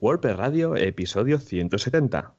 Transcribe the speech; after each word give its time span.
WordPress 0.00 0.36
Radio, 0.36 0.76
episodio 0.76 1.38
170. 1.38 2.34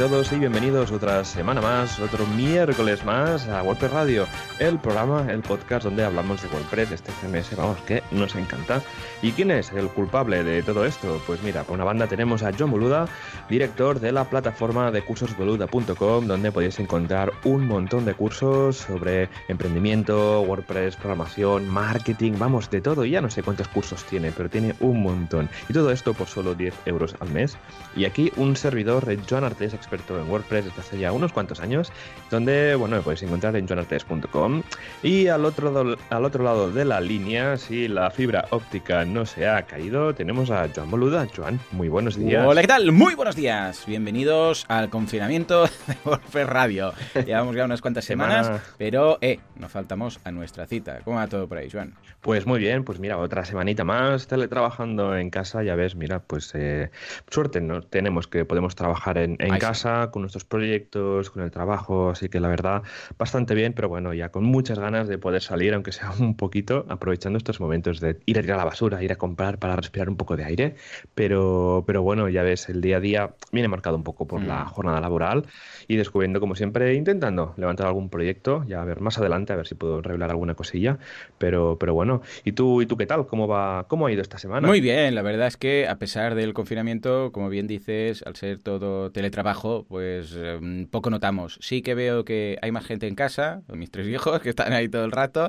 Todos 0.00 0.32
y 0.32 0.38
bienvenidos 0.38 0.92
otra 0.92 1.22
semana 1.26 1.60
más, 1.60 2.00
otro 2.00 2.26
miércoles 2.28 3.04
más 3.04 3.46
a 3.48 3.62
WordPress 3.62 3.92
Radio, 3.92 4.26
el 4.58 4.78
programa, 4.78 5.26
el 5.30 5.42
podcast 5.42 5.84
donde 5.84 6.02
hablamos 6.02 6.40
de 6.40 6.48
WordPress, 6.48 6.92
este 6.92 7.12
CMS, 7.12 7.54
vamos, 7.54 7.78
que 7.82 8.02
nos 8.10 8.34
encanta. 8.34 8.80
¿Y 9.20 9.32
quién 9.32 9.50
es 9.50 9.70
el 9.72 9.88
culpable 9.88 10.42
de 10.42 10.62
todo 10.62 10.86
esto? 10.86 11.20
Pues 11.26 11.42
mira, 11.42 11.64
por 11.64 11.74
una 11.74 11.84
banda 11.84 12.06
tenemos 12.06 12.42
a 12.42 12.50
John 12.58 12.70
Boluda, 12.70 13.08
director 13.50 14.00
de 14.00 14.10
la 14.10 14.24
plataforma 14.24 14.90
de 14.90 15.02
cursosboluda.com, 15.02 16.26
donde 16.26 16.50
podéis 16.50 16.78
encontrar 16.80 17.34
un 17.44 17.66
montón 17.66 18.06
de 18.06 18.14
cursos 18.14 18.78
sobre 18.78 19.28
emprendimiento, 19.48 20.40
WordPress, 20.40 20.96
programación, 20.96 21.68
marketing, 21.68 22.32
vamos, 22.38 22.70
de 22.70 22.80
todo. 22.80 23.04
Ya 23.04 23.20
no 23.20 23.28
sé 23.28 23.42
cuántos 23.42 23.68
cursos 23.68 24.02
tiene, 24.04 24.32
pero 24.32 24.48
tiene 24.48 24.74
un 24.80 25.02
montón. 25.02 25.50
Y 25.68 25.74
todo 25.74 25.90
esto 25.90 26.14
por 26.14 26.26
solo 26.26 26.54
10 26.54 26.72
euros 26.86 27.14
al 27.20 27.28
mes. 27.28 27.58
Y 27.94 28.06
aquí 28.06 28.32
un 28.36 28.56
servidor, 28.56 29.04
Joan 29.28 29.44
Artes, 29.44 29.74
experto 29.90 30.20
en 30.20 30.30
WordPress 30.30 30.66
desde 30.66 30.80
hace 30.80 30.98
ya 30.98 31.10
unos 31.12 31.32
cuantos 31.32 31.58
años, 31.58 31.92
donde, 32.30 32.76
bueno, 32.76 32.96
me 32.96 33.02
podéis 33.02 33.24
encontrar 33.24 33.56
en 33.56 33.66
joanartes.com. 33.66 34.62
Y 35.02 35.26
al 35.26 35.44
otro, 35.44 35.96
al 36.10 36.24
otro 36.24 36.44
lado 36.44 36.70
de 36.70 36.84
la 36.84 37.00
línea, 37.00 37.56
si 37.56 37.88
la 37.88 38.10
fibra 38.12 38.46
óptica 38.50 39.04
no 39.04 39.26
se 39.26 39.48
ha 39.48 39.62
caído, 39.62 40.14
tenemos 40.14 40.50
a 40.50 40.68
Joan 40.72 40.90
Boluda. 40.92 41.26
Joan, 41.34 41.58
muy 41.72 41.88
buenos 41.88 42.16
días. 42.16 42.46
Hola, 42.46 42.60
¿qué 42.60 42.68
tal? 42.68 42.92
Muy 42.92 43.16
buenos 43.16 43.34
días. 43.34 43.84
Bienvenidos 43.84 44.64
al 44.68 44.90
confinamiento 44.90 45.64
de 45.64 45.96
WordPress 46.04 46.46
Radio. 46.46 46.92
Llevamos 47.26 47.56
ya 47.56 47.64
unas 47.64 47.80
cuantas 47.80 48.04
semanas, 48.04 48.46
Semana. 48.46 48.64
pero, 48.78 49.18
eh, 49.20 49.40
nos 49.56 49.72
faltamos 49.72 50.20
a 50.22 50.30
nuestra 50.30 50.66
cita. 50.68 51.00
¿Cómo 51.04 51.16
va 51.16 51.26
todo 51.26 51.48
por 51.48 51.58
ahí, 51.58 51.68
Joan? 51.68 51.94
Pues 52.20 52.46
muy 52.46 52.60
bien, 52.60 52.84
pues 52.84 53.00
mira, 53.00 53.18
otra 53.18 53.44
semanita 53.44 53.82
más 53.82 54.28
teletrabajando 54.28 55.16
en 55.16 55.30
casa, 55.30 55.64
ya 55.64 55.74
ves, 55.74 55.96
mira, 55.96 56.20
pues 56.20 56.52
eh, 56.54 56.90
suerte, 57.28 57.60
¿no? 57.60 57.82
Tenemos 57.82 58.28
que 58.28 58.44
podemos 58.44 58.76
trabajar 58.76 59.18
en, 59.18 59.36
sí. 59.40 59.48
Casa, 59.80 60.10
con 60.10 60.22
nuestros 60.22 60.44
proyectos, 60.44 61.30
con 61.30 61.42
el 61.42 61.50
trabajo, 61.50 62.10
así 62.10 62.28
que 62.28 62.38
la 62.40 62.48
verdad, 62.48 62.82
bastante 63.18 63.54
bien, 63.54 63.72
pero 63.72 63.88
bueno, 63.88 64.12
ya 64.12 64.28
con 64.30 64.44
muchas 64.44 64.78
ganas 64.78 65.08
de 65.08 65.16
poder 65.18 65.40
salir, 65.42 65.72
aunque 65.74 65.92
sea 65.92 66.10
un 66.20 66.36
poquito, 66.36 66.84
aprovechando 66.88 67.38
estos 67.38 67.60
momentos 67.60 68.00
de 68.00 68.18
ir 68.26 68.38
a 68.38 68.42
tirar 68.42 68.58
la 68.58 68.64
basura, 68.64 69.02
ir 69.02 69.12
a 69.12 69.16
comprar 69.16 69.58
para 69.58 69.76
respirar 69.76 70.08
un 70.10 70.16
poco 70.16 70.36
de 70.36 70.44
aire, 70.44 70.74
pero, 71.14 71.84
pero 71.86 72.02
bueno, 72.02 72.28
ya 72.28 72.42
ves, 72.42 72.68
el 72.68 72.80
día 72.80 72.98
a 72.98 73.00
día 73.00 73.34
viene 73.52 73.68
marcado 73.68 73.96
un 73.96 74.04
poco 74.04 74.26
por 74.26 74.42
la 74.42 74.64
Mm. 74.64 74.68
jornada 74.68 75.00
laboral 75.00 75.44
y 75.88 75.96
descubriendo, 75.96 76.40
como 76.40 76.54
siempre, 76.54 76.94
intentando 76.94 77.54
levantar 77.56 77.86
algún 77.86 78.10
proyecto, 78.10 78.64
ya 78.68 78.82
a 78.82 78.84
ver 78.84 79.00
más 79.00 79.18
adelante, 79.18 79.52
a 79.52 79.56
ver 79.56 79.66
si 79.66 79.74
puedo 79.74 80.02
revelar 80.02 80.30
alguna 80.30 80.54
cosilla, 80.54 80.98
pero, 81.38 81.76
pero 81.80 81.94
bueno, 81.94 82.20
¿y 82.44 82.52
tú, 82.52 82.82
y 82.82 82.86
tú 82.86 82.96
qué 82.96 83.06
tal? 83.06 83.26
¿Cómo 83.26 83.48
va, 83.48 83.86
cómo 83.88 84.06
ha 84.06 84.12
ido 84.12 84.20
esta 84.22 84.38
semana? 84.38 84.66
Muy 84.68 84.80
bien, 84.80 85.14
la 85.14 85.22
verdad 85.22 85.46
es 85.46 85.56
que 85.56 85.88
a 85.88 85.96
pesar 85.96 86.34
del 86.34 86.52
confinamiento, 86.52 87.32
como 87.32 87.48
bien 87.48 87.66
dices, 87.66 88.22
al 88.26 88.36
ser 88.36 88.58
todo 88.62 89.10
teletrabajo, 89.12 89.69
pues 89.88 90.34
eh, 90.36 90.86
poco 90.90 91.10
notamos. 91.10 91.58
Sí 91.60 91.82
que 91.82 91.94
veo 91.94 92.24
que 92.24 92.58
hay 92.62 92.72
más 92.72 92.84
gente 92.84 93.06
en 93.06 93.14
casa, 93.14 93.62
mis 93.72 93.90
tres 93.90 94.06
hijos 94.08 94.40
que 94.40 94.50
están 94.50 94.72
ahí 94.72 94.88
todo 94.88 95.04
el 95.04 95.12
rato, 95.12 95.48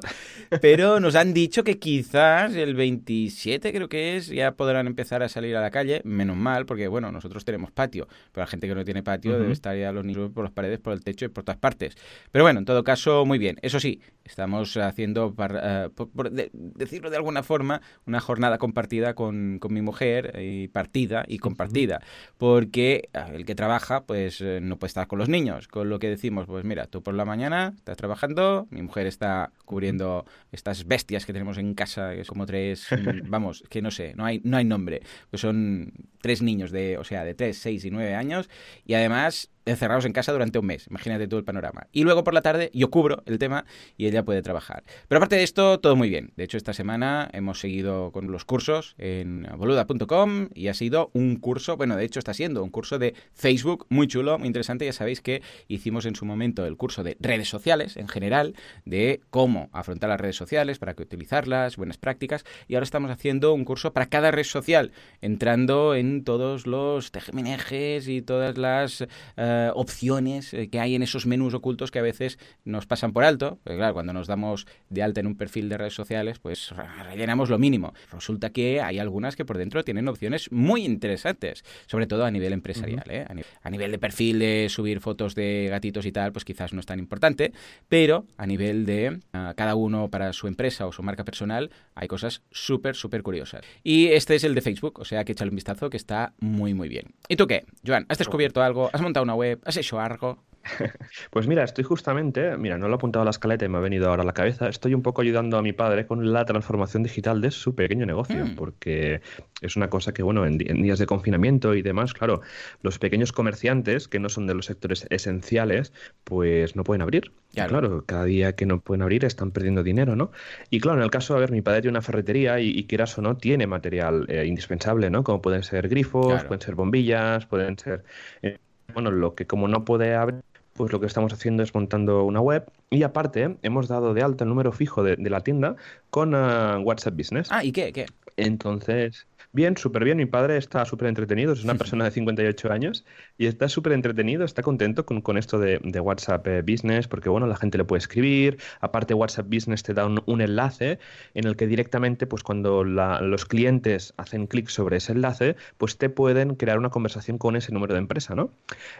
pero 0.61 0.99
nos 0.99 1.15
han 1.15 1.33
dicho 1.33 1.63
que 1.63 1.79
quizás 1.79 2.55
el 2.55 2.75
27 2.75 3.71
creo 3.71 3.89
que 3.89 4.17
es, 4.17 4.27
ya 4.27 4.51
podrán 4.53 4.87
empezar 4.87 5.23
a 5.23 5.29
salir 5.29 5.55
a 5.55 5.61
la 5.61 5.71
calle, 5.71 6.01
menos 6.03 6.37
mal, 6.37 6.65
porque 6.65 6.87
bueno, 6.87 7.11
nosotros 7.11 7.45
tenemos 7.45 7.71
patio, 7.71 8.07
pero 8.31 8.43
la 8.43 8.47
gente 8.47 8.67
que 8.67 8.75
no 8.75 8.83
tiene 8.83 9.03
patio 9.03 9.39
debe 9.39 9.53
estar 9.53 9.75
ya 9.77 9.91
los 9.91 10.05
niños 10.05 10.31
por 10.31 10.43
las 10.43 10.53
paredes, 10.53 10.79
por 10.79 10.93
el 10.93 11.03
techo 11.03 11.25
y 11.25 11.29
por 11.29 11.43
todas 11.43 11.57
partes. 11.59 11.95
Pero 12.31 12.43
bueno, 12.43 12.59
en 12.59 12.65
todo 12.65 12.83
caso, 12.83 13.25
muy 13.25 13.37
bien. 13.37 13.57
Eso 13.61 13.79
sí, 13.79 14.01
estamos 14.31 14.75
haciendo, 14.77 15.33
par- 15.35 15.59
eh, 15.63 15.89
por, 15.93 16.09
por 16.09 16.31
de- 16.31 16.49
decirlo 16.53 17.09
de 17.09 17.17
alguna 17.17 17.43
forma, 17.43 17.81
una 18.05 18.19
jornada 18.19 18.57
compartida 18.57 19.13
con, 19.13 19.59
con 19.59 19.73
mi 19.73 19.81
mujer 19.81 20.35
y 20.41 20.67
partida 20.69 21.23
y 21.27 21.37
compartida. 21.37 22.01
Porque 22.37 23.09
ah, 23.13 23.29
el 23.33 23.45
que 23.45 23.55
trabaja, 23.55 24.05
pues 24.05 24.41
eh, 24.41 24.59
no 24.61 24.77
puede 24.77 24.87
estar 24.89 25.07
con 25.07 25.19
los 25.19 25.29
niños. 25.29 25.67
Con 25.67 25.89
lo 25.89 25.99
que 25.99 26.09
decimos, 26.09 26.45
pues 26.47 26.65
mira, 26.65 26.87
tú 26.87 27.03
por 27.03 27.13
la 27.13 27.25
mañana 27.25 27.73
estás 27.75 27.97
trabajando, 27.97 28.67
mi 28.71 28.81
mujer 28.81 29.07
está 29.07 29.51
cubriendo 29.65 30.25
estas 30.51 30.87
bestias 30.87 31.25
que 31.25 31.33
tenemos 31.33 31.57
en 31.57 31.73
casa, 31.75 32.13
que 32.13 32.21
es 32.21 32.27
como 32.27 32.45
tres, 32.45 32.87
vamos, 33.25 33.63
que 33.69 33.81
no 33.81 33.91
sé, 33.91 34.13
no 34.15 34.25
hay, 34.25 34.41
no 34.43 34.57
hay 34.57 34.65
nombre. 34.65 35.01
Pues 35.29 35.41
son 35.41 35.93
tres 36.21 36.41
niños 36.41 36.71
de, 36.71 36.97
o 36.97 37.03
sea, 37.03 37.23
de 37.25 37.33
tres, 37.33 37.57
seis 37.57 37.85
y 37.85 37.91
nueve 37.91 38.15
años 38.15 38.49
y 38.85 38.93
además 38.93 39.49
encerrados 39.65 40.05
en 40.05 40.13
casa 40.13 40.31
durante 40.31 40.59
un 40.59 40.65
mes. 40.65 40.87
Imagínate 40.87 41.27
todo 41.27 41.39
el 41.39 41.45
panorama. 41.45 41.87
Y 41.91 42.03
luego 42.03 42.23
por 42.23 42.33
la 42.33 42.41
tarde 42.41 42.71
yo 42.73 42.89
cubro 42.89 43.23
el 43.25 43.37
tema 43.39 43.65
y 43.97 44.07
ella 44.07 44.23
puede 44.23 44.41
trabajar. 44.41 44.83
Pero 45.07 45.17
aparte 45.17 45.35
de 45.35 45.43
esto, 45.43 45.79
todo 45.79 45.95
muy 45.95 46.09
bien. 46.09 46.31
De 46.35 46.43
hecho, 46.43 46.57
esta 46.57 46.73
semana 46.73 47.29
hemos 47.33 47.59
seguido 47.59 48.11
con 48.11 48.31
los 48.31 48.45
cursos 48.45 48.95
en 48.97 49.47
boluda.com 49.57 50.49
y 50.53 50.67
ha 50.67 50.73
sido 50.73 51.11
un 51.13 51.35
curso, 51.37 51.77
bueno, 51.77 51.95
de 51.95 52.05
hecho 52.05 52.19
está 52.19 52.33
siendo 52.33 52.63
un 52.63 52.69
curso 52.69 52.99
de 52.99 53.15
Facebook 53.33 53.85
muy 53.89 54.07
chulo, 54.07 54.37
muy 54.37 54.47
interesante. 54.47 54.85
Ya 54.85 54.93
sabéis 54.93 55.21
que 55.21 55.41
hicimos 55.67 56.05
en 56.05 56.15
su 56.15 56.25
momento 56.25 56.65
el 56.65 56.77
curso 56.77 57.03
de 57.03 57.17
redes 57.19 57.49
sociales 57.49 57.97
en 57.97 58.07
general, 58.07 58.55
de 58.85 59.21
cómo 59.29 59.69
afrontar 59.71 60.09
las 60.09 60.19
redes 60.19 60.35
sociales, 60.35 60.79
para 60.79 60.93
qué 60.93 61.03
utilizarlas, 61.03 61.77
buenas 61.77 61.97
prácticas. 61.97 62.43
Y 62.67 62.75
ahora 62.75 62.83
estamos 62.83 63.11
haciendo 63.11 63.53
un 63.53 63.65
curso 63.65 63.93
para 63.93 64.07
cada 64.07 64.31
red 64.31 64.43
social, 64.43 64.91
entrando 65.21 65.95
en 65.95 66.23
todos 66.23 66.67
los 66.67 67.11
tejemanejes 67.11 68.07
y 68.07 68.21
todas 68.21 68.57
las 68.57 69.05
eh, 69.51 69.71
opciones 69.73 70.53
eh, 70.53 70.69
que 70.69 70.79
hay 70.79 70.95
en 70.95 71.03
esos 71.03 71.25
menús 71.25 71.53
ocultos 71.53 71.91
que 71.91 71.99
a 71.99 72.01
veces 72.01 72.39
nos 72.65 72.85
pasan 72.85 73.11
por 73.13 73.23
alto. 73.23 73.59
Porque, 73.63 73.77
claro, 73.77 73.93
cuando 73.93 74.13
nos 74.13 74.27
damos 74.27 74.65
de 74.89 75.03
alta 75.03 75.19
en 75.19 75.27
un 75.27 75.35
perfil 75.35 75.67
de 75.69 75.77
redes 75.77 75.93
sociales, 75.93 76.39
pues 76.39 76.69
re- 76.71 77.03
rellenamos 77.03 77.49
lo 77.49 77.59
mínimo. 77.59 77.93
Resulta 78.11 78.49
que 78.51 78.81
hay 78.81 78.99
algunas 78.99 79.35
que 79.35 79.45
por 79.45 79.57
dentro 79.57 79.83
tienen 79.83 80.07
opciones 80.07 80.51
muy 80.51 80.85
interesantes, 80.85 81.63
sobre 81.87 82.07
todo 82.07 82.25
a 82.25 82.31
nivel 82.31 82.53
empresarial. 82.53 83.03
¿eh? 83.09 83.25
A 83.63 83.69
nivel 83.69 83.91
de 83.91 83.99
perfil 83.99 84.39
de 84.39 84.67
subir 84.69 84.99
fotos 85.01 85.35
de 85.35 85.67
gatitos 85.69 86.05
y 86.05 86.11
tal, 86.11 86.31
pues 86.31 86.45
quizás 86.45 86.73
no 86.73 86.79
es 86.79 86.85
tan 86.85 86.99
importante, 86.99 87.51
pero 87.89 88.25
a 88.37 88.45
nivel 88.47 88.85
de 88.85 89.19
ah, 89.33 89.53
cada 89.55 89.75
uno 89.75 90.09
para 90.09 90.33
su 90.33 90.47
empresa 90.47 90.87
o 90.87 90.91
su 90.91 91.03
marca 91.03 91.23
personal, 91.25 91.71
hay 91.95 92.07
cosas 92.07 92.41
súper, 92.51 92.95
súper 92.95 93.23
curiosas. 93.23 93.61
Y 93.83 94.07
este 94.07 94.35
es 94.35 94.43
el 94.43 94.55
de 94.55 94.61
Facebook, 94.61 94.99
o 94.99 95.05
sea 95.05 95.23
que 95.25 95.33
échale 95.33 95.49
un 95.49 95.55
vistazo 95.55 95.89
que 95.89 95.97
está 95.97 96.33
muy, 96.39 96.73
muy 96.73 96.87
bien. 96.89 97.07
¿Y 97.27 97.35
tú 97.35 97.47
qué, 97.47 97.65
Joan? 97.85 98.05
¿Has 98.09 98.17
descubierto 98.17 98.61
algo? 98.61 98.89
¿Has 98.93 99.01
montado 99.01 99.23
una 99.23 99.35
web? 99.35 99.40
¿Has 99.65 99.77
hecho 99.77 99.99
algo? 99.99 100.37
Pues 101.31 101.47
mira, 101.47 101.63
estoy 101.63 101.83
justamente, 101.83 102.55
mira, 102.55 102.77
no 102.77 102.87
lo 102.87 102.93
he 102.93 102.97
apuntado 102.97 103.21
a 103.23 103.25
la 103.25 103.31
escaleta 103.31 103.65
y 103.65 103.69
me 103.69 103.77
ha 103.79 103.81
venido 103.81 104.07
ahora 104.09 104.21
a 104.21 104.25
la 104.25 104.33
cabeza, 104.33 104.69
estoy 104.69 104.93
un 104.93 105.01
poco 105.01 105.21
ayudando 105.23 105.57
a 105.57 105.63
mi 105.63 105.73
padre 105.73 106.05
con 106.05 106.31
la 106.31 106.45
transformación 106.45 107.01
digital 107.01 107.41
de 107.41 107.49
su 107.49 107.73
pequeño 107.73 108.05
negocio, 108.05 108.45
Mm. 108.45 108.55
porque 108.55 109.21
es 109.61 109.75
una 109.75 109.89
cosa 109.89 110.13
que, 110.13 110.21
bueno, 110.21 110.45
en, 110.45 110.57
días 110.59 110.99
de 110.99 111.07
confinamiento 111.07 111.73
y 111.73 111.81
demás, 111.81 112.13
claro, 112.13 112.41
los 112.83 112.99
pequeños 112.99 113.31
comerciantes 113.31 114.07
que 114.07 114.19
no 114.19 114.29
son 114.29 114.45
de 114.45 114.53
los 114.53 114.65
sectores 114.67 115.07
esenciales, 115.09 115.93
pues 116.23 116.75
no 116.75 116.83
pueden 116.83 117.01
abrir. 117.01 117.31
Claro. 117.53 117.69
Claro, 117.79 118.05
cada 118.05 118.25
día 118.25 118.53
que 118.55 118.67
no 118.67 118.81
pueden 118.81 119.01
abrir 119.01 119.25
están 119.25 119.49
perdiendo 119.51 119.81
dinero, 119.83 120.15
¿no? 120.15 120.31
Y 120.69 120.79
claro, 120.79 120.99
en 120.99 121.03
el 121.05 121.11
caso, 121.11 121.35
a 121.35 121.39
ver, 121.39 121.51
mi 121.51 121.63
padre 121.63 121.81
tiene 121.81 121.93
una 121.97 122.01
ferretería 122.03 122.59
y, 122.59 122.69
y 122.69 122.85
quieras 122.85 123.17
o 123.17 123.21
no, 123.23 123.35
tiene 123.35 123.65
material 123.65 124.25
eh, 124.29 124.45
indispensable, 124.45 125.09
¿no? 125.09 125.23
Como 125.23 125.41
pueden 125.41 125.63
ser 125.63 125.89
grifos, 125.89 126.27
Claro. 126.27 126.47
pueden 126.47 126.61
ser 126.61 126.75
bombillas, 126.75 127.47
pueden 127.47 127.77
ser... 127.79 128.03
eh, 128.43 128.59
bueno, 128.93 129.11
lo 129.11 129.35
que 129.35 129.45
como 129.45 129.67
no 129.67 129.85
puede 129.85 130.15
abrir 130.15 130.41
pues 130.73 130.91
lo 130.91 130.99
que 130.99 131.05
estamos 131.05 131.33
haciendo 131.33 131.63
es 131.63 131.73
montando 131.75 132.23
una 132.23 132.39
web 132.39 132.65
y 132.89 133.03
aparte 133.03 133.57
hemos 133.61 133.87
dado 133.87 134.13
de 134.13 134.23
alta 134.23 134.45
el 134.45 134.49
número 134.49 134.71
fijo 134.71 135.03
de, 135.03 135.15
de 135.15 135.29
la 135.29 135.41
tienda 135.41 135.75
con 136.09 136.33
ah, 136.33 136.79
WhatsApp 136.81 137.15
Business. 137.15 137.49
Ah, 137.51 137.63
¿y 137.63 137.71
qué? 137.71 137.91
¿Qué? 137.91 138.05
Entonces, 138.37 139.27
bien, 139.53 139.75
súper 139.77 140.03
bien. 140.03 140.17
Mi 140.17 140.25
padre 140.25 140.57
está 140.57 140.85
súper 140.85 141.07
entretenido, 141.07 141.53
es 141.53 141.63
una 141.63 141.75
persona 141.77 142.05
de 142.05 142.11
58 142.11 142.71
años 142.71 143.05
y 143.37 143.45
está 143.47 143.67
súper 143.69 143.93
entretenido, 143.93 144.43
está 144.45 144.61
contento 144.63 145.05
con, 145.05 145.21
con 145.21 145.37
esto 145.37 145.59
de, 145.59 145.79
de 145.83 145.99
WhatsApp 145.99 146.47
eh, 146.47 146.61
Business 146.61 147.07
porque, 147.07 147.29
bueno, 147.29 147.47
la 147.47 147.55
gente 147.55 147.77
le 147.77 147.83
puede 147.83 147.99
escribir. 147.99 148.57
Aparte, 148.79 149.13
WhatsApp 149.13 149.47
Business 149.53 149.83
te 149.83 149.93
da 149.93 150.05
un, 150.05 150.21
un 150.25 150.41
enlace 150.41 150.99
en 151.33 151.45
el 151.47 151.55
que 151.55 151.67
directamente, 151.67 152.27
pues 152.27 152.43
cuando 152.43 152.83
la- 152.83 153.21
los 153.21 153.45
clientes 153.45 154.13
hacen 154.17 154.47
clic 154.47 154.67
sobre 154.69 154.97
ese 154.97 155.11
enlace, 155.13 155.55
pues 155.77 155.97
te 155.97 156.09
pueden 156.09 156.55
crear 156.55 156.77
una 156.77 156.89
conversación 156.89 157.37
con 157.37 157.55
ese 157.55 157.71
número 157.73 157.93
de 157.93 157.99
empresa, 157.99 158.35
¿no? 158.35 158.51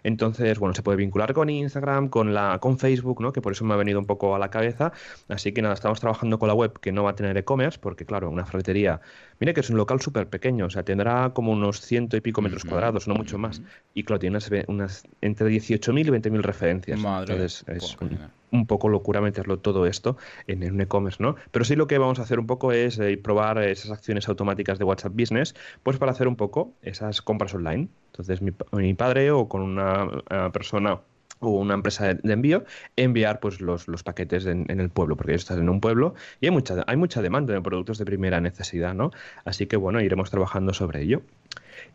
Entonces, 0.04 0.60
bueno, 0.60 0.74
se 0.76 0.84
puede 0.84 0.98
vincular 0.98 1.34
con 1.34 1.50
Instagram, 1.50 2.10
con 2.10 2.34
la, 2.34 2.60
con 2.60 2.78
Facebook, 2.80 3.22
¿no? 3.22 3.32
Que 3.34 3.42
por 3.42 3.54
eso 3.54 3.66
me 3.66 3.74
ha 3.74 3.78
venido 3.78 4.00
un 4.00 4.06
poco 4.06 4.36
a 4.36 4.40
la 4.40 4.50
cabeza. 4.50 4.92
Así 5.28 5.52
que 5.54 5.62
nada, 5.62 5.74
estamos 5.74 6.00
trabajando 6.00 6.40
con 6.40 6.48
la 6.48 6.54
web 6.54 6.80
que 6.80 6.92
no 6.92 7.04
va 7.04 7.12
a 7.12 7.16
tener 7.16 7.38
e-commerce, 7.38 7.80
porque 7.80 8.06
claro, 8.06 8.30
una 8.30 8.46
ferretería, 8.46 9.02
mira 9.40 9.54
que 9.54 9.60
es 9.62 9.70
un 9.70 9.78
local 9.78 10.02
súper 10.02 10.28
pequeño, 10.28 10.41
o 10.50 10.70
sea, 10.70 10.84
tendrá 10.84 11.32
como 11.34 11.52
unos 11.52 11.82
ciento 11.82 12.18
y 12.18 12.22
pico 12.22 12.42
metros 12.42 12.66
cuadrados, 12.66 13.08
no 13.08 13.16
mucho 13.16 13.38
más. 13.38 13.62
Y 13.94 14.04
claro, 14.04 14.20
tiene 14.20 14.38
unas, 14.38 14.52
unas 14.68 15.04
entre 15.22 15.48
18.000 15.48 16.00
y 16.00 16.10
20.000 16.10 16.42
referencias. 16.42 17.00
Madre. 17.00 17.34
Entonces, 17.34 17.64
es 17.68 17.98
un, 18.02 18.18
un 18.52 18.66
poco 18.68 18.90
locura 18.90 19.22
meterlo 19.22 19.60
todo 19.60 19.86
esto 19.86 20.18
en, 20.48 20.64
en 20.64 20.74
un 20.74 20.82
e-commerce, 20.82 21.22
¿no? 21.22 21.36
Pero 21.52 21.66
sí 21.66 21.76
lo 21.76 21.88
que 21.88 21.98
vamos 21.98 22.20
a 22.20 22.24
hacer 22.24 22.40
un 22.40 22.48
poco 22.48 22.72
es 22.72 23.00
eh, 23.00 23.18
probar 23.18 23.60
esas 23.64 23.92
acciones 23.92 24.28
automáticas 24.30 24.80
de 24.80 24.86
WhatsApp 24.86 25.14
Business, 25.16 25.56
pues 25.84 25.98
para 25.98 26.12
hacer 26.12 26.28
un 26.28 26.36
poco 26.36 26.74
esas 26.82 27.22
compras 27.22 27.54
online. 27.54 27.88
Entonces 28.08 28.42
mi, 28.42 28.94
padre 28.94 29.32
o 29.32 29.48
con 29.48 29.62
una 29.62 30.08
persona 30.52 31.00
o 31.42 31.50
una 31.50 31.74
empresa 31.74 32.14
de 32.14 32.34
envío 32.34 32.64
enviar 32.96 33.40
pues 33.40 33.60
los, 33.60 33.88
los 33.88 34.04
paquetes 34.04 34.46
en, 34.46 34.66
el 34.70 34.90
pueblo, 34.90 35.18
porque 35.18 35.34
están 35.34 35.60
en 35.60 35.70
un 35.70 35.82
pueblo 35.82 36.14
y 36.40 36.46
hay 36.46 36.52
mucha, 36.52 36.84
hay 36.88 36.96
mucha 36.96 37.22
demanda 37.22 37.54
de 37.54 37.62
productos 37.62 37.98
de 37.98 38.06
primera 38.06 38.40
necesidad, 38.40 38.94
¿no? 38.94 39.12
Así 39.44 39.66
que 39.66 39.76
bueno, 39.76 40.02
iremos 40.02 40.32
trabajando 40.32 40.74
sobre 40.74 41.02
ello. 41.02 41.22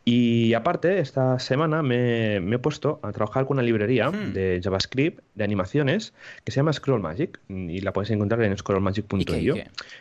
Y 0.04 0.54
aparte, 0.54 0.98
esta 0.98 1.38
semana 1.38 1.82
me, 1.82 2.37
he 2.37 2.58
puesto 2.58 3.00
a 3.02 3.12
trabajar 3.12 3.46
con 3.46 3.56
una 3.56 3.62
librería 3.62 4.10
hmm. 4.10 4.32
de 4.32 4.60
JavaScript 4.62 5.20
de 5.34 5.44
animaciones 5.44 6.12
que 6.44 6.52
se 6.52 6.56
llama 6.56 6.72
Scroll 6.72 7.00
Magic 7.00 7.40
y 7.49 7.81
la 7.81 7.92
puedes 7.92 8.10
encontrar 8.10 8.42
en 8.42 8.56
scrollmagic.io. 8.56 9.54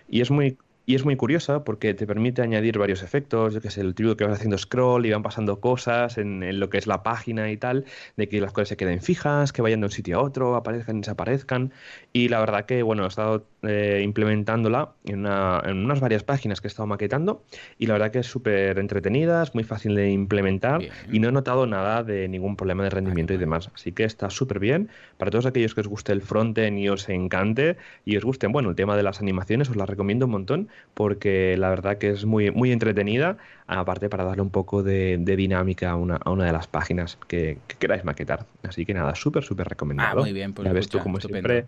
y 0.09 0.21
es 0.21 0.31
muy 0.31 0.57
y 0.85 0.95
es 0.95 1.05
muy 1.05 1.15
curiosa 1.15 1.63
porque 1.63 1.93
te 1.93 2.05
permite 2.05 2.41
añadir 2.41 2.77
varios 2.77 3.01
efectos, 3.01 3.53
yo 3.53 3.61
que 3.61 3.71
sé, 3.71 3.81
el 3.81 3.95
tío 3.95 4.15
que 4.15 4.25
vas 4.25 4.35
haciendo 4.35 4.57
scroll 4.57 5.05
y 5.05 5.11
van 5.11 5.23
pasando 5.23 5.59
cosas 5.59 6.17
en, 6.17 6.59
lo 6.59 6.69
que 6.69 6.77
es 6.77 6.87
la 6.87 7.03
página 7.03 7.49
y 7.51 7.57
tal, 7.57 7.85
de 8.17 8.29
que 8.29 8.39
las 8.39 8.53
cosas 8.53 8.69
se 8.69 8.77
queden 8.77 9.01
fijas, 9.01 9.51
que 9.51 9.61
vayan 9.61 9.79
de 9.81 9.87
un 9.87 9.91
sitio 9.91 10.19
a 10.19 10.21
otro, 10.21 10.55
aparezcan 10.55 10.97
y 10.97 10.99
desaparezcan. 11.01 11.73
Y 12.13 12.29
la 12.29 12.39
verdad 12.39 12.65
que, 12.65 12.83
bueno, 12.83 13.05
he 13.05 13.07
estado 13.07 13.45
eh, 13.67 14.01
implementándola 14.03 14.91
en, 15.06 15.25
unas 15.25 16.00
varias 16.00 16.23
páginas 16.23 16.62
que 16.62 16.67
he 16.67 16.69
estado 16.69 16.88
maquetando 16.88 17.44
y 17.77 17.88
la 17.88 17.94
verdad 17.94 18.12
que 18.12 18.19
es 18.19 18.27
súper 18.27 18.79
entretenida, 18.79 19.44
es 19.44 19.53
muy 19.56 19.63
fácil 19.63 19.95
de 19.95 20.09
implementar 20.09 20.81
y 21.12 21.19
no 21.19 21.29
he 21.29 21.31
notado 21.31 21.65
nada 21.67 22.03
de 22.03 22.27
ningún 22.27 22.56
problema 22.56 22.83
de 22.83 22.89
rendimiento 22.89 23.33
y 23.33 23.38
demás. 23.38 23.71
Así 23.73 23.91
que 23.91 24.03
está 24.03 24.29
súper 24.29 24.59
bien. 24.59 24.89
Para 25.17 25.31
todos 25.31 25.45
aquellos 25.45 25.73
que 25.73 25.81
os 25.81 25.88
guste 25.88 26.12
el 26.12 26.21
frontend 26.21 26.77
y 26.77 26.89
os 26.89 27.07
encante 27.09 27.77
y 28.06 28.17
os 28.17 28.23
guste, 28.23 28.47
bueno, 28.47 28.69
el 28.69 28.75
tema 28.75 28.95
de 28.95 29.03
las 29.03 29.21
animaciones, 29.21 29.69
os 29.69 29.75
la 29.75 29.85
recomiendo 29.85 30.25
un 30.25 30.31
montón 30.31 30.69
porque 30.94 31.56
la 31.57 31.69
verdad 31.69 31.97
que 31.97 32.09
es 32.09 32.25
muy, 32.25 32.51
muy 32.51 32.71
entretenida, 32.71 33.38
aparte 33.67 34.09
para 34.09 34.23
darle 34.23 34.41
un 34.41 34.50
poco 34.50 34.83
de, 34.83 35.17
dinámica 35.17 35.91
a 35.91 35.95
una, 35.95 36.15
a 36.17 36.31
una, 36.31 36.45
de 36.45 36.51
las 36.51 36.67
páginas 36.67 37.17
que, 37.27 37.57
queráis 37.79 38.03
maquetar. 38.03 38.45
Así 38.63 38.85
que 38.85 38.94
nada, 38.94 39.15
súper, 39.15 39.44
súper 39.44 39.67
recomendado. 39.67 40.19
Ah, 40.19 40.21
muy 40.21 40.33
bien, 40.33 40.53
pues 40.53 40.65
ya 40.65 40.73
ves 40.73 40.89
tú, 40.89 41.00
como 41.00 41.19
siempre, 41.19 41.65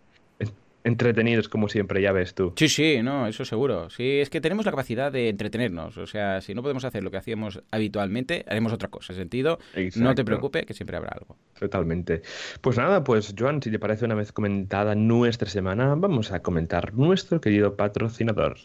entretenidos 0.88 1.50
como 1.50 1.68
siempre, 1.70 2.02
ya 2.02 2.12
ves 2.12 2.34
tú. 2.34 2.54
Sí, 2.56 2.70
sí, 2.70 3.02
no, 3.04 3.28
eso 3.28 3.46
seguro. 3.46 3.90
Sí, 3.90 4.20
es 4.20 4.30
que 4.30 4.42
tenemos 4.42 4.66
la 4.66 4.72
capacidad 4.72 5.12
de 5.12 5.30
entretenernos. 5.30 5.98
O 5.98 6.08
sea, 6.08 6.42
si 6.42 6.56
no 6.56 6.62
podemos 6.62 6.86
hacer 6.86 7.04
lo 7.04 7.12
que 7.12 7.18
hacíamos 7.18 7.62
habitualmente, 7.72 8.46
haremos 8.48 8.74
otra 8.74 8.90
cosa. 8.90 9.14
En 9.14 9.20
sentido, 9.20 9.60
no 9.96 10.16
te 10.16 10.24
preocupes, 10.24 10.66
que 10.66 10.74
siempre 10.74 10.98
habrá 10.98 11.12
algo. 11.12 11.38
Totalmente. 11.60 12.22
Pues 12.62 12.78
nada, 12.78 13.04
pues 13.04 13.34
Joan, 13.38 13.62
si 13.62 13.70
te 13.70 13.80
parece 13.80 14.06
una 14.06 14.16
vez 14.16 14.32
comentada 14.32 14.96
nuestra 14.96 15.50
semana, 15.50 15.96
vamos 15.96 16.32
a 16.32 16.42
comentar 16.42 16.94
nuestro 16.94 17.42
querido 17.42 17.76
patrocinador. 17.76 18.58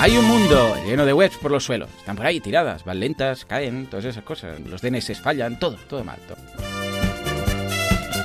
Hay 0.00 0.16
un 0.16 0.24
mundo 0.26 0.76
lleno 0.86 1.04
de 1.04 1.12
webs 1.12 1.36
por 1.38 1.50
los 1.50 1.64
suelos. 1.64 1.90
Están 1.98 2.14
por 2.14 2.24
ahí 2.24 2.38
tiradas, 2.38 2.84
van 2.84 3.00
lentas, 3.00 3.44
caen, 3.44 3.86
todas 3.86 4.04
esas 4.04 4.22
cosas. 4.22 4.60
Los 4.60 4.80
DNS 4.80 5.20
fallan, 5.20 5.58
todo, 5.58 5.76
todo 5.88 6.04
mal. 6.04 6.18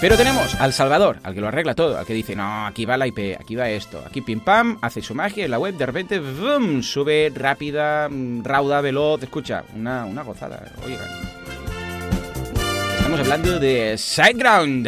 Pero 0.04 0.18
tenemos 0.18 0.54
al 0.56 0.74
Salvador, 0.74 1.20
al 1.24 1.34
que 1.34 1.40
lo 1.40 1.48
arregla 1.48 1.76
todo, 1.76 1.98
al 1.98 2.06
que 2.06 2.14
dice, 2.14 2.36
no, 2.36 2.66
aquí 2.68 2.84
va 2.84 2.98
la 2.98 3.08
IP, 3.08 3.40
aquí 3.40 3.56
va 3.56 3.70
esto, 3.70 4.04
aquí 4.06 4.20
pim 4.20 4.42
pam, 4.42 4.78
hace 4.82 5.02
su 5.02 5.16
magia 5.16 5.46
en 5.46 5.52
la 5.52 5.58
web, 5.58 5.76
de 5.76 5.86
repente, 5.86 6.20
boom, 6.20 6.84
sube 6.84 7.32
rápida, 7.34 8.10
mm, 8.10 8.44
rauda, 8.44 8.82
veloz, 8.82 9.24
escucha, 9.24 9.64
una, 9.74 10.04
una 10.04 10.24
gozada, 10.24 10.62
oigan. 10.84 11.08
Estamos 12.98 13.18
hablando 13.22 13.58
de 13.62 13.98
SiteGround. 13.98 14.86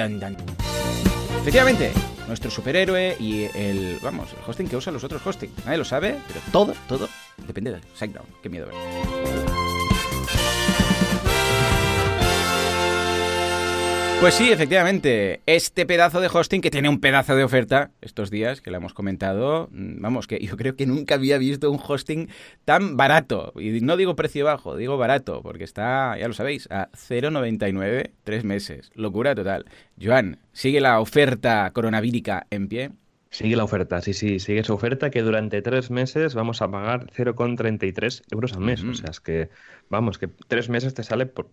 Efectivamente, 1.39 1.93
nuestro 2.27 2.51
superhéroe 2.51 3.15
y 3.17 3.45
el, 3.55 3.97
vamos, 4.01 4.33
el 4.33 4.39
hosting 4.45 4.67
que 4.67 4.75
usan 4.75 4.95
los 4.95 5.03
otros 5.05 5.25
hosting. 5.25 5.49
Nadie 5.63 5.77
lo 5.77 5.85
sabe, 5.85 6.17
pero 6.27 6.41
todo, 6.51 6.73
todo 6.89 7.07
depende 7.47 7.71
de 7.71 7.79
SiteGround. 7.93 8.41
Qué 8.43 8.49
miedo. 8.49 8.67
Pues 14.21 14.33
sí, 14.33 14.51
efectivamente, 14.51 15.41
este 15.45 15.85
pedazo 15.85 16.19
de 16.19 16.29
hosting 16.33 16.61
que 16.61 16.71
tiene 16.71 16.89
un 16.89 16.99
pedazo 16.99 17.35
de 17.35 17.43
oferta 17.43 17.91
estos 18.01 18.31
días, 18.31 18.59
que 18.59 18.71
lo 18.71 18.77
hemos 18.77 18.93
comentado, 18.93 19.69
mm, 19.71 20.01
vamos, 20.01 20.25
que 20.25 20.39
yo 20.45 20.57
creo 20.57 20.75
que 20.75 20.87
nunca 20.87 21.15
había 21.15 21.37
visto 21.37 21.69
un 21.69 21.79
hosting 21.85 22.29
tan 22.63 22.97
barato. 22.97 23.53
Y 23.55 23.81
no 23.81 23.97
digo 23.97 24.15
precio 24.15 24.45
bajo, 24.45 24.75
digo 24.77 24.97
barato, 24.97 25.43
porque 25.43 25.63
está, 25.63 26.17
ya 26.17 26.27
lo 26.27 26.33
sabéis, 26.33 26.67
a 26.71 26.89
0,99, 26.93 28.11
tres 28.23 28.43
meses. 28.43 28.89
Locura 28.95 29.35
total. 29.35 29.65
Joan, 30.01 30.39
¿sigue 30.53 30.81
la 30.81 30.99
oferta 30.99 31.69
coronavírica 31.71 32.47
en 32.49 32.67
pie? 32.67 32.91
Sigue 33.35 33.57
la 33.57 33.65
oferta, 33.65 34.01
sí, 34.01 34.13
sí, 34.13 34.39
sigue 34.39 34.61
esa 34.61 34.73
oferta 34.73 35.09
que 35.09 35.21
durante 35.21 35.61
tres 35.61 35.91
meses 35.91 36.35
vamos 36.35 36.61
a 36.61 36.71
pagar 36.71 37.07
0,33 37.07 38.21
euros 38.31 38.53
al 38.53 38.61
mes. 38.61 38.81
O 38.81 38.93
sea, 38.93 39.09
es 39.11 39.19
que 39.19 39.49
vamos, 39.89 40.17
que 40.17 40.27
tres 40.27 40.69
meses 40.69 40.93
te 40.93 41.03
sale 41.03 41.25
por, 41.25 41.47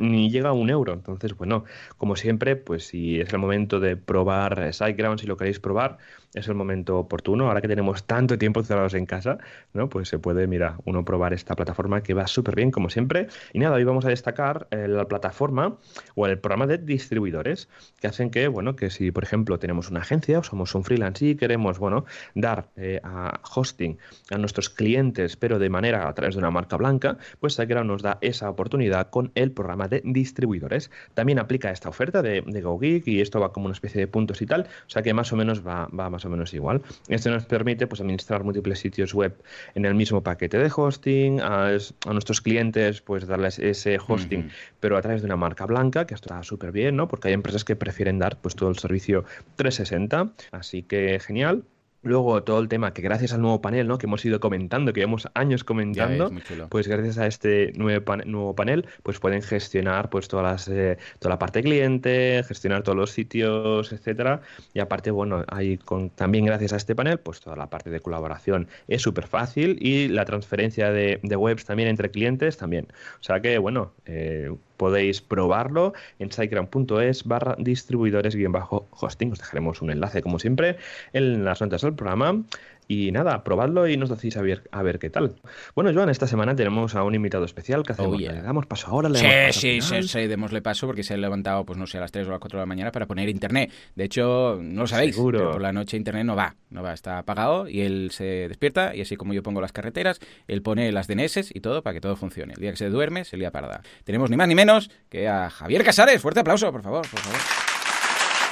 ni 0.00 0.30
llega 0.30 0.50
a 0.50 0.52
un 0.52 0.70
euro. 0.70 0.92
Entonces, 0.92 1.36
bueno, 1.36 1.64
como 1.96 2.16
siempre, 2.16 2.56
pues 2.56 2.86
si 2.86 3.20
es 3.20 3.32
el 3.32 3.38
momento 3.38 3.80
de 3.80 3.96
probar 3.96 4.72
SiteGround, 4.72 5.20
si 5.20 5.26
lo 5.26 5.36
queréis 5.36 5.60
probar, 5.60 5.98
es 6.34 6.48
el 6.48 6.54
momento 6.54 6.98
oportuno. 6.98 7.48
Ahora 7.48 7.60
que 7.60 7.68
tenemos 7.68 8.04
tanto 8.04 8.38
tiempo 8.38 8.62
cerrados 8.62 8.94
en 8.94 9.06
casa, 9.06 9.38
¿no? 9.72 9.88
Pues 9.88 10.08
se 10.08 10.18
puede, 10.18 10.46
mira, 10.46 10.78
uno 10.84 11.04
probar 11.04 11.32
esta 11.32 11.54
plataforma 11.54 12.02
que 12.02 12.14
va 12.14 12.26
súper 12.26 12.56
bien, 12.56 12.70
como 12.70 12.90
siempre. 12.90 13.28
Y 13.52 13.58
nada, 13.58 13.76
hoy 13.76 13.84
vamos 13.84 14.04
a 14.04 14.08
destacar 14.08 14.66
eh, 14.70 14.88
la 14.88 15.06
plataforma 15.06 15.78
o 16.14 16.26
el 16.26 16.38
programa 16.38 16.66
de 16.66 16.78
distribuidores 16.78 17.68
que 18.00 18.06
hacen 18.06 18.30
que, 18.30 18.48
bueno, 18.48 18.76
que 18.76 18.90
si, 18.90 19.10
por 19.10 19.24
ejemplo, 19.24 19.58
tenemos 19.58 19.90
una 19.90 20.00
agencia 20.00 20.38
o 20.38 20.42
somos 20.42 20.74
un 20.74 20.84
freelance 20.84 21.24
y 21.24 21.34
queremos, 21.36 21.78
bueno, 21.78 22.04
dar 22.34 22.70
eh, 22.76 23.00
a 23.02 23.40
hosting 23.54 23.98
a 24.30 24.38
nuestros 24.38 24.70
clientes, 24.70 25.36
pero 25.36 25.58
de 25.58 25.68
manera 25.68 26.08
a 26.08 26.14
través 26.14 26.34
de 26.34 26.38
una 26.38 26.50
marca 26.50 26.76
blanca, 26.76 27.18
pues 27.40 27.54
SiteGround 27.72 27.90
nos 27.90 28.02
da 28.02 28.18
esa 28.20 28.50
oportunidad 28.50 29.10
con 29.10 29.32
el 29.34 29.52
programa 29.52 29.88
de 29.88 30.02
distribuidores. 30.04 30.90
También 31.14 31.38
aplica 31.38 31.70
esta 31.70 31.88
oferta 31.88 32.22
de, 32.22 32.42
de 32.42 32.60
GoGeek 32.60 33.06
y 33.08 33.20
esto 33.20 33.40
va 33.40 33.52
como 33.52 33.66
una 33.66 33.74
especie 33.74 34.00
de 34.00 34.06
puntos 34.06 34.42
y 34.42 34.46
tal, 34.46 34.62
o 34.62 34.90
sea 34.90 35.02
que 35.02 35.14
más 35.14 35.32
o 35.32 35.36
menos 35.36 35.66
va, 35.66 35.88
va 35.88 36.10
más 36.10 36.24
o 36.24 36.30
menos 36.30 36.52
igual. 36.54 36.82
Esto 37.08 37.30
nos 37.30 37.46
permite 37.46 37.86
pues, 37.86 38.00
administrar 38.00 38.44
múltiples 38.44 38.78
sitios 38.78 39.14
web 39.14 39.34
en 39.74 39.84
el 39.84 39.94
mismo 39.94 40.22
paquete 40.22 40.58
de 40.58 40.70
hosting, 40.74 41.40
a, 41.40 41.70
nuestros 42.06 42.40
clientes 42.40 43.00
pues 43.00 43.26
darles 43.26 43.58
ese 43.58 43.98
hosting, 44.06 44.50
pero 44.80 44.96
a 44.96 45.02
través 45.02 45.22
de 45.22 45.26
una 45.26 45.36
marca 45.36 45.66
blanca, 45.66 46.06
que 46.06 46.14
esto 46.14 46.26
está 46.26 46.42
súper 46.42 46.72
bien, 46.72 46.96
¿no? 46.96 47.08
Porque 47.08 47.28
hay 47.28 47.34
empresas 47.34 47.64
que 47.64 47.76
prefieren 47.76 48.18
dar 48.18 48.36
pues 48.40 48.54
todo 48.54 48.68
el 48.68 48.78
servicio 48.78 49.24
360, 49.56 50.32
así 50.52 50.82
que 50.82 51.18
genial. 51.20 51.64
Luego 52.02 52.42
todo 52.42 52.58
el 52.60 52.68
tema 52.68 52.92
que 52.92 53.02
gracias 53.02 53.32
al 53.32 53.40
nuevo 53.40 53.60
panel, 53.60 53.86
¿no? 53.86 53.98
Que 53.98 54.06
hemos 54.06 54.24
ido 54.24 54.40
comentando, 54.40 54.92
que 54.92 55.00
llevamos 55.00 55.28
años 55.34 55.62
comentando, 55.62 56.32
pues 56.68 56.88
gracias 56.88 57.18
a 57.18 57.26
este 57.26 57.72
nuevo, 57.76 58.16
nuevo 58.26 58.54
panel, 58.54 58.86
pues 59.02 59.20
pueden 59.20 59.42
gestionar 59.42 60.10
pues 60.10 60.28
todas 60.28 60.44
las, 60.44 60.68
eh, 60.68 60.98
toda 61.20 61.34
la 61.34 61.38
parte 61.38 61.62
cliente, 61.62 62.42
gestionar 62.46 62.82
todos 62.82 62.96
los 62.96 63.10
sitios, 63.10 63.92
etcétera. 63.92 64.40
Y 64.74 64.80
aparte, 64.80 65.10
bueno, 65.10 65.44
hay 65.48 65.78
con, 65.78 66.10
también 66.10 66.44
gracias 66.44 66.72
a 66.72 66.76
este 66.76 66.94
panel, 66.94 67.18
pues 67.18 67.40
toda 67.40 67.56
la 67.56 67.70
parte 67.70 67.90
de 67.90 68.00
colaboración 68.00 68.68
es 68.88 69.02
súper 69.02 69.26
fácil 69.26 69.78
y 69.80 70.08
la 70.08 70.24
transferencia 70.24 70.90
de, 70.90 71.20
de, 71.22 71.36
webs 71.36 71.64
también 71.64 71.88
entre 71.88 72.10
clientes 72.10 72.56
también. 72.56 72.88
O 73.20 73.22
sea 73.22 73.40
que, 73.40 73.58
bueno, 73.58 73.92
eh, 74.06 74.50
podéis 74.82 75.20
probarlo 75.20 75.92
en 76.18 76.32
siteground.es 76.32 77.22
barra 77.22 77.54
distribuidores-hosting. 77.56 79.30
Os 79.30 79.38
dejaremos 79.38 79.80
un 79.80 79.92
enlace, 79.92 80.22
como 80.22 80.40
siempre, 80.40 80.76
en 81.12 81.44
las 81.44 81.60
notas 81.60 81.82
del 81.82 81.91
programa. 81.96 82.42
Y 82.88 83.10
nada, 83.12 83.42
probadlo 83.42 83.88
y 83.88 83.96
nos 83.96 84.10
decís 84.10 84.36
a 84.36 84.42
ver, 84.42 84.68
a 84.70 84.82
ver 84.82 84.98
qué 84.98 85.08
tal. 85.08 85.36
Bueno, 85.74 85.92
Joan, 85.94 86.10
esta 86.10 86.26
semana 86.26 86.54
tenemos 86.54 86.94
a 86.94 87.04
un 87.04 87.14
invitado 87.14 87.44
especial 87.44 87.84
que 87.84 87.92
hacemos. 87.92 88.20
¿Le 88.20 88.42
damos 88.42 88.66
paso 88.66 88.88
ahora? 88.88 89.08
¿Le 89.08 89.52
sí, 89.52 89.80
sí, 89.80 90.02
sí, 90.02 90.26
démosle 90.26 90.60
paso 90.60 90.86
porque 90.86 91.02
se 91.02 91.14
ha 91.14 91.16
levantado, 91.16 91.64
pues 91.64 91.78
no 91.78 91.86
sé, 91.86 91.98
a 91.98 92.02
las 92.02 92.12
3 92.12 92.26
o 92.26 92.30
a 92.30 92.32
las 92.32 92.40
4 92.40 92.58
de 92.58 92.62
la 92.62 92.66
mañana 92.66 92.92
para 92.92 93.06
poner 93.06 93.28
internet. 93.28 93.72
De 93.94 94.04
hecho, 94.04 94.58
no 94.60 94.82
lo 94.82 94.86
sabéis, 94.86 95.16
pero 95.16 95.52
por 95.52 95.62
la 95.62 95.72
noche 95.72 95.96
internet 95.96 96.26
no 96.26 96.36
va, 96.36 96.54
no 96.70 96.82
va, 96.82 96.92
está 96.92 97.18
apagado 97.18 97.68
y 97.68 97.80
él 97.80 98.10
se 98.12 98.48
despierta 98.48 98.94
y 98.94 99.00
así 99.00 99.16
como 99.16 99.32
yo 99.32 99.42
pongo 99.42 99.60
las 99.60 99.72
carreteras, 99.72 100.18
él 100.46 100.60
pone 100.60 100.92
las 100.92 101.06
DNS 101.06 101.50
y 101.54 101.60
todo 101.60 101.82
para 101.82 101.94
que 101.94 102.00
todo 102.00 102.16
funcione. 102.16 102.54
El 102.54 102.60
día 102.60 102.72
que 102.72 102.76
se 102.76 102.90
duerme, 102.90 103.24
se 103.24 103.36
lía 103.36 103.52
parda. 103.52 103.80
Tenemos 104.04 104.28
ni 104.28 104.36
más 104.36 104.48
ni 104.48 104.54
menos 104.54 104.90
que 105.08 105.28
a 105.28 105.48
Javier 105.48 105.84
Casares. 105.84 106.20
Fuerte 106.20 106.40
aplauso, 106.40 106.70
por 106.70 106.82
favor, 106.82 107.08
por 107.08 107.20
favor. 107.20 107.40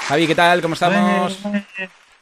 Javi, 0.09 0.27
¿qué 0.27 0.35
tal? 0.35 0.63
¿Cómo 0.63 0.75
estamos? 0.75 1.39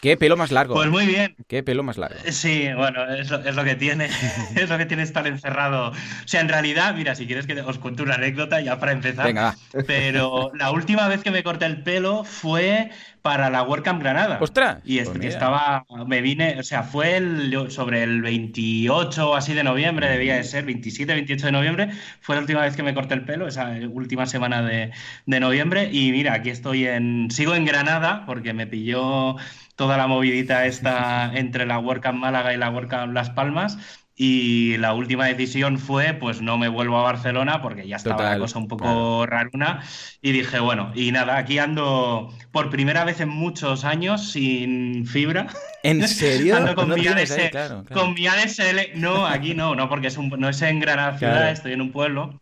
Qué 0.00 0.16
pelo 0.16 0.36
más 0.36 0.52
largo. 0.52 0.74
Pues 0.74 0.88
muy 0.88 1.06
bien. 1.06 1.34
Qué 1.48 1.62
pelo 1.62 1.82
más 1.82 1.98
largo. 1.98 2.18
Sí, 2.30 2.68
bueno, 2.76 3.04
es 3.12 3.30
lo, 3.30 3.38
es 3.38 3.54
lo 3.54 3.64
que 3.64 3.74
tiene. 3.74 4.08
es 4.56 4.68
lo 4.68 4.78
que 4.78 4.86
tiene 4.86 5.02
estar 5.02 5.26
encerrado. 5.26 5.90
O 5.90 5.94
sea, 6.26 6.40
en 6.40 6.48
realidad, 6.48 6.94
mira, 6.94 7.14
si 7.14 7.26
quieres 7.26 7.46
que 7.46 7.60
os 7.60 7.78
cuente 7.78 8.02
una 8.02 8.14
anécdota 8.14 8.60
ya 8.60 8.78
para 8.78 8.92
empezar. 8.92 9.26
Venga, 9.26 9.56
Pero 9.86 10.52
la 10.54 10.70
última 10.70 11.08
vez 11.08 11.22
que 11.22 11.30
me 11.30 11.42
corté 11.42 11.66
el 11.66 11.82
pelo 11.82 12.24
fue 12.24 12.90
para 13.22 13.50
la 13.50 13.62
WordCamp 13.62 14.00
Granada. 14.00 14.38
¡Ostras! 14.40 14.78
Y 14.84 15.00
pues 15.00 15.22
estaba, 15.22 15.84
me 16.06 16.22
vine, 16.22 16.56
o 16.58 16.62
sea, 16.62 16.82
fue 16.82 17.16
el, 17.16 17.70
sobre 17.70 18.02
el 18.02 18.22
28 18.22 19.30
o 19.30 19.34
así 19.34 19.52
de 19.52 19.64
noviembre, 19.64 20.08
debía 20.08 20.36
de 20.36 20.44
ser, 20.44 20.64
27, 20.64 21.12
28 21.12 21.46
de 21.46 21.52
noviembre, 21.52 21.90
fue 22.20 22.36
la 22.36 22.40
última 22.40 22.62
vez 22.62 22.76
que 22.76 22.82
me 22.82 22.94
corté 22.94 23.14
el 23.14 23.24
pelo, 23.24 23.46
esa 23.48 23.70
última 23.90 24.26
semana 24.26 24.62
de, 24.62 24.92
de 25.26 25.40
noviembre. 25.40 25.90
Y 25.92 26.12
mira, 26.12 26.34
aquí 26.34 26.50
estoy 26.50 26.86
en, 26.86 27.30
sigo 27.30 27.54
en 27.54 27.64
Granada 27.64 28.24
porque 28.24 28.54
me 28.54 28.66
pilló 28.66 29.36
toda 29.78 29.96
la 29.96 30.08
movidita 30.08 30.66
esta 30.66 31.30
entre 31.32 31.64
la 31.64 31.78
WordCamp 31.78 32.18
Málaga 32.18 32.52
y 32.52 32.56
la 32.56 32.68
WordCamp 32.68 33.14
Las 33.14 33.30
Palmas 33.30 33.78
y 34.16 34.76
la 34.78 34.92
última 34.94 35.26
decisión 35.26 35.78
fue, 35.78 36.12
pues 36.14 36.42
no 36.42 36.58
me 36.58 36.66
vuelvo 36.66 36.98
a 36.98 37.02
Barcelona 37.02 37.62
porque 37.62 37.86
ya 37.86 37.94
estaba 37.94 38.30
la 38.30 38.38
cosa 38.40 38.58
un 38.58 38.66
poco 38.66 39.24
raruna 39.24 39.84
y 40.20 40.32
dije, 40.32 40.58
bueno, 40.58 40.90
y 40.96 41.12
nada, 41.12 41.36
aquí 41.36 41.60
ando 41.60 42.34
por 42.50 42.68
primera 42.68 43.04
vez 43.04 43.20
en 43.20 43.28
muchos 43.28 43.84
años 43.84 44.32
sin 44.32 45.06
fibra. 45.06 45.46
¿En 45.84 46.06
serio? 46.08 46.56
ando 46.56 46.74
con, 46.74 46.92
mi 46.92 47.06
ADSL, 47.06 47.92
con 47.94 48.14
mi 48.14 48.26
ADSL, 48.26 48.96
no, 48.96 49.24
aquí 49.24 49.54
no, 49.54 49.76
no, 49.76 49.88
porque 49.88 50.08
es 50.08 50.16
un, 50.16 50.28
no 50.30 50.48
es 50.48 50.60
en 50.62 50.80
Granada 50.80 51.16
ciudad, 51.16 51.52
estoy 51.52 51.74
en 51.74 51.82
un 51.82 51.92
pueblo. 51.92 52.40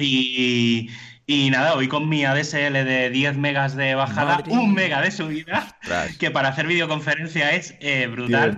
y, 0.00 0.88
y 0.88 0.90
nada, 1.26 1.74
hoy 1.74 1.88
con 1.88 2.08
mi 2.08 2.24
ADSL 2.24 2.72
de 2.72 3.10
10 3.10 3.36
megas 3.36 3.74
de 3.74 3.96
bajada, 3.96 4.44
un 4.48 4.74
mega 4.74 5.00
de 5.00 5.10
subida, 5.10 5.76
que 6.20 6.30
para 6.30 6.48
hacer 6.48 6.68
videoconferencia 6.68 7.52
es 7.52 7.74
eh, 7.80 8.06
brutal. 8.06 8.56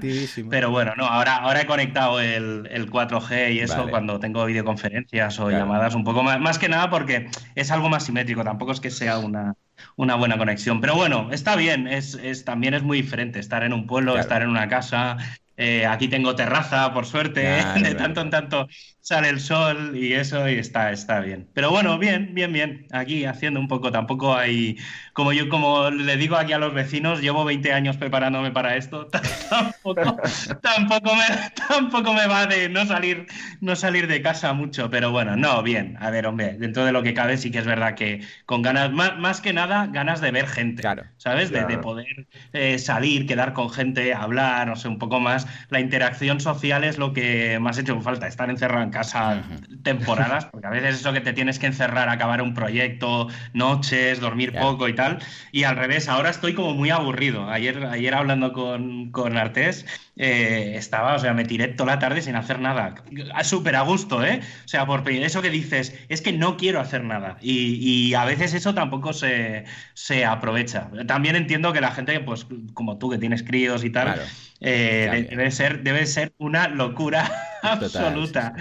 Pero 0.50 0.70
bueno, 0.70 0.94
no, 0.96 1.06
ahora, 1.06 1.36
ahora 1.36 1.62
he 1.62 1.66
conectado 1.66 2.20
el, 2.20 2.66
4G 2.90 3.54
y 3.54 3.60
eso 3.60 3.88
cuando 3.88 4.20
tengo 4.20 4.44
videoconferencias 4.44 5.40
o 5.40 5.50
llamadas 5.50 5.94
un 5.94 6.04
poco 6.04 6.22
más, 6.22 6.40
más 6.40 6.58
que 6.58 6.68
nada 6.68 6.90
porque 6.90 7.28
es 7.54 7.70
algo 7.70 7.88
más 7.88 8.04
simétrico, 8.04 8.44
tampoco 8.44 8.72
es 8.72 8.80
que 8.80 8.90
sea 8.90 9.18
una, 9.18 9.54
una 9.96 10.14
buena 10.16 10.36
conexión. 10.36 10.80
Pero 10.80 10.94
bueno, 10.94 11.28
está 11.32 11.56
bien, 11.56 11.86
es, 11.88 12.14
es, 12.22 12.44
también 12.44 12.74
es 12.74 12.82
muy 12.82 13.00
diferente 13.00 13.40
estar 13.40 13.62
en 13.62 13.72
un 13.72 13.86
pueblo, 13.86 14.18
estar 14.18 14.42
en 14.42 14.48
una 14.48 14.68
casa, 14.68 15.16
eh, 15.58 15.84
aquí 15.86 16.06
tengo 16.06 16.36
terraza, 16.36 16.94
por 16.94 17.04
suerte, 17.04 17.40
de 17.82 17.94
tanto 17.96 18.20
en 18.20 18.30
tanto 18.30 18.68
sale 19.08 19.30
el 19.30 19.40
sol 19.40 19.96
y 19.96 20.12
eso 20.12 20.46
y 20.50 20.58
está, 20.58 20.92
está 20.92 21.20
bien. 21.20 21.48
Pero 21.54 21.70
bueno, 21.70 21.98
bien, 21.98 22.34
bien, 22.34 22.52
bien. 22.52 22.86
Aquí 22.92 23.24
haciendo 23.24 23.58
un 23.58 23.66
poco, 23.66 23.90
tampoco 23.90 24.36
hay, 24.36 24.76
como 25.14 25.32
yo 25.32 25.48
como 25.48 25.90
le 25.90 26.18
digo 26.18 26.36
aquí 26.36 26.52
a 26.52 26.58
los 26.58 26.74
vecinos, 26.74 27.22
llevo 27.22 27.42
20 27.46 27.72
años 27.72 27.96
preparándome 27.96 28.50
para 28.50 28.76
esto, 28.76 29.06
tampoco, 29.50 30.16
tampoco, 30.60 31.16
me, 31.16 31.24
tampoco 31.66 32.12
me 32.12 32.26
va 32.26 32.46
de 32.46 32.68
no 32.68 32.84
salir, 32.84 33.26
no 33.62 33.76
salir 33.76 34.08
de 34.08 34.20
casa 34.20 34.52
mucho, 34.52 34.90
pero 34.90 35.10
bueno, 35.10 35.36
no, 35.36 35.62
bien. 35.62 35.96
A 36.00 36.10
ver, 36.10 36.26
hombre, 36.26 36.58
dentro 36.58 36.84
de 36.84 36.92
lo 36.92 37.02
que 37.02 37.14
cabe 37.14 37.38
sí 37.38 37.50
que 37.50 37.58
es 37.60 37.66
verdad 37.66 37.94
que 37.94 38.20
con 38.44 38.60
ganas, 38.60 38.92
más, 38.92 39.40
que 39.40 39.54
nada, 39.54 39.86
ganas 39.86 40.20
de 40.20 40.32
ver 40.32 40.46
gente, 40.46 40.82
claro. 40.82 41.04
¿sabes? 41.16 41.50
De, 41.50 41.78
poder 41.78 42.28
eh, 42.52 42.78
salir, 42.78 43.26
quedar 43.26 43.54
con 43.54 43.70
gente, 43.70 44.12
hablar, 44.12 44.68
no 44.68 44.76
sé, 44.76 44.88
un 44.88 44.98
poco 44.98 45.18
más 45.18 45.47
la 45.70 45.80
interacción 45.80 46.40
social 46.40 46.84
es 46.84 46.98
lo 46.98 47.12
que 47.12 47.58
más 47.60 47.78
ha 47.78 47.80
hecho 47.82 48.00
falta, 48.00 48.26
estar 48.26 48.50
encerrado 48.50 48.82
en 48.82 48.90
casa 48.90 49.42
temporadas, 49.82 50.46
porque 50.46 50.66
a 50.66 50.70
veces 50.70 51.00
eso 51.00 51.12
que 51.12 51.20
te 51.20 51.32
tienes 51.32 51.58
que 51.58 51.66
encerrar, 51.66 52.08
acabar 52.08 52.42
un 52.42 52.54
proyecto, 52.54 53.28
noches, 53.52 54.20
dormir 54.20 54.52
poco 54.52 54.88
y 54.88 54.94
tal, 54.94 55.18
y 55.52 55.64
al 55.64 55.76
revés, 55.76 56.08
ahora 56.08 56.30
estoy 56.30 56.54
como 56.54 56.74
muy 56.74 56.90
aburrido. 56.90 57.48
Ayer, 57.48 57.84
ayer 57.86 58.14
hablando 58.14 58.52
con, 58.52 59.10
con 59.10 59.36
Artés, 59.36 59.86
eh, 60.20 60.74
estaba, 60.74 61.14
o 61.14 61.18
sea, 61.20 61.32
me 61.32 61.44
tiré 61.44 61.68
toda 61.68 61.94
la 61.94 61.98
tarde 62.00 62.20
sin 62.22 62.34
hacer 62.34 62.58
nada. 62.58 62.96
Súper 63.44 63.76
a 63.76 63.82
gusto, 63.82 64.24
¿eh? 64.24 64.40
O 64.64 64.68
sea, 64.68 64.84
por 64.84 65.08
eso 65.08 65.40
que 65.40 65.50
dices, 65.50 65.96
es 66.08 66.20
que 66.22 66.32
no 66.32 66.56
quiero 66.56 66.80
hacer 66.80 67.04
nada. 67.04 67.36
Y, 67.40 68.12
a 68.14 68.24
veces 68.24 68.52
eso 68.52 68.74
tampoco 68.74 69.12
se, 69.12 69.64
se, 69.94 70.24
aprovecha. 70.24 70.90
También 71.06 71.36
entiendo 71.36 71.72
que 71.72 71.80
la 71.80 71.92
gente, 71.92 72.18
pues 72.18 72.46
como 72.74 72.98
tú 72.98 73.10
que 73.10 73.18
tienes 73.18 73.44
críos 73.44 73.84
y 73.84 73.90
tal, 73.90 74.20
eh, 74.60 75.28
debe, 75.30 75.52
ser, 75.52 75.84
debe 75.84 76.04
ser 76.04 76.32
una 76.38 76.66
locura 76.66 77.30
absoluta. 77.62 78.54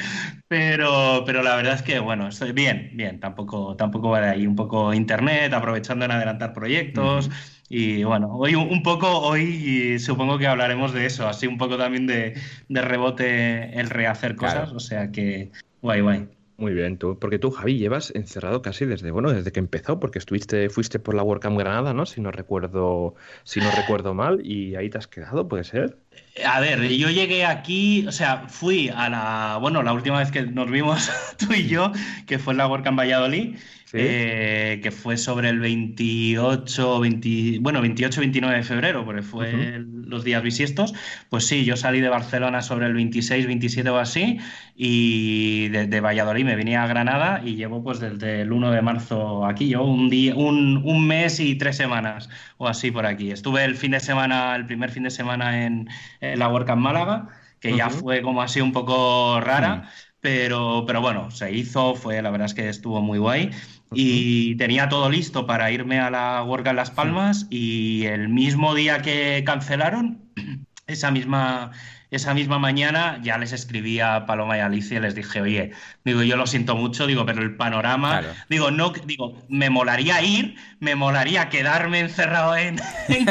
Pero, 0.48 1.24
pero 1.26 1.42
la 1.42 1.56
verdad 1.56 1.74
es 1.74 1.82
que, 1.82 1.98
bueno, 1.98 2.28
estoy 2.28 2.52
bien, 2.52 2.92
bien. 2.94 3.20
Tampoco, 3.20 3.76
tampoco 3.76 4.12
va 4.12 4.22
de 4.22 4.30
ahí 4.30 4.46
un 4.46 4.56
poco 4.56 4.94
internet, 4.94 5.52
aprovechando 5.54 6.06
en 6.06 6.12
adelantar 6.12 6.54
proyectos. 6.54 7.32
Y 7.70 8.04
bueno, 8.04 8.34
hoy 8.34 8.56
un 8.56 8.82
poco, 8.82 9.20
hoy 9.20 10.00
supongo 10.00 10.38
que 10.38 10.48
hablaremos 10.48 10.94
de 10.94 11.06
eso, 11.06 11.28
así 11.28 11.48
un 11.48 11.58
poco 11.58 11.78
también 11.78 12.08
de, 12.08 12.36
rebote 12.70 13.78
el 13.80 13.90
rehacer 13.90 14.36
cosas, 14.36 14.72
o 14.72 14.80
sea 14.80 15.12
que 15.12 15.52
guay, 15.82 16.02
guay. 16.02 16.28
Muy 16.58 16.74
bien, 16.74 16.98
tú, 16.98 17.20
porque 17.20 17.38
tú, 17.38 17.52
Javi, 17.52 17.78
llevas 17.78 18.12
encerrado 18.16 18.64
casi 18.64 18.86
desde, 18.86 19.12
bueno, 19.12 19.32
desde 19.32 19.52
que 19.52 19.60
empezó, 19.60 20.00
porque 20.00 20.18
estuviste, 20.18 20.72
fuiste 20.72 20.98
por 20.98 21.14
la 21.14 21.22
WordCamp 21.22 21.60
Granada, 21.60 21.94
¿no? 21.94 22.08
Si 22.08 22.20
no 22.20 22.32
recuerdo, 22.32 23.14
si 23.44 23.60
no 23.60 23.70
recuerdo 23.70 24.16
mal, 24.16 24.44
y 24.44 24.76
ahí 24.76 24.90
te 24.90 24.98
has 24.98 25.08
quedado, 25.08 25.48
¿puede 25.48 25.64
ser? 25.64 25.98
A 26.46 26.60
ver, 26.60 26.88
yo 26.90 27.10
llegué 27.10 27.46
aquí, 27.46 28.06
o 28.08 28.12
sea, 28.12 28.46
fui 28.48 28.90
a 28.90 29.10
la, 29.10 29.58
bueno, 29.60 29.82
la 29.82 29.94
última 29.94 30.20
vez 30.20 30.32
que 30.32 30.44
nos 30.44 30.70
vimos 30.70 31.10
tú 31.38 31.54
y 31.54 31.68
yo, 31.68 31.92
que 32.28 32.38
fue 32.38 32.54
en 32.54 32.58
la 32.58 32.68
WordCamp 32.68 33.00
Valladolid, 33.00 33.56
eh, 33.94 34.80
que 34.84 34.92
fue 34.92 35.18
sobre 35.18 35.50
el 35.50 35.60
28, 35.60 37.00
20, 37.00 37.60
bueno, 37.62 37.82
28, 37.82 38.20
29 38.20 38.58
de 38.58 38.64
febrero, 38.64 39.06
porque 39.06 39.22
fue 39.22 39.82
los 40.08 40.24
días 40.24 40.44
bisiestos. 40.44 40.94
Pues 41.30 41.46
sí, 41.46 41.64
yo 41.64 41.78
salí 41.78 42.02
de 42.02 42.10
Barcelona 42.10 42.62
sobre 42.62 42.88
el 42.88 42.94
26, 42.94 43.48
27 43.48 43.90
o 43.90 43.98
así, 43.98 44.40
y 44.76 45.70
de, 45.70 46.02
Valladolid 46.02 46.44
me 46.44 46.56
vine 46.56 46.76
a 46.76 46.86
Granada 46.86 47.42
y 47.44 47.56
llevo 47.56 47.84
pues 47.84 48.00
desde 48.00 48.42
el 48.42 48.52
1 48.52 48.72
de 48.72 48.82
marzo 48.82 49.46
aquí, 49.46 49.70
yo 49.70 49.84
un, 49.84 50.10
día, 50.10 50.36
un, 50.36 50.82
un 50.86 51.08
mes 51.08 51.40
y 51.40 51.56
tres 51.56 51.78
semanas 51.78 52.30
o 52.58 52.68
así 52.68 52.92
por 52.92 53.06
aquí. 53.06 53.32
Estuve 53.32 53.64
el 53.64 53.76
fin 53.76 53.92
de 53.92 54.00
semana, 54.00 54.56
el 54.56 54.66
primer 54.66 54.92
fin 54.92 55.04
de 55.04 55.12
semana 55.12 55.66
en, 55.66 55.88
la 56.22 56.50
WordCamp 56.50 56.82
Málaga, 56.82 57.30
que 57.60 57.76
ya 57.76 57.90
fue 57.90 58.22
como 58.22 58.42
así 58.42 58.62
un 58.62 58.72
poco 58.72 59.40
rara. 59.42 59.90
Pero, 60.20 60.84
pero 60.88 61.00
bueno, 61.00 61.30
se 61.32 61.52
hizo, 61.54 61.96
fue, 61.96 62.22
la 62.22 62.32
verdad 62.32 62.48
es 62.48 62.54
que 62.54 62.70
estuvo 62.70 63.02
muy 63.02 63.20
guay. 63.20 63.52
Y 63.94 64.56
tenía 64.56 64.90
todo 64.90 65.10
listo 65.10 65.46
para 65.46 65.72
irme 65.72 66.00
a 66.00 66.10
la 66.10 66.46
en 66.66 66.76
Las 66.76 66.92
Palmas 66.92 67.48
y 67.50 68.06
el 68.06 68.28
mismo 68.28 68.76
día 68.76 69.02
que 69.02 69.44
cancelaron, 69.46 70.22
esa 70.88 71.12
misma, 71.12 71.72
esa 72.10 72.34
misma 72.34 72.58
mañana 72.58 73.20
ya 73.22 73.38
les 73.38 73.52
escribí 73.52 74.00
a 74.00 74.26
Paloma 74.26 74.58
y 74.58 74.62
Alicia 74.62 74.98
y 74.98 75.02
les 75.02 75.16
dije, 75.16 75.42
oye, 75.42 75.72
digo, 76.06 76.24
yo 76.24 76.38
lo 76.38 76.48
siento 76.48 76.76
mucho, 76.76 77.06
digo, 77.06 77.26
pero 77.26 77.42
el 77.42 77.56
panorama, 77.56 78.22
digo, 78.50 78.72
no, 78.72 78.92
digo, 79.06 79.42
me 79.50 79.70
molaría 79.70 80.22
ir, 80.22 80.56
me 80.80 80.96
molaría 80.96 81.50
quedarme 81.50 82.00
encerrado 82.00 82.56
en, 82.58 82.78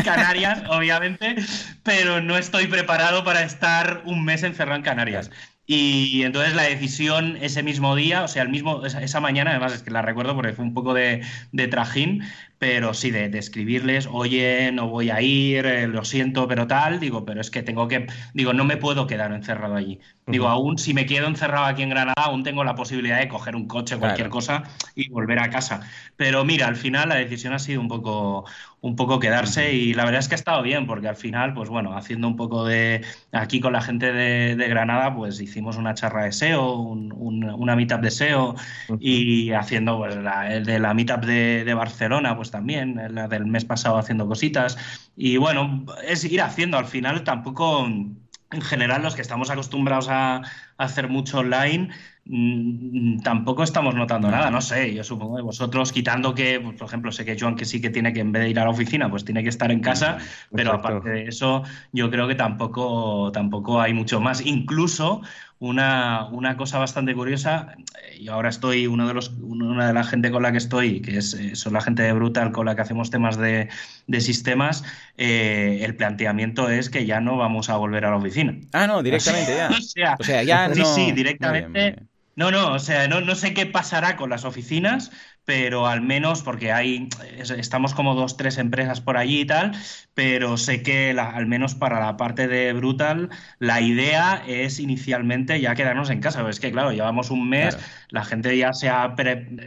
Canarias, 0.04 0.62
obviamente, 0.68 1.36
pero 1.82 2.20
no 2.20 2.36
estoy 2.36 2.66
preparado 2.66 3.24
para 3.24 3.42
estar 3.42 4.02
un 4.04 4.24
mes 4.24 4.42
encerrado 4.42 4.76
en 4.76 4.82
Canarias. 4.82 5.30
Y 5.68 6.22
entonces 6.22 6.54
la 6.54 6.62
decisión 6.62 7.38
ese 7.40 7.64
mismo 7.64 7.96
día, 7.96 8.22
o 8.22 8.28
sea, 8.28 8.44
el 8.44 8.50
mismo, 8.50 8.86
esa, 8.86 9.20
mañana, 9.20 9.50
además 9.50 9.72
es 9.72 9.82
que 9.82 9.90
la 9.90 10.00
recuerdo 10.00 10.36
porque 10.36 10.52
fue 10.52 10.64
un 10.64 10.74
poco 10.74 10.94
de, 10.94 11.22
de 11.50 11.66
trajín, 11.66 12.22
pero 12.58 12.94
sí, 12.94 13.10
de, 13.10 13.26
escribirles, 13.38 14.08
oye, 14.10 14.72
no 14.72 14.88
voy 14.88 15.10
a 15.10 15.20
ir, 15.20 15.66
eh, 15.66 15.86
lo 15.86 16.04
siento, 16.04 16.48
pero 16.48 16.66
tal, 16.66 16.98
digo, 17.00 17.24
pero 17.24 17.40
es 17.40 17.50
que 17.50 17.62
tengo 17.62 17.86
que, 17.86 18.06
digo, 18.32 18.52
no 18.54 18.64
me 18.64 18.78
puedo 18.78 19.06
quedar 19.06 19.32
encerrado 19.32 19.74
allí. 19.74 20.00
Digo, 20.26 20.48
aún 20.48 20.76
si 20.78 20.92
me 20.92 21.06
quedo 21.06 21.28
encerrado 21.28 21.66
aquí 21.66 21.82
en 21.82 21.90
Granada, 21.90 22.14
aún 22.16 22.42
tengo 22.42 22.64
la 22.64 22.74
posibilidad 22.74 23.20
de 23.20 23.28
coger 23.28 23.54
un 23.54 23.68
coche, 23.68 23.96
cualquier 23.96 24.28
cosa 24.28 24.64
y 24.94 25.08
volver 25.08 25.38
a 25.38 25.50
casa. 25.50 25.80
Pero 26.16 26.44
mira, 26.44 26.66
al 26.66 26.76
final 26.76 27.10
la 27.10 27.14
decisión 27.16 27.52
ha 27.52 27.58
sido 27.58 27.80
un 27.80 27.88
poco, 27.88 28.44
un 28.86 28.96
poco 28.96 29.18
quedarse 29.18 29.72
y 29.74 29.94
la 29.94 30.04
verdad 30.04 30.20
es 30.20 30.28
que 30.28 30.34
ha 30.34 30.36
estado 30.36 30.62
bien, 30.62 30.86
porque 30.86 31.08
al 31.08 31.16
final, 31.16 31.52
pues 31.54 31.68
bueno, 31.68 31.96
haciendo 31.96 32.28
un 32.28 32.36
poco 32.36 32.64
de, 32.64 33.04
aquí 33.32 33.60
con 33.60 33.72
la 33.72 33.80
gente 33.80 34.12
de, 34.12 34.68
Granada, 34.68 35.14
pues 35.14 35.40
hicimos 35.40 35.76
una 35.76 35.94
charra 35.94 36.24
de 36.24 36.32
SEO, 36.32 36.76
una 36.76 37.76
meetup 37.76 38.00
de 38.00 38.10
SEO 38.10 38.54
y 39.00 39.50
haciendo 39.52 39.98
pues, 39.98 40.16
la, 40.16 40.44
de 40.60 40.78
la 40.78 40.94
meetup 40.94 41.24
de, 41.24 41.64
de 41.64 41.74
Barcelona, 41.74 42.36
pues 42.36 42.50
también, 42.50 43.00
la 43.10 43.26
del 43.26 43.46
mes 43.46 43.64
pasado 43.64 43.98
haciendo 43.98 44.26
cositas. 44.28 44.78
Y 45.16 45.36
bueno, 45.36 45.84
es 46.06 46.24
ir 46.24 46.40
haciendo. 46.42 46.78
Al 46.78 46.86
final 46.86 47.24
tampoco, 47.24 47.86
en 47.86 48.62
general, 48.62 49.02
los 49.02 49.16
que 49.16 49.22
estamos 49.22 49.50
acostumbrados 49.50 50.08
a, 50.08 50.42
hacer 50.78 51.08
mucho 51.08 51.38
online, 51.38 51.88
mm, 52.24 53.20
tampoco 53.20 53.62
estamos 53.62 53.94
notando 53.94 54.30
nada. 54.30 54.50
No 54.50 54.60
sé, 54.60 54.94
yo 54.94 55.04
supongo 55.04 55.36
que 55.36 55.42
vosotros, 55.42 55.92
quitando 55.92 56.34
que, 56.34 56.60
pues, 56.60 56.76
por 56.76 56.88
ejemplo, 56.88 57.12
sé 57.12 57.24
que 57.24 57.36
Joan 57.38 57.56
que 57.56 57.64
sí 57.64 57.80
que 57.80 57.90
tiene 57.90 58.12
que, 58.12 58.20
en 58.20 58.32
vez 58.32 58.42
de 58.42 58.50
ir 58.50 58.58
a 58.58 58.64
la 58.64 58.70
oficina, 58.70 59.10
pues 59.10 59.24
tiene 59.24 59.42
que 59.42 59.48
estar 59.48 59.70
en 59.70 59.80
casa, 59.80 60.18
pero 60.52 60.72
aparte 60.72 61.08
de 61.08 61.28
eso, 61.28 61.62
yo 61.92 62.10
creo 62.10 62.28
que 62.28 62.34
tampoco, 62.34 63.30
tampoco 63.32 63.80
hay 63.80 63.94
mucho 63.94 64.20
más. 64.20 64.44
Incluso 64.44 65.22
una, 65.58 66.26
una, 66.32 66.56
cosa 66.56 66.78
bastante 66.78 67.14
curiosa. 67.14 67.76
Eh, 68.02 68.22
yo 68.22 68.34
ahora 68.34 68.50
estoy, 68.50 68.86
uno 68.86 69.08
de 69.08 69.14
los, 69.14 69.30
una 69.40 69.86
de 69.86 69.94
la 69.94 70.04
gente 70.04 70.30
con 70.30 70.42
la 70.42 70.52
que 70.52 70.58
estoy, 70.58 71.00
que 71.00 71.18
es, 71.18 71.32
eh, 71.34 71.56
son 71.56 71.72
la 71.72 71.80
gente 71.80 72.02
de 72.02 72.12
Brutal 72.12 72.52
con 72.52 72.66
la 72.66 72.76
que 72.76 72.82
hacemos 72.82 73.10
temas 73.10 73.38
de, 73.38 73.68
de 74.06 74.20
sistemas, 74.20 74.84
eh, 75.16 75.80
el 75.82 75.96
planteamiento 75.96 76.68
es 76.68 76.90
que 76.90 77.06
ya 77.06 77.20
no 77.20 77.36
vamos 77.36 77.70
a 77.70 77.76
volver 77.76 78.04
a 78.04 78.10
la 78.10 78.16
oficina. 78.16 78.58
Ah, 78.72 78.86
no, 78.86 79.02
directamente 79.02 79.56
ya. 79.96 80.16
o 80.18 80.22
sea, 80.22 80.42
ya 80.42 80.65
sí, 80.74 80.84
Sí, 80.84 81.12
directamente. 81.12 81.96
No, 82.34 82.50
no, 82.50 82.74
o 82.74 82.78
sea, 82.78 83.08
no, 83.08 83.20
no 83.20 83.34
sé 83.34 83.54
qué 83.54 83.66
pasará 83.66 84.16
con 84.16 84.28
las 84.30 84.44
oficinas, 84.44 85.10
pero 85.46 85.86
al 85.86 86.02
menos 86.02 86.42
porque 86.42 86.72
hay, 86.72 87.08
estamos 87.38 87.94
como 87.94 88.14
dos, 88.14 88.36
tres 88.36 88.58
empresas 88.58 89.00
por 89.00 89.16
allí 89.16 89.42
y 89.42 89.46
tal, 89.46 89.72
pero 90.12 90.56
sé 90.56 90.82
que 90.82 91.10
al 91.18 91.46
menos 91.46 91.76
para 91.76 92.00
la 92.00 92.16
parte 92.16 92.48
de 92.48 92.72
Brutal, 92.72 93.30
la 93.60 93.80
idea 93.80 94.42
es 94.46 94.80
inicialmente 94.80 95.60
ya 95.60 95.76
quedarnos 95.76 96.10
en 96.10 96.20
casa. 96.20 96.46
Es 96.50 96.58
que, 96.58 96.72
claro, 96.72 96.90
llevamos 96.90 97.30
un 97.30 97.48
mes, 97.48 97.78
la 98.10 98.24
gente 98.24 98.58
ya 98.58 98.72
se 98.72 98.88
ha, 98.88 99.14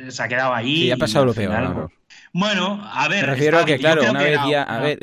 se 0.10 0.22
ha 0.22 0.28
quedado 0.28 0.54
ahí. 0.54 0.88
Y 0.88 0.92
ha 0.92 0.98
pasado 0.98 1.26
lo 1.26 1.34
peor. 1.34 1.90
Bueno, 2.32 2.80
a 2.94 3.08
ver. 3.08 3.26
Me 3.26 3.34
refiero 3.34 3.60
a 3.60 3.66
que, 3.66 3.80
claro, 3.80 4.04
una 4.10 4.22
vez 4.22 4.40
ya. 4.50 4.64
A 4.64 4.82
ver, 4.82 5.00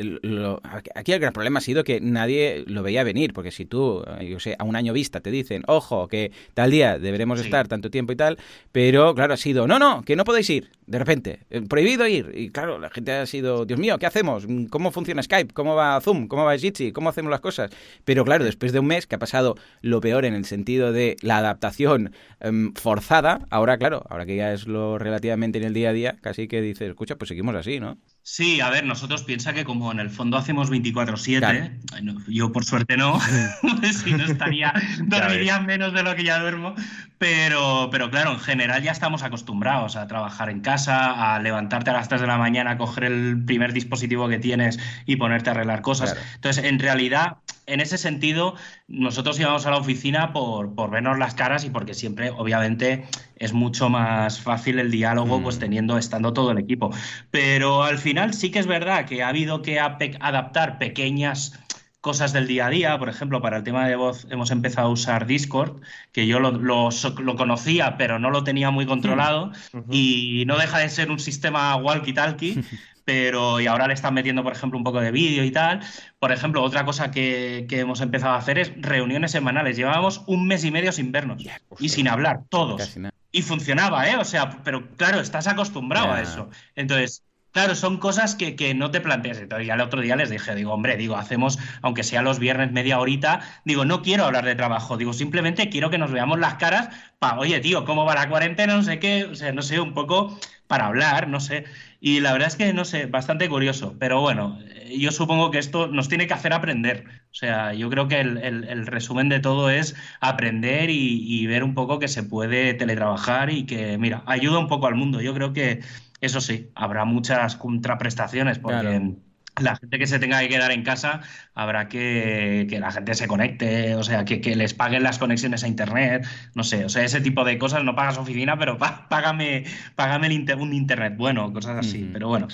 aquí 0.95 1.11
el 1.11 1.19
gran 1.19 1.33
problema 1.33 1.59
ha 1.59 1.61
sido 1.61 1.83
que 1.83 1.99
nadie 1.99 2.63
lo 2.67 2.83
veía 2.83 3.03
venir, 3.03 3.33
porque 3.33 3.51
si 3.51 3.65
tú, 3.65 4.03
yo 4.21 4.39
sé, 4.39 4.55
a 4.57 4.63
un 4.63 4.75
año 4.75 4.93
vista 4.93 5.19
te 5.19 5.31
dicen, 5.31 5.63
ojo, 5.67 6.07
que 6.07 6.31
tal 6.53 6.71
día 6.71 6.99
deberemos 6.99 7.39
estar 7.39 7.67
tanto 7.67 7.89
tiempo 7.89 8.13
y 8.13 8.15
tal, 8.15 8.37
pero 8.71 9.13
claro, 9.13 9.33
ha 9.33 9.37
sido, 9.37 9.67
no, 9.67 9.77
no, 9.77 10.03
que 10.03 10.15
no 10.15 10.23
podéis 10.23 10.49
ir, 10.49 10.66
de 10.87 10.99
repente, 10.99 11.39
eh, 11.49 11.61
prohibido 11.61 12.07
ir. 12.07 12.31
Y 12.33 12.49
claro, 12.49 12.79
la 12.79 12.89
gente 12.89 13.11
ha 13.11 13.25
sido, 13.25 13.65
Dios 13.65 13.79
mío, 13.79 13.97
¿qué 13.99 14.05
hacemos? 14.05 14.47
¿Cómo 14.69 14.91
funciona 14.91 15.21
Skype? 15.21 15.53
¿Cómo 15.53 15.75
va 15.75 15.99
Zoom? 15.99 16.27
¿Cómo 16.27 16.45
va 16.45 16.57
Jitsi? 16.57 16.93
¿Cómo 16.93 17.09
hacemos 17.09 17.29
las 17.29 17.41
cosas? 17.41 17.71
Pero 18.05 18.23
claro, 18.23 18.45
después 18.45 18.71
de 18.71 18.79
un 18.79 18.87
mes 18.87 19.05
que 19.05 19.15
ha 19.15 19.19
pasado 19.19 19.55
lo 19.81 19.99
peor 19.99 20.23
en 20.23 20.33
el 20.33 20.45
sentido 20.45 20.93
de 20.93 21.17
la 21.21 21.37
adaptación 21.37 22.13
em, 22.39 22.73
forzada, 22.73 23.45
ahora, 23.49 23.77
claro, 23.77 24.05
ahora 24.09 24.25
que 24.25 24.37
ya 24.37 24.53
es 24.53 24.65
lo 24.65 24.97
relativamente 24.97 25.57
en 25.57 25.65
el 25.65 25.73
día 25.73 25.89
a 25.89 25.93
día, 25.93 26.17
casi 26.21 26.47
que 26.47 26.61
dices, 26.61 26.89
escucha, 26.89 27.17
pues 27.17 27.27
seguimos 27.27 27.53
así, 27.55 27.79
¿no? 27.81 27.97
Sí, 28.29 28.59
a 28.59 28.69
ver, 28.69 28.83
nosotros 28.83 29.23
piensa 29.23 29.53
que 29.53 29.63
como 29.63 29.89
en 29.89 30.01
el 30.01 30.09
fondo 30.09 30.35
hacemos 30.35 30.69
24/7, 30.69 31.79
yo 32.27 32.51
por 32.51 32.65
suerte 32.65 32.97
no, 32.97 33.21
si 34.03 34.13
no 34.13 34.25
estaría, 34.25 34.73
dormiría 35.05 35.61
menos 35.61 35.93
de 35.93 36.03
lo 36.03 36.13
que 36.13 36.25
ya 36.25 36.37
duermo, 36.37 36.75
pero, 37.19 37.87
pero 37.89 38.11
claro, 38.11 38.33
en 38.33 38.39
general 38.39 38.83
ya 38.83 38.91
estamos 38.91 39.23
acostumbrados 39.23 39.95
a 39.95 40.07
trabajar 40.07 40.49
en 40.49 40.59
casa, 40.59 41.35
a 41.35 41.39
levantarte 41.39 41.91
a 41.91 41.93
las 41.93 42.09
3 42.09 42.19
de 42.19 42.27
la 42.27 42.37
mañana, 42.37 42.71
a 42.71 42.77
coger 42.77 43.05
el 43.05 43.45
primer 43.45 43.71
dispositivo 43.71 44.27
que 44.27 44.39
tienes 44.39 44.77
y 45.05 45.15
ponerte 45.15 45.49
a 45.49 45.53
arreglar 45.53 45.81
cosas. 45.81 46.17
Entonces, 46.35 46.65
en 46.65 46.79
realidad, 46.79 47.37
en 47.67 47.81
ese 47.81 47.97
sentido, 47.97 48.55
nosotros 48.87 49.39
íbamos 49.39 49.65
a 49.65 49.71
la 49.71 49.77
oficina 49.77 50.33
por, 50.33 50.73
por, 50.73 50.89
vernos 50.89 51.19
las 51.19 51.35
caras 51.35 51.65
y 51.65 51.69
porque 51.69 51.93
siempre, 51.93 52.31
obviamente, 52.31 53.05
es 53.35 53.53
mucho 53.53 53.89
más 53.89 54.39
fácil 54.39 54.79
el 54.79 54.89
diálogo, 54.89 55.43
pues 55.43 55.57
mm. 55.57 55.59
teniendo, 55.59 55.97
estando 55.97 56.33
todo 56.33 56.51
el 56.51 56.57
equipo. 56.57 56.91
Pero 57.29 57.83
al 57.83 57.97
final 57.97 58.33
sí 58.33 58.49
que 58.51 58.59
es 58.59 58.67
verdad 58.67 59.05
que 59.05 59.21
ha 59.21 59.27
habido 59.29 59.61
que 59.61 59.79
adaptar 59.79 60.79
pequeñas 60.79 61.59
cosas 62.07 62.31
del 62.31 62.47
día 62.47 62.67
a 62.67 62.69
día. 62.69 62.97
Por 62.97 63.09
ejemplo, 63.09 63.41
para 63.41 63.57
el 63.57 63.63
tema 63.63 63.85
de 63.85 63.97
voz 63.97 64.27
hemos 64.29 64.49
empezado 64.51 64.87
a 64.87 64.91
usar 64.91 65.25
Discord, 65.25 65.81
que 66.13 66.25
yo 66.25 66.39
lo, 66.39 66.51
lo, 66.51 67.35
conocía, 67.35 67.97
pero 67.97 68.17
no 68.17 68.29
lo 68.29 68.45
tenía 68.45 68.71
muy 68.71 68.85
controlado. 68.85 69.51
Y 69.91 70.45
no 70.47 70.57
deja 70.57 70.79
de 70.79 70.87
ser 70.87 71.11
un 71.11 71.19
sistema 71.19 71.75
walkie-talkie, 71.75 72.63
pero 73.07 73.61
y 73.61 73.67
ahora 73.67 73.87
le 73.87 73.93
están 73.93 74.13
metiendo, 74.13 74.43
por 74.43 74.51
ejemplo, 74.51 74.77
un 74.77 74.83
poco 74.83 74.99
de 74.99 75.11
vídeo 75.11 75.45
y 75.45 75.51
tal. 75.51 75.79
Por 76.19 76.33
ejemplo, 76.33 76.61
otra 76.61 76.83
cosa 76.83 77.09
que, 77.09 77.65
hemos 77.69 78.01
empezado 78.01 78.33
a 78.33 78.37
hacer 78.37 78.59
es 78.59 78.73
reuniones 78.75 79.31
semanales. 79.31 79.77
Llevábamos 79.77 80.23
un 80.27 80.45
mes 80.45 80.65
y 80.65 80.71
medio 80.71 80.91
sin 80.91 81.13
vernos 81.13 81.41
y 81.79 81.87
sin 81.87 82.09
hablar, 82.09 82.41
todos. 82.49 82.97
Y 83.31 83.43
funcionaba, 83.43 84.09
¿eh? 84.09 84.17
O 84.17 84.25
sea, 84.25 84.61
pero 84.61 84.89
claro, 84.97 85.21
estás 85.21 85.47
acostumbrado 85.47 86.11
a 86.11 86.21
eso. 86.21 86.49
Entonces, 86.75 87.23
Claro, 87.53 87.73
son 87.73 87.97
cosas 87.97 88.35
que, 88.35 88.55
que, 88.55 88.75
no 88.75 88.91
te 88.91 89.01
planteas. 89.01 89.39
Entonces, 89.39 89.65
ya 89.65 89.73
el 89.73 89.81
otro 89.81 90.01
día 90.01 90.15
les 90.15 90.29
dije, 90.29 90.53
digo, 90.53 90.73
hombre, 90.73 90.95
digo, 90.95 91.15
hacemos, 91.15 91.57
aunque 91.81 92.03
sea 92.03 92.21
los 92.21 92.37
viernes 92.37 92.71
media 92.71 92.99
horita, 92.99 93.39
digo, 93.65 93.83
no 93.83 94.03
quiero 94.03 94.25
hablar 94.25 94.45
de 94.45 94.53
trabajo, 94.53 94.95
digo, 94.95 95.11
simplemente 95.11 95.67
quiero 95.69 95.89
que 95.89 95.97
nos 95.97 96.11
veamos 96.11 96.37
las 96.37 96.55
caras 96.55 96.89
para, 97.17 97.39
oye, 97.39 97.59
tío, 97.59 97.83
¿cómo 97.83 98.05
va 98.05 98.13
la 98.13 98.29
cuarentena? 98.29 98.75
No 98.75 98.83
sé 98.83 98.99
qué, 98.99 99.23
o 99.23 99.33
sea, 99.33 99.53
no 99.53 99.63
sé, 99.63 99.79
un 99.79 99.95
poco 99.95 100.37
para 100.67 100.85
hablar, 100.85 101.27
no 101.27 101.39
sé. 101.39 101.65
Y 101.99 102.19
la 102.19 102.31
verdad 102.31 102.49
es 102.49 102.55
que, 102.55 102.73
no 102.73 102.85
sé, 102.85 103.05
bastante 103.07 103.49
curioso. 103.49 103.95
Pero 103.99 104.21
bueno, 104.21 104.59
yo 104.95 105.11
supongo 105.11 105.51
que 105.51 105.57
esto 105.57 105.87
nos 105.87 106.09
tiene 106.09 106.27
que 106.27 106.33
hacer 106.33 106.53
aprender. 106.53 107.05
O 107.31 107.35
sea, 107.35 107.73
yo 107.73 107.89
creo 107.89 108.07
que 108.07 108.19
el, 108.21 108.87
resumen 108.87 109.29
de 109.29 109.39
todo 109.39 109.69
es 109.69 109.95
aprender 110.21 110.89
y, 110.89 111.45
ver 111.47 111.63
un 111.63 111.73
poco 111.73 111.99
que 111.99 112.07
se 112.07 112.23
puede 112.23 112.73
teletrabajar 112.73 113.49
y 113.49 113.65
que, 113.65 113.97
mira, 113.97 114.23
ayuda 114.25 114.59
un 114.59 114.67
poco 114.67 114.87
al 114.87 114.95
mundo. 114.95 115.21
Yo 115.21 115.33
creo 115.33 115.53
que 115.53 115.81
eso 116.21 116.41
sí, 116.41 116.71
habrá 116.75 117.05
muchas 117.05 117.55
contraprestaciones 117.55 118.59
porque 118.59 119.15
la 119.59 119.75
gente 119.75 119.99
que 119.99 120.07
se 120.07 120.19
tenga 120.19 120.39
que 120.39 120.49
quedar 120.49 120.71
en 120.71 120.83
casa, 120.83 121.21
habrá 121.53 121.87
que 121.87 122.67
que 122.69 122.79
la 122.79 122.91
gente 122.91 123.15
se 123.15 123.27
conecte, 123.27 123.95
o 123.95 124.03
sea, 124.03 124.25
que, 124.25 124.41
que, 124.41 124.55
les 124.55 124.73
paguen 124.73 125.03
las 125.03 125.17
conexiones 125.17 125.63
a 125.63 125.67
internet, 125.67 126.25
no 126.55 126.63
sé, 126.63 126.85
o 126.85 126.89
sea, 126.89 127.03
ese 127.03 127.21
tipo 127.21 127.43
de 127.43 127.57
cosas, 127.57 127.83
no 127.83 127.95
pagas 127.95 128.17
oficina, 128.17 128.57
pero 128.57 128.77
págame, 128.77 129.65
págame 129.95 130.27
un 130.59 130.73
internet 130.73 131.15
bueno, 131.17 131.51
cosas 131.53 131.77
así, 131.79 132.09
pero 132.11 132.27
bueno, 132.27 132.47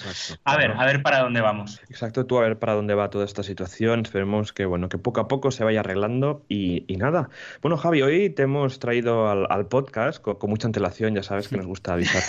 a 0.44 0.58
ver, 0.58 0.72
a 0.72 0.86
ver 0.86 1.02
para 1.02 1.20
dónde 1.20 1.42
vamos. 1.42 1.82
Exacto, 1.89 2.26
tú 2.26 2.38
a 2.38 2.42
ver 2.42 2.60
para 2.60 2.74
dónde 2.74 2.94
va 2.94 3.10
toda 3.10 3.26
esta 3.26 3.44
situación, 3.44 4.02
esperemos 4.02 4.54
que, 4.54 4.66
bueno, 4.66 4.89
que 4.89 4.98
poco 4.98 5.22
a 5.22 5.28
poco 5.28 5.52
se 5.52 5.63
vaya 5.63 5.82
arreglando 5.82 6.46
y, 6.50 6.86
y 6.88 6.98
nada. 6.98 7.30
Bueno, 7.62 7.78
Javi, 7.78 8.02
hoy 8.02 8.30
te 8.30 8.44
hemos 8.44 8.80
traído 8.80 9.30
al, 9.30 9.68
podcast 9.68 10.22
con, 10.22 10.38
mucha 10.50 10.68
antelación, 10.68 11.16
ya 11.16 11.24
sabes 11.24 11.48
que 11.48 11.58
nos 11.58 11.66
gusta 11.66 11.94
avisar. 11.94 12.24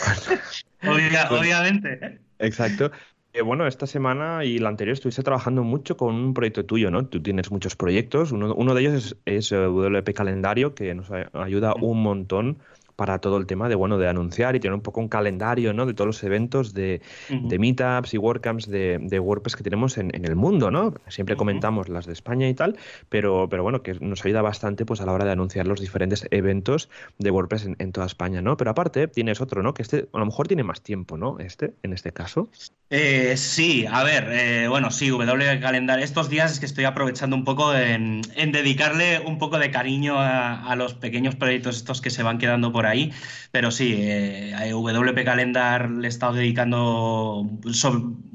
obviamente. 1.30 1.98
¿eh? 2.02 2.18
Exacto. 2.38 2.90
Eh, 3.36 3.42
bueno, 3.42 3.66
esta 3.66 3.88
semana 3.88 4.44
y 4.44 4.60
la 4.60 4.68
anterior 4.68 4.92
estuviste 4.92 5.24
trabajando 5.24 5.64
mucho 5.64 5.96
con 5.96 6.14
un 6.14 6.34
proyecto 6.34 6.64
tuyo, 6.64 6.92
¿no? 6.92 7.04
Tú 7.06 7.20
tienes 7.20 7.50
muchos 7.50 7.74
proyectos. 7.74 8.30
Uno, 8.30 8.54
uno 8.54 8.74
de 8.74 8.80
ellos 8.80 8.94
es, 8.94 9.16
es 9.24 9.50
eh, 9.50 9.56
WP 9.56 10.14
Calendario, 10.14 10.76
que 10.76 10.94
nos 10.94 11.10
ayuda 11.32 11.74
un 11.74 12.00
montón 12.00 12.58
para 12.96 13.18
todo 13.18 13.36
el 13.36 13.46
tema 13.46 13.68
de 13.68 13.74
bueno 13.74 13.98
de 13.98 14.08
anunciar 14.08 14.56
y 14.56 14.60
tener 14.60 14.74
un 14.74 14.80
poco 14.80 15.00
un 15.00 15.08
calendario 15.08 15.72
¿no? 15.72 15.86
de 15.86 15.94
todos 15.94 16.06
los 16.06 16.22
eventos 16.22 16.74
de, 16.74 17.00
de 17.28 17.58
meetups 17.58 18.14
y 18.14 18.18
WordCamps 18.18 18.68
de, 18.68 18.98
de, 19.00 19.18
WordPress 19.18 19.56
que 19.56 19.62
tenemos 19.62 19.98
en, 19.98 20.12
el 20.14 20.36
mundo, 20.36 20.70
¿no? 20.70 20.94
Siempre 21.08 21.36
comentamos 21.36 21.88
las 21.88 22.06
de 22.06 22.12
España 22.12 22.48
y 22.48 22.54
tal, 22.54 22.76
pero, 23.08 23.48
pero 23.50 23.62
bueno, 23.62 23.82
que 23.82 23.94
nos 23.94 24.24
ayuda 24.24 24.42
bastante 24.42 24.86
pues 24.86 25.00
a 25.00 25.06
la 25.06 25.12
hora 25.12 25.24
de 25.24 25.32
anunciar 25.32 25.66
los 25.66 25.80
diferentes 25.80 26.26
eventos 26.30 26.88
de 27.18 27.30
WordPress 27.30 27.68
en, 27.78 27.92
toda 27.92 28.06
España, 28.06 28.42
¿no? 28.42 28.56
Pero 28.56 28.70
aparte 28.70 29.08
tienes 29.08 29.40
otro, 29.40 29.62
¿no? 29.62 29.74
Que 29.74 29.82
este 29.82 30.08
a 30.12 30.18
lo 30.18 30.26
mejor 30.26 30.48
tiene 30.48 30.62
más 30.62 30.82
tiempo, 30.82 31.16
¿no? 31.16 31.38
Este, 31.38 31.74
en 31.82 31.92
este 31.92 32.12
caso. 32.12 32.48
Eh, 32.90 33.36
sí, 33.36 33.86
a 33.90 34.04
ver, 34.04 34.28
eh, 34.30 34.68
bueno, 34.68 34.90
sí, 34.90 35.08
W 35.08 35.60
Calendario. 35.60 36.04
Estos 36.04 36.28
días 36.28 36.52
es 36.52 36.60
que 36.60 36.66
estoy 36.66 36.84
aprovechando 36.84 37.34
un 37.34 37.44
poco 37.44 37.74
en, 37.74 38.22
dedicarle 38.52 39.20
un 39.20 39.38
poco 39.38 39.58
de 39.58 39.70
cariño 39.70 40.18
a, 40.18 40.64
a 40.64 40.76
los 40.76 40.94
pequeños 40.94 41.34
proyectos 41.34 41.76
estos 41.76 42.00
que 42.00 42.10
se 42.10 42.22
van 42.22 42.38
quedando 42.38 42.72
por 42.72 42.83
ahí. 42.86 43.12
Pero 43.50 43.70
sí, 43.70 43.94
eh, 43.96 44.54
a 44.54 44.66
WP 44.66 45.24
Calendar 45.24 45.90
le 45.90 46.06
he 46.06 46.10
estado 46.10 46.34
dedicando 46.34 47.48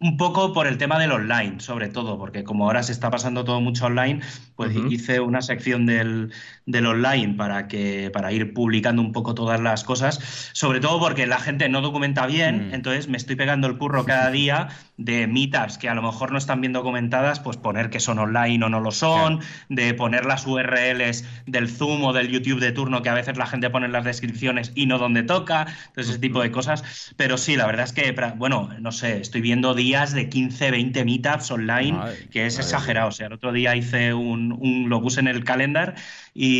un 0.02 0.18
poco 0.18 0.54
por 0.54 0.68
el 0.68 0.78
tema 0.78 0.98
del 1.00 1.12
online, 1.12 1.60
sobre 1.60 1.90
todo, 1.90 2.18
porque 2.18 2.44
como 2.44 2.66
ahora 2.66 2.84
se 2.84 2.92
está 2.92 3.10
pasando 3.12 3.44
todo 3.44 3.60
mucho 3.62 3.86
online, 3.86 4.22
pues 4.56 4.76
hice 4.90 5.20
una 5.20 5.42
sección 5.42 5.86
del, 5.86 6.32
del, 6.70 6.86
online 6.86 7.36
para, 7.36 7.68
que, 7.68 8.10
para 8.14 8.32
ir 8.32 8.54
publicando 8.54 9.02
un 9.02 9.12
poco 9.12 9.34
todas 9.34 9.60
las 9.60 9.84
cosas, 9.84 10.50
sobre 10.54 10.80
todo 10.80 11.00
porque 11.00 11.28
la 11.28 11.40
gente 11.40 11.68
no 11.70 11.82
documenta 11.82 12.26
bien, 12.26 12.70
mm. 12.70 12.74
entonces 12.74 13.08
me 13.08 13.18
estoy 13.18 13.36
pegando 13.36 13.68
el 13.68 13.78
curro 13.78 14.06
cada 14.06 14.32
día 14.32 14.70
de 14.98 15.28
meetups 15.28 15.78
que 15.78 15.88
a 15.90 15.94
lo 15.94 16.02
mejor 16.02 16.32
no 16.32 16.38
están 16.38 16.62
bien 16.62 16.74
documentadas, 16.74 17.40
pues 17.40 17.58
poner 17.58 17.90
que 17.90 18.00
son 18.00 18.20
online 18.20 18.64
o 18.66 18.70
no 18.70 18.80
lo 18.80 18.92
son, 18.92 19.40
de 19.70 19.94
poner 19.94 20.26
las 20.26 20.46
URLs 20.46 21.26
del 21.46 21.70
Zoom 21.70 22.04
o 22.04 22.14
del 22.14 22.30
YouTube 22.30 22.60
de 22.60 22.72
turno 22.72 23.02
que 23.02 23.10
a 23.10 23.14
veces 23.14 23.38
la 23.38 23.46
gente 23.46 23.70
pone 23.70 23.86
en 23.86 23.94
las 23.94 24.04
descripciones 24.04 24.72
y 24.76 24.86
no 24.86 24.98
donde 24.98 25.24
toca, 25.24 25.68
entonces 25.88 26.12
ese 26.12 26.20
tipo 26.20 26.42
de 26.42 26.52
cosas. 26.52 27.14
Pero 27.16 27.38
sí, 27.38 27.56
la 27.56 27.66
verdad 27.66 27.86
es 27.86 27.94
que, 27.94 28.14
bueno, 28.36 28.70
no 28.80 28.92
sé, 28.92 29.20
estoy 29.22 29.42
viendo 29.42 29.74
días 29.74 30.14
de 30.14 30.30
15, 30.30 30.72
20 30.72 31.06
meetups 31.06 31.52
online, 31.52 31.98
que 32.32 32.46
es 32.46 32.60
exagerado. 32.60 33.10
O 33.10 33.12
sea, 33.12 33.28
el 33.28 33.34
otro 33.34 33.52
día 33.52 33.76
hice 33.76 34.14
un, 34.14 34.52
un 34.52 34.90
lo 34.90 35.02
puse 35.02 35.20
en 35.20 35.28
el 35.28 35.44
calendar 35.44 35.96
y, 36.34 36.59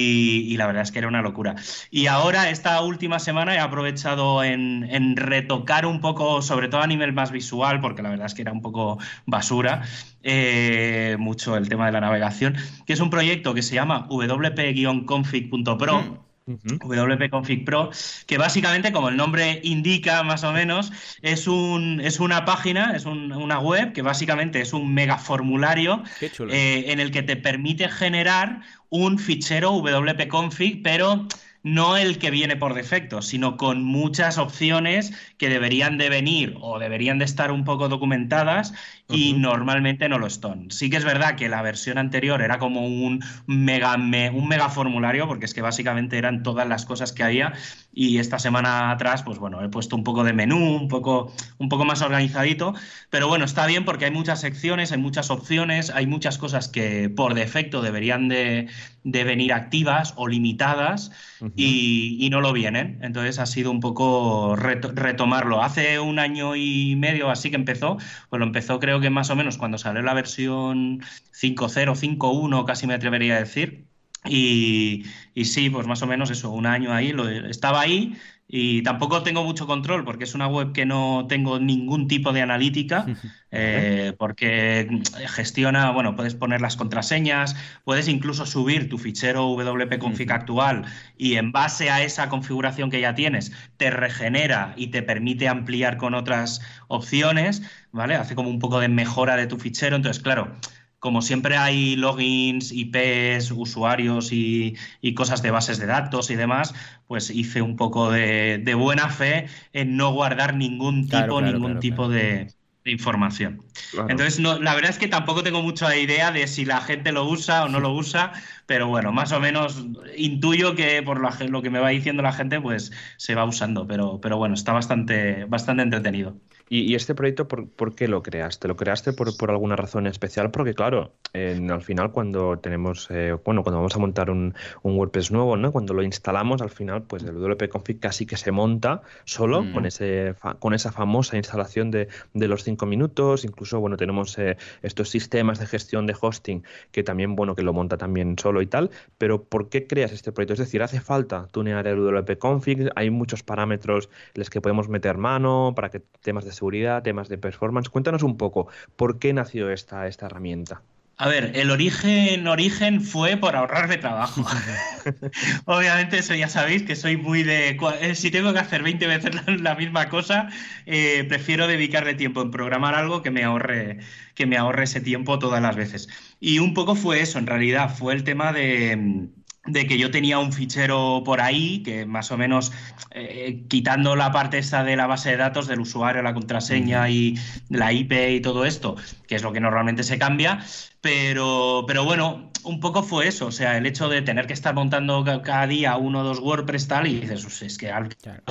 la 0.58 0.68
verdad 0.68 0.84
es 0.84 0.92
que 0.92 1.00
era 1.00 1.08
una 1.08 1.22
locura. 1.22 1.56
Y 1.90 2.08
ahora, 2.08 2.50
esta 2.50 2.82
última 2.82 3.20
semana, 3.20 3.56
he 3.56 3.60
aprovechado 3.60 4.44
en, 4.44 4.86
en 4.90 5.16
retocar 5.16 5.86
un 5.86 6.02
poco, 6.02 6.42
sobre 6.42 6.68
todo 6.68 6.82
a 6.82 6.88
nivel 6.88 7.14
más 7.14 7.32
visual, 7.32 7.80
porque 7.80 8.02
la 8.02 8.10
verdad 8.10 8.26
es 8.28 8.34
que 8.34 8.42
era 8.42 8.52
un 8.52 8.62
poco 8.62 8.98
basura, 9.26 9.84
eh, 10.24 11.16
mucho 11.20 11.56
el 11.56 11.70
tema 11.70 11.86
de 11.86 11.94
la 11.94 12.02
navegación, 12.02 12.56
que 12.86 12.92
es 12.94 13.00
un 13.00 13.10
proyecto 13.10 13.54
que 13.54 13.62
se 13.62 13.76
llama 13.76 14.08
wp-config.pro. 14.10 16.29
WP 16.50 17.30
Config 17.30 17.66
Pro, 17.66 17.92
que 18.26 18.38
básicamente, 18.38 18.92
como 18.92 19.10
el 19.10 19.18
nombre 19.18 19.60
indica 19.64 20.24
más 20.24 20.44
o 20.44 20.52
menos, 20.52 20.92
es, 21.22 21.48
un, 21.48 22.02
es 22.02 22.20
una 22.20 22.46
página, 22.46 22.96
es 22.96 23.06
una 23.06 23.60
web 23.60 23.94
que 23.94 24.02
básicamente 24.02 24.62
es 24.62 24.74
un 24.74 24.94
mega 24.94 25.18
formulario 25.18 26.04
eh, 26.22 26.86
en 26.88 27.00
el 27.00 27.12
que 27.12 27.24
te 27.24 27.36
permite 27.36 27.90
generar 27.90 28.62
un 28.90 29.20
fichero 29.20 29.74
wp-config, 29.74 30.82
pero 30.84 31.28
no 31.62 31.98
el 31.98 32.20
que 32.20 32.32
viene 32.32 32.56
por 32.56 32.74
defecto, 32.74 33.22
sino 33.22 33.58
con 33.58 33.84
muchas 33.84 34.38
opciones 34.38 35.12
que 35.38 35.50
deberían 35.50 35.98
de 35.98 36.10
venir 36.10 36.58
o 36.62 36.80
deberían 36.80 37.20
de 37.20 37.26
estar 37.26 37.52
un 37.52 37.66
poco 37.66 37.90
documentadas 37.90 38.74
y 39.10 39.34
normalmente 39.34 40.08
no 40.08 40.20
lo 40.20 40.28
están. 40.28 40.70
Sí 40.72 40.90
que 40.90 40.98
es 40.98 41.06
verdad 41.06 41.36
que 41.36 41.50
la 41.50 41.62
versión 41.62 41.98
anterior 41.98 42.42
era 42.42 42.60
como 42.60 42.86
un 42.86 43.24
mega, 43.48 43.96
un 43.96 44.48
mega 44.48 44.70
formulario, 44.70 45.28
porque 45.28 45.46
es 45.46 45.54
que 45.54 45.62
básicamente 45.62 46.18
eran 46.18 46.44
todas 46.44 46.68
las 46.68 46.86
cosas 46.86 47.12
que 47.12 47.24
había 47.24 47.54
y 47.92 48.20
esta 48.20 48.38
semana 48.38 48.92
atrás, 48.92 49.24
pues 49.24 49.40
bueno, 49.40 49.64
he 49.64 49.70
puesto 49.70 49.96
un 49.96 50.04
poco 50.04 50.24
de 50.24 50.32
menú, 50.32 50.76
un 50.76 50.88
poco, 50.88 51.34
un 51.58 51.70
poco 51.70 51.86
más 51.86 52.02
organizadito, 52.02 52.74
pero 53.10 53.28
bueno, 53.28 53.46
está 53.46 53.66
bien 53.66 53.84
porque 53.84 54.06
hay 54.06 54.12
muchas 54.12 54.42
secciones, 54.42 54.92
hay 54.92 55.00
muchas 55.00 55.32
opciones, 55.32 55.90
hay 55.90 56.06
muchas 56.06 56.38
cosas 56.38 56.68
que 56.68 57.10
por 57.10 57.34
defecto 57.34 57.82
deberían 57.82 58.30
de, 58.30 58.68
venir 59.04 59.54
activas 59.54 60.14
o 60.18 60.28
limitadas 60.28 61.12
y, 61.56 62.28
no 62.30 62.42
lo 62.42 62.54
vienen. 62.54 63.00
Entonces 63.02 63.40
ha 63.40 63.48
sido 63.48 63.72
un 63.72 63.80
poco 63.80 64.56
retomarlo. 64.56 65.64
Hace 65.64 66.00
un 66.00 66.20
año 66.20 66.56
y 66.56 66.96
medio 66.96 67.32
así 67.32 67.50
que 67.50 67.56
empezó, 67.56 67.98
pues 68.30 68.40
lo 68.40 68.46
empezó 68.46 68.80
creo 68.80 68.99
que 69.00 69.10
más 69.10 69.30
o 69.30 69.36
menos 69.36 69.58
cuando 69.58 69.78
salió 69.78 70.02
la 70.02 70.14
versión 70.14 71.02
5.0, 71.34 71.96
5.1, 71.96 72.66
casi 72.66 72.88
me 72.88 72.94
atrevería 72.94 73.36
a 73.36 73.40
decir. 73.40 73.86
Y, 74.26 75.06
sí, 75.46 75.70
pues 75.70 75.88
más 75.88 76.02
o 76.02 76.08
menos 76.08 76.30
eso, 76.30 76.52
un 76.52 76.66
año 76.66 76.94
ahí, 76.94 77.12
lo, 77.12 77.28
estaba 77.30 77.82
ahí 77.82 78.18
y 78.52 78.82
tampoco 78.82 79.22
tengo 79.22 79.44
mucho 79.44 79.68
control 79.68 80.04
porque 80.04 80.24
es 80.24 80.34
una 80.34 80.48
web 80.48 80.74
que 80.74 80.84
no 80.84 81.28
tengo 81.30 81.60
ningún 81.60 82.08
tipo 82.08 82.34
de 82.34 82.42
analítica, 82.42 83.06
eh, 83.52 84.14
porque 84.18 85.02
gestiona, 85.28 85.92
bueno, 85.92 86.16
puedes 86.16 86.34
poner 86.34 86.60
las 86.60 86.76
contraseñas, 86.76 87.56
puedes 87.84 88.08
incluso 88.08 88.48
subir 88.48 88.90
tu 88.90 88.98
fichero 88.98 89.48
wp-config 89.56 90.32
actual 90.32 90.86
y 91.16 91.36
en 91.36 91.52
base 91.52 91.92
a 91.92 92.02
esa 92.02 92.28
configuración 92.28 92.90
que 92.90 93.00
ya 93.00 93.14
tienes, 93.14 93.52
te 93.78 93.92
regenera 93.92 94.74
y 94.76 94.88
te 94.88 95.04
permite 95.04 95.48
ampliar 95.48 95.98
con 95.98 96.16
otras 96.16 96.60
opciones, 96.88 97.62
¿vale? 97.92 98.16
Hace 98.16 98.34
como 98.34 98.50
un 98.50 98.58
poco 98.58 98.80
de 98.80 98.90
mejora 98.90 99.36
de 99.36 99.46
tu 99.46 99.58
fichero, 99.60 99.96
entonces, 99.96 100.24
claro 100.24 100.56
como 101.00 101.22
siempre 101.22 101.58
hay 101.58 101.96
logins, 101.96 102.72
IPs, 102.72 103.52
usuarios 103.52 104.30
y, 104.32 104.76
cosas 105.16 105.42
de 105.42 105.52
bases 105.52 105.80
de 105.80 105.86
datos 105.86 106.30
y 106.30 106.36
demás, 106.36 106.74
pues 107.08 107.30
hice 107.30 107.62
un 107.62 107.76
poco 107.76 108.12
de, 108.12 108.74
buena 108.78 109.10
fe 109.10 109.48
en 109.74 109.98
no 109.98 110.12
guardar 110.12 110.56
ningún 110.56 111.08
tipo, 111.08 111.42
ningún 111.42 111.80
tipo 111.80 112.08
de, 112.08 112.48
información. 112.86 113.62
Entonces, 114.08 114.40
no, 114.40 114.60
la 114.60 114.74
verdad 114.74 114.90
es 114.90 114.98
que 114.98 115.08
tampoco 115.08 115.44
tengo 115.44 115.62
mucha 115.62 115.96
idea 115.96 116.32
de 116.32 116.48
si 116.48 116.66
la 116.66 116.82
gente 116.82 117.12
lo 117.12 117.26
usa 117.26 117.66
o 117.66 117.70
no 117.70 117.80
lo 117.80 117.94
usa, 117.94 118.32
pero 118.70 118.88
bueno, 118.88 119.12
más 119.12 119.32
o 119.32 119.40
menos 119.40 119.84
intuyo 120.16 120.76
que 120.76 121.02
por 121.02 121.20
lo, 121.20 121.62
que 121.64 121.70
me 121.72 121.80
va 121.80 121.90
diciendo 121.90 122.22
la 122.22 122.32
gente, 122.32 122.62
pues 122.62 122.92
se 123.18 123.34
va 123.34 123.44
usando, 123.44 123.88
pero, 123.88 124.22
pero 124.22 124.38
bueno, 124.38 124.54
está 124.54 124.74
bastante, 124.74 125.46
bastante 125.46 125.82
entretenido. 125.82 126.36
¿Y, 126.72 126.94
este 126.94 127.16
proyecto 127.16 127.48
por, 127.48 127.96
qué 127.96 128.08
lo 128.08 128.22
creaste? 128.22 128.68
¿Lo 128.68 128.76
creaste 128.76 129.12
por, 129.12 129.50
alguna 129.50 129.76
razón 129.76 130.06
especial? 130.06 130.52
Porque 130.52 130.76
claro, 130.76 131.16
al 131.34 131.82
final 131.82 132.12
cuando 132.12 132.60
tenemos, 132.60 133.08
eh, 133.10 133.36
bueno, 133.44 133.64
cuando 133.64 133.78
vamos 133.78 133.96
a 133.96 134.00
montar 134.00 134.30
un, 134.30 134.54
WordPress 134.84 135.32
nuevo, 135.32 135.58
¿no? 135.58 135.72
Cuando 135.72 135.96
lo 135.96 136.04
instalamos, 136.04 136.62
al 136.62 136.70
final, 136.70 137.02
pues 137.04 137.24
el 137.24 137.34
WP 137.40 137.70
Config 137.70 138.00
casi 138.00 138.28
que 138.28 138.38
se 138.38 138.52
monta 138.52 139.02
solo 139.26 139.66
con, 139.74 139.84
mm. 139.84 139.88
ese, 139.88 140.36
con 140.60 140.76
esa 140.76 140.92
famosa 140.92 141.38
instalación 141.38 141.90
de, 141.90 142.08
los 142.34 142.64
cinco 142.64 142.86
minutos. 142.86 143.46
Incluso, 143.46 143.80
bueno, 143.80 143.98
tenemos 143.98 144.38
eh, 144.38 144.56
estos 144.84 145.10
sistemas 145.10 145.58
de 145.58 145.66
gestión 145.66 146.06
de 146.06 146.16
hosting 146.20 146.64
que 146.92 147.02
también, 147.02 147.36
bueno, 147.36 147.56
que 147.56 147.64
lo 147.64 147.74
monta 147.74 147.98
también 147.98 148.38
solo 148.38 148.59
y 148.62 148.68
tal. 148.68 148.92
Pero 149.18 149.44
¿por 149.44 149.70
qué 149.70 149.88
creas 149.88 150.12
este 150.12 150.32
proyecto? 150.32 150.54
Es 150.54 150.60
decir, 150.60 150.82
¿hace 150.84 151.02
falta 151.02 151.48
tunear 151.52 151.88
el 151.88 151.98
WP 151.98 152.38
Config? 152.40 152.90
Hay 152.96 153.10
muchos 153.10 153.44
parámetros 153.44 154.10
en 154.34 154.40
los 154.42 154.50
que 154.50 154.62
podemos 154.62 154.90
meter 154.90 155.18
mano 155.18 155.74
para 155.76 155.90
que 155.90 156.00
temas 156.22 156.46
de 156.46 156.52
seguridad, 156.52 157.04
temas 157.04 157.30
de 157.30 157.38
performance. 157.38 157.90
Cuéntanos 157.90 158.24
un 158.24 158.38
poco, 158.38 158.68
¿por 158.96 159.20
qué 159.20 159.34
nació 159.34 159.70
esta, 159.72 160.08
esta 160.08 160.26
herramienta? 160.28 160.84
A 161.22 161.28
ver, 161.28 161.52
el 161.54 161.70
origen, 161.70 162.48
origen 162.48 163.02
fue 163.02 163.36
por 163.36 163.58
ahorrarme 163.58 163.98
trabajo. 163.98 164.46
Obviamente, 165.66 166.20
eso 166.20 166.34
ya 166.34 166.48
sabéis 166.48 166.84
que 166.84 166.96
soy 166.96 167.18
muy 167.18 167.44
de. 167.44 167.78
Eh, 168.00 168.16
si 168.16 168.32
tengo 168.32 168.54
que 168.54 168.60
hacer 168.60 168.84
20 168.84 169.06
veces 169.06 169.32
la, 169.62 169.76
misma 169.76 170.08
cosa, 170.08 170.48
eh, 170.86 171.26
prefiero 171.28 171.68
dedicarle 171.68 172.14
tiempo 172.14 172.42
en 172.42 172.52
programar 172.52 172.96
algo 172.96 173.22
que 173.22 173.32
me 173.32 173.44
ahorre, 173.44 174.00
que 174.34 174.46
me 174.46 174.56
ahorre 174.56 174.86
ese 174.86 175.02
tiempo 175.02 175.40
todas 175.40 175.62
las 175.62 175.76
veces. 175.76 176.08
Y 176.40 176.60
un 176.60 176.74
poco 176.74 176.96
fue 176.96 177.20
eso, 177.20 177.38
en 177.38 177.48
realidad, 177.48 177.94
fue 177.94 178.14
el 178.14 178.24
tema 178.24 178.54
de 178.54 179.30
de 179.66 179.86
que 179.88 179.98
yo 179.98 180.10
tenía 180.10 180.40
un 180.40 180.54
fichero 180.54 181.22
por 181.26 181.42
ahí 181.42 181.84
que 181.84 182.06
más 182.06 182.32
o 182.32 182.38
menos 182.38 182.72
eh, 183.12 183.66
quitando 183.68 184.16
la 184.16 184.32
parte 184.32 184.58
esta 184.58 184.84
de 184.84 184.96
la 184.96 185.08
base 185.08 185.32
de 185.32 185.38
datos 185.38 185.68
del 185.68 185.82
usuario, 185.82 186.22
la 186.22 186.34
contraseña 186.34 187.10
y 187.10 187.38
la 187.70 187.92
IP 187.92 188.14
y 188.32 188.42
todo 188.42 188.66
esto, 188.66 188.96
que 189.28 189.36
es 189.36 189.44
lo 189.44 189.52
que 189.52 189.60
normalmente 189.60 190.04
se 190.04 190.18
cambia, 190.18 190.60
pero, 191.02 191.84
pero 191.88 192.06
bueno, 192.06 192.52
un 192.64 192.80
poco 192.80 193.04
fue 193.04 193.28
eso, 193.28 193.48
o 193.48 193.52
sea, 193.52 193.78
el 193.78 193.86
hecho 193.86 194.10
de 194.10 194.22
tener 194.22 194.48
que 194.48 194.54
estar 194.54 194.74
montando 194.74 195.24
cada 195.44 195.68
día 195.68 195.98
uno 195.98 196.22
o 196.22 196.24
dos 196.24 196.40
WordPress 196.40 196.88
tal 196.88 197.08
y 197.08 197.20
dices, 197.20 197.62
es 197.62 197.78
que 197.78 197.92
al, 197.92 198.10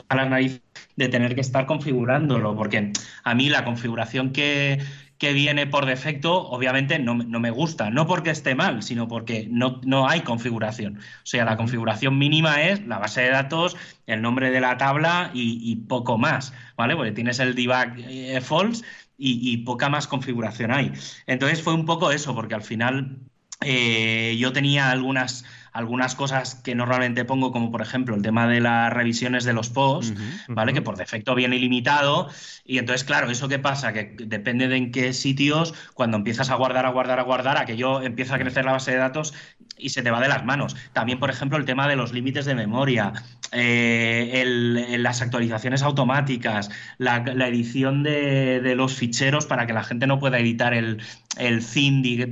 a 0.09 0.15
la 0.15 0.27
nariz 0.27 0.63
de 0.97 1.09
tener 1.09 1.35
que 1.35 1.41
estar 1.41 1.67
configurándolo, 1.67 2.55
porque 2.57 2.93
a 3.25 3.35
mí 3.35 3.49
la 3.49 3.65
configuración 3.65 4.33
que 4.33 4.79
que 5.19 5.33
viene 5.33 5.67
por 5.67 5.85
defecto, 5.85 6.49
obviamente 6.49 6.99
no, 6.99 7.15
me 7.15 7.51
gusta. 7.51 7.91
No 7.91 8.07
porque 8.07 8.31
esté 8.31 8.55
mal, 8.55 8.83
sino 8.83 9.09
porque 9.09 9.49
no, 9.51 9.81
no, 9.85 10.09
hay 10.09 10.21
configuración. 10.21 10.99
O 10.99 11.27
sea, 11.27 11.45
la 11.45 11.57
configuración 11.57 12.19
mínima 12.19 12.63
es 12.63 12.87
la 12.87 12.99
base 12.99 13.23
de 13.23 13.31
datos, 13.31 13.77
el 14.07 14.23
nombre 14.23 14.51
de 14.51 14.61
la 14.61 14.79
tabla 14.79 15.31
y, 15.35 15.75
poco 15.89 16.19
más, 16.19 16.53
¿vale? 16.77 16.95
Porque 16.95 17.13
tienes 17.13 17.41
el 17.41 17.55
debug 17.55 17.99
eh, 17.99 18.41
false 18.41 18.85
y, 19.19 19.57
poca 19.59 19.89
más 19.89 20.07
configuración 20.07 20.71
hay. 20.71 20.93
Entonces 21.27 21.63
fue 21.63 21.75
un 21.75 21.85
poco 21.85 22.13
eso, 22.13 22.35
porque 22.35 22.55
al 22.55 22.63
final 22.63 23.19
eh, 23.61 24.37
yo 24.39 24.53
tenía 24.53 24.91
algunas 24.91 25.45
algunas 25.73 26.15
cosas 26.15 26.57
que 26.57 26.75
normalmente 26.75 27.25
pongo, 27.25 27.53
como 27.53 27.71
por 27.71 27.83
ejemplo 27.83 28.15
el 28.15 28.23
tema 28.23 28.47
de 28.47 28.61
las 28.61 28.93
revisiones 28.93 29.45
de 29.45 29.53
los 29.53 29.71
posts, 29.71 30.15
¿vale? 30.49 30.73
Que 30.73 30.83
por 30.83 30.97
defecto 30.97 31.35
viene 31.35 31.57
ilimitado. 31.57 32.29
Y 32.65 32.79
entonces, 32.79 33.05
claro, 33.05 33.31
¿eso 33.31 33.49
qué 33.49 33.59
pasa? 33.59 33.93
Que 33.93 34.17
depende 34.19 34.69
de 34.69 34.77
en 34.77 34.93
qué 34.93 35.13
sitios, 35.13 35.75
cuando 35.95 36.17
empiezas 36.17 36.51
a 36.51 36.55
guardar, 36.55 36.87
a 36.87 36.91
guardar, 36.91 37.19
a 37.21 37.23
guardar, 37.23 37.59
a 37.59 37.67
que 37.67 37.77
yo 37.77 38.03
empieza 38.03 38.35
a 38.35 38.39
crecer 38.39 38.65
la 38.65 38.73
base 38.73 38.93
de 38.93 38.99
datos 38.99 39.35
y 39.77 39.91
se 39.91 40.03
te 40.03 40.11
va 40.11 40.21
de 40.21 40.29
las 40.29 40.45
manos. 40.45 40.77
También, 40.93 41.19
por 41.19 41.31
ejemplo, 41.31 41.59
el 41.59 41.65
tema 41.65 41.89
de 41.89 41.97
los 41.97 42.13
límites 42.13 42.45
de 42.45 42.55
memoria, 42.55 43.13
eh, 43.53 44.97
las 44.99 45.23
actualizaciones 45.23 45.83
automáticas, 45.83 46.71
la, 46.99 47.17
edición 47.49 48.03
de, 48.03 48.75
los 48.77 48.95
ficheros 48.95 49.47
para 49.47 49.67
que 49.67 49.73
la 49.73 49.85
gente 49.85 50.07
no 50.07 50.19
pueda 50.19 50.39
editar 50.39 50.75
el, 50.75 51.01
el 51.39 51.63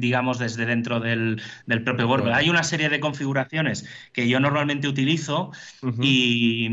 digamos, 0.00 0.38
desde 0.38 0.66
dentro 0.66 1.00
del, 1.00 1.40
propio 1.84 2.08
WordPress. 2.08 2.34
Hay 2.34 2.50
una 2.50 2.62
serie 2.62 2.88
de 2.88 3.00
configuraciones 3.00 3.86
que 4.12 4.28
yo 4.28 4.40
normalmente 4.40 4.88
utilizo 4.88 5.52
y, 6.00 6.66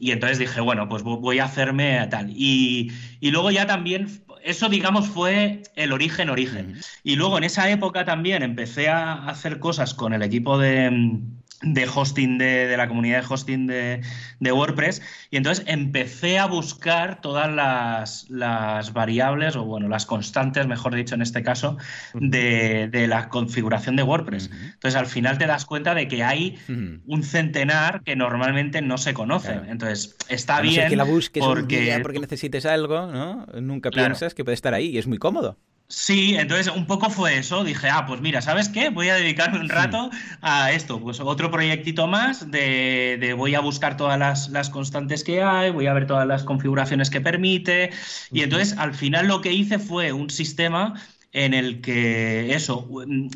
entonces 0.00 0.38
dije, 0.38 0.60
bueno, 0.60 0.88
pues 0.88 1.02
voy 1.02 1.38
a 1.38 1.44
hacerme 1.44 2.06
tal. 2.08 2.30
Y, 2.30 2.92
y, 3.20 3.30
luego 3.30 3.50
ya 3.50 3.66
también, 3.66 4.22
eso 4.44 4.68
digamos 4.68 5.08
fue 5.08 5.62
el 5.74 5.92
origen, 5.92 6.30
origen. 6.30 6.80
Y 7.02 7.16
luego 7.16 7.38
en 7.38 7.44
esa 7.44 7.68
época 7.70 8.04
también 8.04 8.42
empecé 8.42 8.88
a 8.88 9.14
hacer 9.28 9.58
cosas 9.58 9.94
con 9.94 10.12
el 10.12 10.22
equipo 10.22 10.58
de 10.58 11.20
de 11.62 11.88
hosting 11.92 12.38
de, 12.38 12.76
la 12.76 12.88
comunidad 12.88 13.22
de 13.22 13.26
hosting 13.28 13.66
de, 13.66 14.02
WordPress. 14.40 15.02
Y 15.30 15.36
entonces 15.36 15.64
empecé 15.66 16.38
a 16.38 16.46
buscar 16.46 17.20
todas 17.20 17.50
las, 17.52 18.92
variables 18.92 19.56
o 19.56 19.64
bueno 19.64 19.88
las 19.88 20.06
constantes 20.06 20.66
mejor 20.66 20.94
dicho 20.94 21.14
en 21.14 21.22
este 21.22 21.42
caso 21.42 21.76
de, 22.14 23.06
la 23.08 23.28
configuración 23.28 23.96
de 23.96 24.02
WordPress. 24.02 24.50
Entonces 24.52 24.94
al 24.94 25.06
final 25.06 25.38
te 25.38 25.46
das 25.46 25.64
cuenta 25.64 25.94
de 25.94 26.08
que 26.08 26.24
hay 26.24 26.58
un 27.06 27.22
centenar 27.22 28.02
que 28.02 28.16
normalmente 28.16 28.82
no 28.82 28.98
se 28.98 29.14
conocen. 29.14 29.68
Entonces 29.68 30.16
está 30.28 30.60
bien 30.60 30.88
que 30.88 30.96
la 30.96 31.04
busques 31.04 31.42
porque... 31.42 31.98
porque 32.02 32.20
necesites 32.20 32.66
algo 32.66 33.06
¿no? 33.06 33.46
nunca 33.60 33.90
piensas 33.90 34.34
que 34.34 34.44
puede 34.44 34.54
estar 34.54 34.74
ahí 34.74 34.88
y 34.90 34.98
es 34.98 35.06
muy 35.06 35.18
cómodo 35.18 35.58
Sí, 35.90 36.36
entonces 36.36 36.70
un 36.74 36.86
poco 36.86 37.08
fue 37.08 37.38
eso. 37.38 37.64
Dije, 37.64 37.88
ah, 37.88 38.04
pues 38.06 38.20
mira, 38.20 38.42
¿sabes 38.42 38.68
qué? 38.68 38.90
Voy 38.90 39.08
a 39.08 39.14
dedicarme 39.14 39.58
un 39.58 39.70
rato 39.70 40.10
a 40.42 40.70
esto. 40.72 41.00
Pues 41.00 41.18
otro 41.18 41.50
proyectito 41.50 42.06
más 42.06 42.50
de, 42.50 43.34
voy 43.38 43.54
a 43.54 43.60
buscar 43.60 43.96
todas 43.96 44.18
las, 44.50 44.68
constantes 44.68 45.24
que 45.24 45.42
hay, 45.42 45.70
voy 45.70 45.86
a 45.86 45.94
ver 45.94 46.06
todas 46.06 46.26
las 46.26 46.44
configuraciones 46.44 47.08
que 47.08 47.22
permite. 47.22 47.90
Y 48.30 48.42
entonces 48.42 48.76
al 48.76 48.92
final 48.92 49.28
lo 49.28 49.40
que 49.40 49.52
hice 49.52 49.78
fue 49.78 50.12
un 50.12 50.28
sistema 50.28 50.94
en 51.32 51.54
el 51.54 51.80
que 51.80 52.54
eso, 52.54 52.88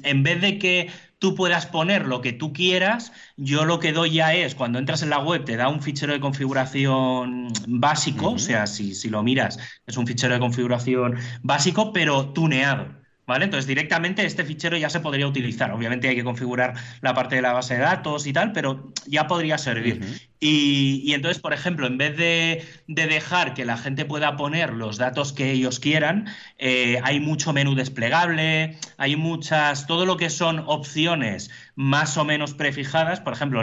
en 0.03 0.23
vez 0.23 0.41
de 0.41 0.59
que 0.59 0.91
tú 1.23 1.37
puedas 1.37 1.67
poner 1.67 2.07
lo 2.07 2.21
que 2.21 2.33
tú 2.33 2.53
quieras. 2.53 3.13
Yo 3.37 3.65
lo 3.65 3.79
que 3.79 3.93
doy 3.93 4.11
ya 4.11 4.35
es, 4.35 4.57
cuando 4.57 4.81
entras 4.81 5.03
en 5.03 5.11
la 5.11 5.21
web, 5.21 5.45
te 5.45 5.57
da 5.57 5.69
un 5.69 5.81
fichero 5.81 6.13
de 6.13 6.19
configuración 6.19 7.47
básico, 7.69 8.33
o 8.33 8.39
sea, 8.41 8.67
si, 8.67 8.93
si, 8.97 9.09
lo 9.09 9.23
miras, 9.23 9.57
es 9.87 9.97
un 9.97 10.05
fichero 10.05 10.35
de 10.35 10.41
configuración 10.41 11.15
básico, 11.43 11.93
pero 11.93 12.31
tuneado. 12.31 13.03
¿vale? 13.25 13.45
Entonces 13.45 13.67
directamente 13.67 14.25
este 14.27 14.45
fichero 14.45 14.77
ya 14.77 14.91
se 14.91 15.01
podría 15.01 15.27
utilizar. 15.27 15.71
Obviamente 15.71 16.09
hay 16.09 16.17
que 16.17 16.25
configurar 16.25 16.75
la 17.01 17.15
parte 17.15 17.37
de 17.37 17.43
la 17.43 17.53
base 17.53 17.75
de 17.75 17.81
datos 17.81 18.27
y 18.27 18.33
tal, 18.33 18.53
pero 18.53 18.93
ya 19.07 19.27
podría 19.27 19.59
servir. 19.59 20.29
y, 20.41 21.13
entonces, 21.13 21.41
por 21.41 21.53
ejemplo, 21.53 21.87
en 21.87 21.99
vez 21.99 22.17
de, 22.17 22.65
dejar 22.95 23.55
que 23.55 23.65
la 23.65 23.77
gente 23.77 24.05
pueda 24.05 24.37
poner 24.37 24.73
los 24.73 24.99
datos 24.99 25.33
que 25.33 25.51
ellos 25.51 25.81
quieran, 25.81 26.29
eh, 26.59 27.01
hay 27.03 27.21
mucho 27.21 27.53
menú 27.53 27.75
desplegable, 27.75 28.77
hay 28.99 29.17
muchas, 29.17 29.87
todo 29.87 30.07
lo 30.07 30.17
que 30.17 30.31
son 30.31 30.63
opciones 30.67 31.51
más 31.75 32.17
o 32.19 32.25
menos 32.25 32.55
prefijadas, 32.55 33.21
por 33.21 33.33
ejemplo, 33.33 33.63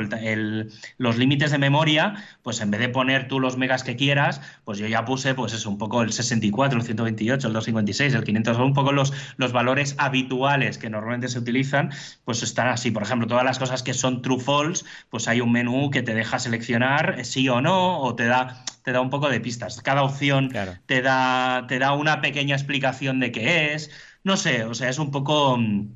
los 0.97 1.17
límites 1.17 1.51
de 1.51 1.57
memoria, 1.57 2.15
pues 2.41 2.59
en 2.61 2.71
vez 2.71 2.79
de 2.81 2.89
poner 2.89 3.27
tú 3.27 3.39
los 3.39 3.55
megas 3.57 3.83
que 3.83 3.95
quieras, 3.95 4.41
pues 4.65 4.79
yo 4.79 4.87
ya 4.87 5.05
puse, 5.05 5.35
pues 5.35 5.53
es 5.53 5.65
un 5.65 5.77
poco 5.77 6.01
el 6.01 6.11
64, 6.11 6.79
el 6.79 6.85
128, 6.85 7.47
el 7.47 7.53
256, 7.53 8.13
el 8.15 8.23
500, 8.23 8.57
un 8.57 8.73
poco 8.73 8.91
los, 8.91 9.13
los 9.37 9.51
valores 9.51 9.95
habituales 9.99 10.77
que 10.77 10.89
normalmente 10.89 11.27
se 11.27 11.39
utilizan, 11.39 11.91
pues 12.25 12.41
están 12.41 12.67
así. 12.67 12.91
Por 12.91 13.03
ejemplo, 13.03 13.27
todas 13.27 13.45
las 13.45 13.59
cosas 13.59 13.83
que 13.83 13.93
son 13.93 14.21
true 14.21 14.39
false, 14.39 14.85
pues 15.09 15.27
hay 15.27 15.41
un 15.41 15.51
menú 15.51 15.91
que 15.91 16.01
te 16.01 16.15
deja 16.15 16.39
seleccionar 16.39 17.23
sí 17.23 17.47
o 17.49 17.61
no, 17.61 17.99
o 17.99 18.15
te 18.15 18.25
da 18.25 18.63
te 18.89 18.93
da 18.93 19.01
un 19.01 19.11
poco 19.11 19.29
de 19.29 19.39
pistas. 19.39 19.79
Cada 19.83 20.01
opción 20.01 20.49
te, 20.87 21.03
da, 21.03 21.65
te 21.67 21.77
da 21.77 21.93
una 21.93 22.21
pequeña 22.21 22.55
explicación 22.55 23.19
de 23.19 23.31
qué 23.31 23.75
es. 23.75 23.91
No 24.23 24.35
sé, 24.35 24.63
o 24.63 24.73
sea, 24.73 24.89
es 24.89 24.97
un 24.97 25.11
poco 25.11 25.57
mm, 25.57 25.89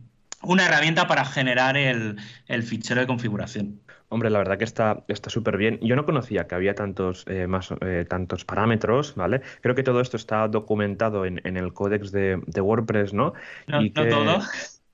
una 0.44 0.68
herramienta 0.68 1.08
para 1.08 1.26
generar 1.26 1.76
el, 1.76 2.20
fichero 2.62 3.02
de 3.02 3.08
configuración. 3.08 3.82
Hombre, 4.10 4.30
la 4.30 4.38
verdad 4.38 4.60
que 4.60 4.64
está 4.66 5.04
súper 5.26 5.58
bien. 5.58 5.80
Yo 5.82 5.96
no 5.96 6.06
conocía 6.06 6.46
que 6.46 6.54
había 6.54 6.76
tantos, 6.76 7.26
eh, 7.28 7.48
más, 7.48 7.74
eh, 7.82 8.06
tantos 8.08 8.46
parámetros, 8.46 9.16
¿vale? 9.16 9.42
Creo 9.62 9.74
que 9.74 9.82
todo 9.82 10.00
esto 10.00 10.16
está 10.16 10.48
documentado 10.48 11.26
en, 11.26 11.42
el 11.44 11.74
códex 11.74 12.12
de, 12.12 12.36
WordPress, 12.56 13.12
¿no? 13.12 13.34
No, 13.66 13.82
y 13.82 13.90
no 13.90 14.08
todo. 14.08 14.40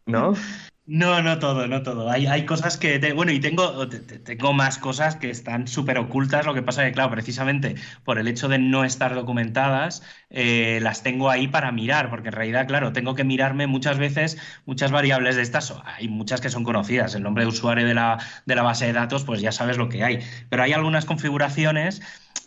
¿No? 0.05 0.33
No, 0.91 1.21
no 1.21 1.37
todo, 1.37 1.67
no 1.67 1.83
todo. 1.83 2.09
Hay, 2.09 2.25
hay 2.25 2.45
cosas 2.47 2.75
que. 2.77 2.97
bueno, 3.13 3.31
y 3.31 3.39
tengo, 3.39 3.87
tengo 3.89 4.53
más 4.53 4.79
cosas 4.79 5.15
que 5.17 5.29
están 5.29 5.67
súper 5.67 5.99
ocultas. 5.99 6.45
Lo 6.47 6.53
que 6.55 6.63
pasa 6.63 6.81
es 6.83 6.89
que, 6.89 6.93
claro, 6.95 7.11
precisamente 7.11 7.75
por 8.03 8.17
el 8.17 8.27
hecho 8.27 8.47
de 8.47 8.57
no 8.57 8.83
estar 8.83 9.13
documentadas, 9.13 10.01
eh, 10.31 10.79
las 10.81 11.01
tengo 11.03 11.29
ahí 11.29 11.47
para 11.47 11.71
mirar, 11.71 12.09
porque 12.09 12.27
en 12.27 12.33
realidad, 12.33 12.67
claro, 12.67 12.93
tengo 12.93 13.15
que 13.15 13.23
mirarme 13.23 13.67
muchas 13.67 13.97
veces 13.97 14.37
muchas 14.65 14.91
variables 14.91 15.35
de 15.35 15.41
estas. 15.41 15.73
Hay 15.85 16.07
muchas 16.07 16.41
que 16.41 16.49
son 16.49 16.63
conocidas. 16.63 17.15
El 17.15 17.23
nombre 17.23 17.43
de 17.43 17.49
usuario 17.49 17.85
de 17.85 17.93
la, 17.93 18.19
de 18.45 18.55
la 18.55 18.63
base 18.63 18.85
de 18.85 18.93
datos, 18.93 19.23
pues 19.23 19.41
ya 19.41 19.51
sabes 19.51 19.77
lo 19.77 19.89
que 19.89 20.03
hay. 20.03 20.19
Pero 20.49 20.63
hay 20.63 20.73
algunas 20.73 21.05
configuraciones 21.05 22.01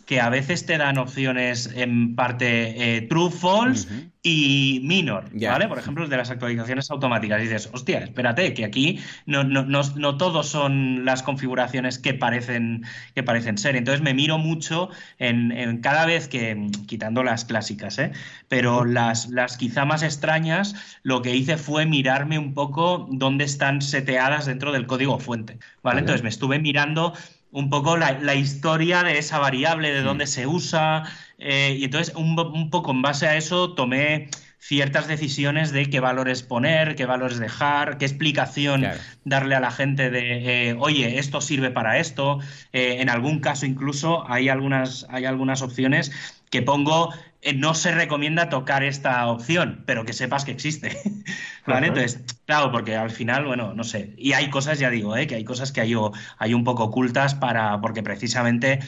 que 0.05 0.19
a 0.19 0.29
veces 0.29 0.65
te 0.65 0.77
dan 0.77 0.97
opciones 0.97 1.71
en 1.75 2.15
parte 2.15 2.97
eh, 2.97 3.01
true, 3.03 3.31
false 3.31 3.87
y 4.21 4.81
minor, 4.83 5.25
¿vale? 5.33 5.67
Por 5.67 5.77
ejemplo, 5.77 6.07
de 6.07 6.17
las 6.17 6.29
actualizaciones 6.29 6.89
automáticas. 6.91 7.41
Y 7.41 7.43
dices, 7.43 7.69
hostia, 7.73 7.99
espérate, 7.99 8.53
que 8.53 8.65
aquí 8.65 8.99
no, 9.25 9.43
no, 9.43 9.63
no, 9.63 9.81
no 9.95 10.17
todos 10.17 10.47
son 10.47 11.03
las 11.05 11.23
configuraciones 11.23 11.99
que 11.99 12.13
parecen, 12.13 12.83
que 13.15 13.23
parecen 13.23 13.57
ser. 13.57 13.75
Entonces 13.75 14.01
me 14.01 14.13
miro 14.13 14.37
mucho 14.37 14.89
en, 15.19 15.79
cada 15.81 16.05
vez 16.05 16.27
que, 16.27 16.69
quitando 16.87 17.23
las 17.23 17.45
clásicas, 17.75 17.99
¿eh? 17.99 18.11
Pero 18.47 18.85
las, 18.85 19.29
las 19.29 19.57
quizá 19.57 19.85
más 19.85 20.03
extrañas, 20.03 20.75
lo 21.03 21.21
que 21.21 21.35
hice 21.35 21.57
fue 21.57 21.85
mirarme 21.85 22.39
un 22.39 22.53
poco 22.53 23.07
dónde 23.11 23.45
están 23.45 23.81
seteadas 23.81 24.45
dentro 24.45 24.71
del 24.71 24.85
código 24.85 25.19
fuente, 25.19 25.59
¿vale? 25.81 25.99
Entonces 25.99 26.23
me 26.23 26.29
estuve 26.29 26.59
mirando 26.59 27.13
un 27.51 27.69
poco 27.69 27.97
la, 27.97 28.35
historia 28.35 29.03
de 29.03 29.19
esa 29.19 29.37
variable, 29.37 29.93
de 29.93 30.01
mm. 30.01 30.05
dónde 30.05 30.27
se 30.27 30.47
usa, 30.47 31.03
eh, 31.37 31.77
y 31.79 31.83
entonces 31.85 32.15
un, 32.15 32.69
poco 32.69 32.91
en 32.91 33.01
base 33.01 33.27
a 33.27 33.37
eso 33.37 33.73
tomé 33.73 34.29
ciertas 34.57 35.07
decisiones 35.07 35.71
de 35.71 35.89
qué 35.89 35.99
valores 35.99 36.41
poner, 36.41 36.95
qué 36.95 37.05
valores 37.05 37.37
dejar, 37.37 37.97
qué 37.97 38.05
explicación 38.05 38.85
darle 39.25 39.55
a 39.55 39.59
la 39.59 39.71
gente 39.71 40.09
de, 40.09 40.69
eh, 40.69 40.75
oye, 40.79 41.19
esto 41.19 41.41
sirve 41.41 41.69
para 41.69 41.99
esto. 41.99 42.39
Eh, 42.71 43.01
en 43.01 43.09
algún 43.09 43.39
caso 43.39 43.65
incluso 43.65 44.23
hay 44.31 44.47
algunas, 44.47 45.05
hay 45.09 45.25
algunas 45.25 45.61
opciones 45.61 46.11
que 46.53 46.61
pongo 46.61 47.11
eh, 47.41 47.55
no 47.55 47.73
se 47.73 47.91
recomienda 47.91 48.47
tocar 48.47 48.83
esta 48.83 49.25
opción, 49.25 49.81
pero 49.87 50.05
que 50.05 50.13
sepas 50.13 50.45
que 50.45 50.51
existe. 50.51 50.95
¿Vale? 51.65 51.87
Entonces, 51.87 52.23
claro, 52.45 52.71
porque 52.71 52.95
al 52.95 53.09
final, 53.09 53.45
bueno, 53.45 53.73
no 53.73 53.83
sé. 53.83 54.13
Y 54.17 54.33
hay 54.33 54.51
cosas, 54.51 54.77
ya 54.77 54.91
digo, 54.91 55.17
¿eh? 55.17 55.25
que 55.25 55.33
hay 55.33 55.43
cosas 55.43 55.71
que 55.71 55.81
hay, 55.81 55.95
hay 56.37 56.53
un 56.53 56.63
poco 56.63 56.83
ocultas 56.83 57.33
para, 57.33 57.81
porque 57.81 58.03
precisamente 58.03 58.81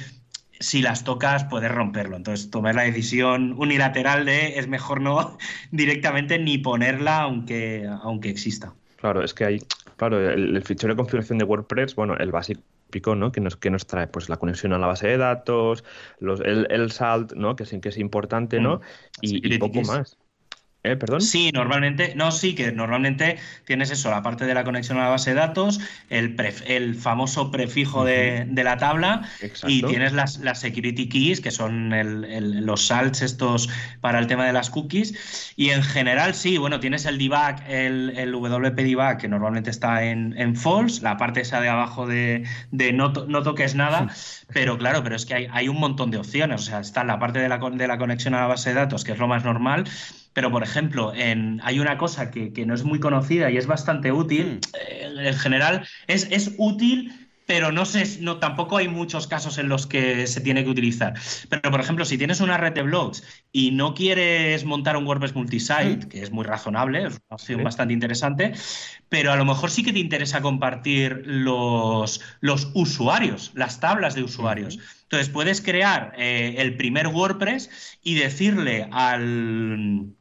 si 0.60 0.84
las 0.84 1.04
tocas 1.04 1.46
puedes 1.46 1.72
romperlo. 1.72 2.18
Entonces, 2.18 2.52
tomé 2.52 2.72
la 2.72 2.84
decisión 2.84 3.56
unilateral 3.58 4.26
de 4.26 4.60
es 4.60 4.68
mejor 4.68 5.02
no 5.02 5.40
directamente 5.72 6.38
ni 6.38 6.60
ponerla 6.60 7.22
aunque, 7.22 7.90
aunque 8.04 8.30
exista. 8.30 8.76
Claro, 8.98 9.24
es 9.24 9.34
que 9.34 9.46
hay, 9.46 9.64
claro, 9.98 10.20
el, 10.20 10.56
el, 10.56 10.62
fichero 10.62 10.94
de 10.94 10.98
configuración 10.98 11.40
de 11.40 11.46
WordPress, 11.46 11.96
bueno, 11.96 12.16
el 12.18 12.32
básico 12.32 12.62
¿no? 13.16 13.32
Que 13.32 13.42
nos, 13.42 13.58
que 13.58 13.70
nos 13.70 13.86
trae 13.88 14.08
pues 14.08 14.30
la 14.30 14.38
conexión 14.38 14.74
a 14.74 14.80
la 14.80 14.88
base 14.88 15.08
de 15.08 15.18
datos, 15.18 15.84
los, 16.20 16.40
el, 16.42 16.68
el 16.70 16.92
salt, 16.92 17.34
¿no? 17.34 17.56
Que 17.56 17.64
es, 17.64 17.76
que 17.82 17.90
es 17.90 17.98
importante, 17.98 18.60
¿no? 18.60 18.78
Mm. 18.78 18.82
y 19.22 19.58
poco 19.58 19.82
más. 19.82 20.18
¿Eh? 20.86 20.96
¿Perdón? 20.96 21.22
Sí, 21.22 21.52
normalmente, 21.52 22.14
no, 22.16 22.32
sí, 22.32 22.54
que 22.54 22.72
normalmente 22.72 23.38
tienes 23.66 23.90
eso, 23.90 24.12
la 24.12 24.22
parte 24.22 24.46
de 24.46 24.54
la 24.54 24.64
conexión 24.64 25.00
a 25.00 25.04
la 25.04 25.10
base 25.10 25.32
de 25.32 25.38
datos, 25.38 25.80
el, 26.10 26.36
el 26.68 26.96
famoso 26.96 27.50
prefijo 27.50 28.06
de, 28.06 28.48
la 28.56 28.78
tabla 28.78 29.28
y 29.68 29.82
tienes 29.84 30.14
las, 30.14 30.38
las, 30.40 30.60
security 30.60 31.10
keys, 31.10 31.42
que 31.42 31.52
son 31.52 31.92
los 32.66 32.88
salts 32.88 33.22
estos 33.22 33.70
para 34.02 34.20
el 34.20 34.28
tema 34.28 34.46
de 34.46 34.54
las 34.54 34.70
cookies. 34.70 35.54
Y 35.56 35.70
en 35.70 35.84
general, 35.84 36.34
sí, 36.34 36.58
bueno, 36.58 36.80
tienes 36.80 37.06
el 37.06 37.18
debug, 37.18 37.62
el, 37.68 38.32
WP 38.32 38.76
debug, 38.76 39.18
que 39.18 39.28
normalmente 39.28 39.70
está 39.70 40.04
en, 40.04 40.36
en, 40.38 40.56
false, 40.56 41.02
la 41.02 41.18
parte 41.18 41.42
esa 41.42 41.62
de 41.62 41.70
abajo 41.70 42.08
de, 42.08 42.44
de 42.72 42.94
no, 42.94 43.10
no, 43.10 43.44
toques 43.44 43.76
nada, 43.76 44.08
pero 44.54 44.78
claro, 44.78 45.04
pero 45.04 45.16
es 45.16 45.26
que 45.26 45.34
hay, 45.34 45.48
hay 45.52 45.68
un 45.68 45.80
montón 45.80 46.12
de 46.12 46.18
opciones, 46.18 46.62
o 46.62 46.64
sea, 46.64 46.80
está 46.80 47.04
la 47.04 47.20
parte 47.20 47.40
de 47.40 47.50
la, 47.50 47.58
de 47.58 47.88
la 47.88 47.98
conexión 47.98 48.36
a 48.36 48.42
la 48.42 48.48
base 48.48 48.70
de 48.70 48.76
datos, 48.76 49.04
que 49.04 49.14
es 49.14 49.18
lo 49.18 49.28
más 49.28 49.44
normal, 49.44 49.86
pero, 50.36 50.52
por 50.52 50.64
ejemplo, 50.64 51.14
en, 51.16 51.62
hay 51.64 51.80
una 51.80 51.98
cosa 51.98 52.30
que, 52.30 52.66
no 52.66 52.74
es 52.74 52.84
muy 52.84 53.00
conocida 53.00 53.50
y 53.50 53.56
es 53.56 53.68
bastante 53.68 54.12
útil. 54.12 54.60
Mm. 54.60 54.76
Eh, 54.76 55.30
en 55.30 55.36
general, 55.36 55.88
es, 56.08 56.28
es 56.30 56.54
útil 56.58 57.14
pero 57.48 57.72
no 57.72 57.86
sé, 57.86 58.22
no, 58.22 58.40
tampoco 58.40 58.78
hay 58.78 58.88
muchos 58.88 59.28
casos 59.28 59.60
en 59.60 59.70
los 59.70 59.86
que 59.86 60.26
se 60.26 60.42
tiene 60.42 60.64
que 60.64 60.70
utilizar. 60.72 61.14
Pero, 61.48 61.70
por 61.70 61.80
ejemplo, 61.80 62.04
si 62.04 62.18
tienes 62.18 62.42
una 62.42 62.58
red 62.58 62.74
de 62.74 62.82
blogs 62.82 63.24
y 63.52 63.70
no 63.70 63.94
quieres 63.94 64.66
montar 64.66 64.98
un 64.98 65.06
WordPress 65.06 65.36
multisite, 65.36 66.08
mm. 66.08 66.10
que 66.10 66.24
es 66.24 66.32
muy 66.32 66.44
razonable, 66.44 67.04
es 67.06 67.14
una 67.14 67.36
opción 67.36 67.64
bastante 67.64 67.94
interesante, 67.94 68.54
pero 69.10 69.32
a 69.32 69.36
lo 69.36 69.46
mejor 69.46 69.70
sí 69.70 69.84
que 69.84 69.94
te 69.94 70.00
interesa 70.00 70.42
compartir 70.42 71.22
los, 71.24 72.20
los 72.42 72.72
usuarios, 72.74 73.52
las 73.54 73.80
tablas 73.80 74.16
de 74.16 74.24
usuarios. 74.24 74.80
Entonces, 75.04 75.30
puedes 75.30 75.62
crear 75.62 76.14
eh, 76.18 76.56
el 76.58 76.76
primer 76.76 77.08
WordPress 77.08 77.70
y 78.02 78.16
decirle 78.16 78.90
al 78.92 80.16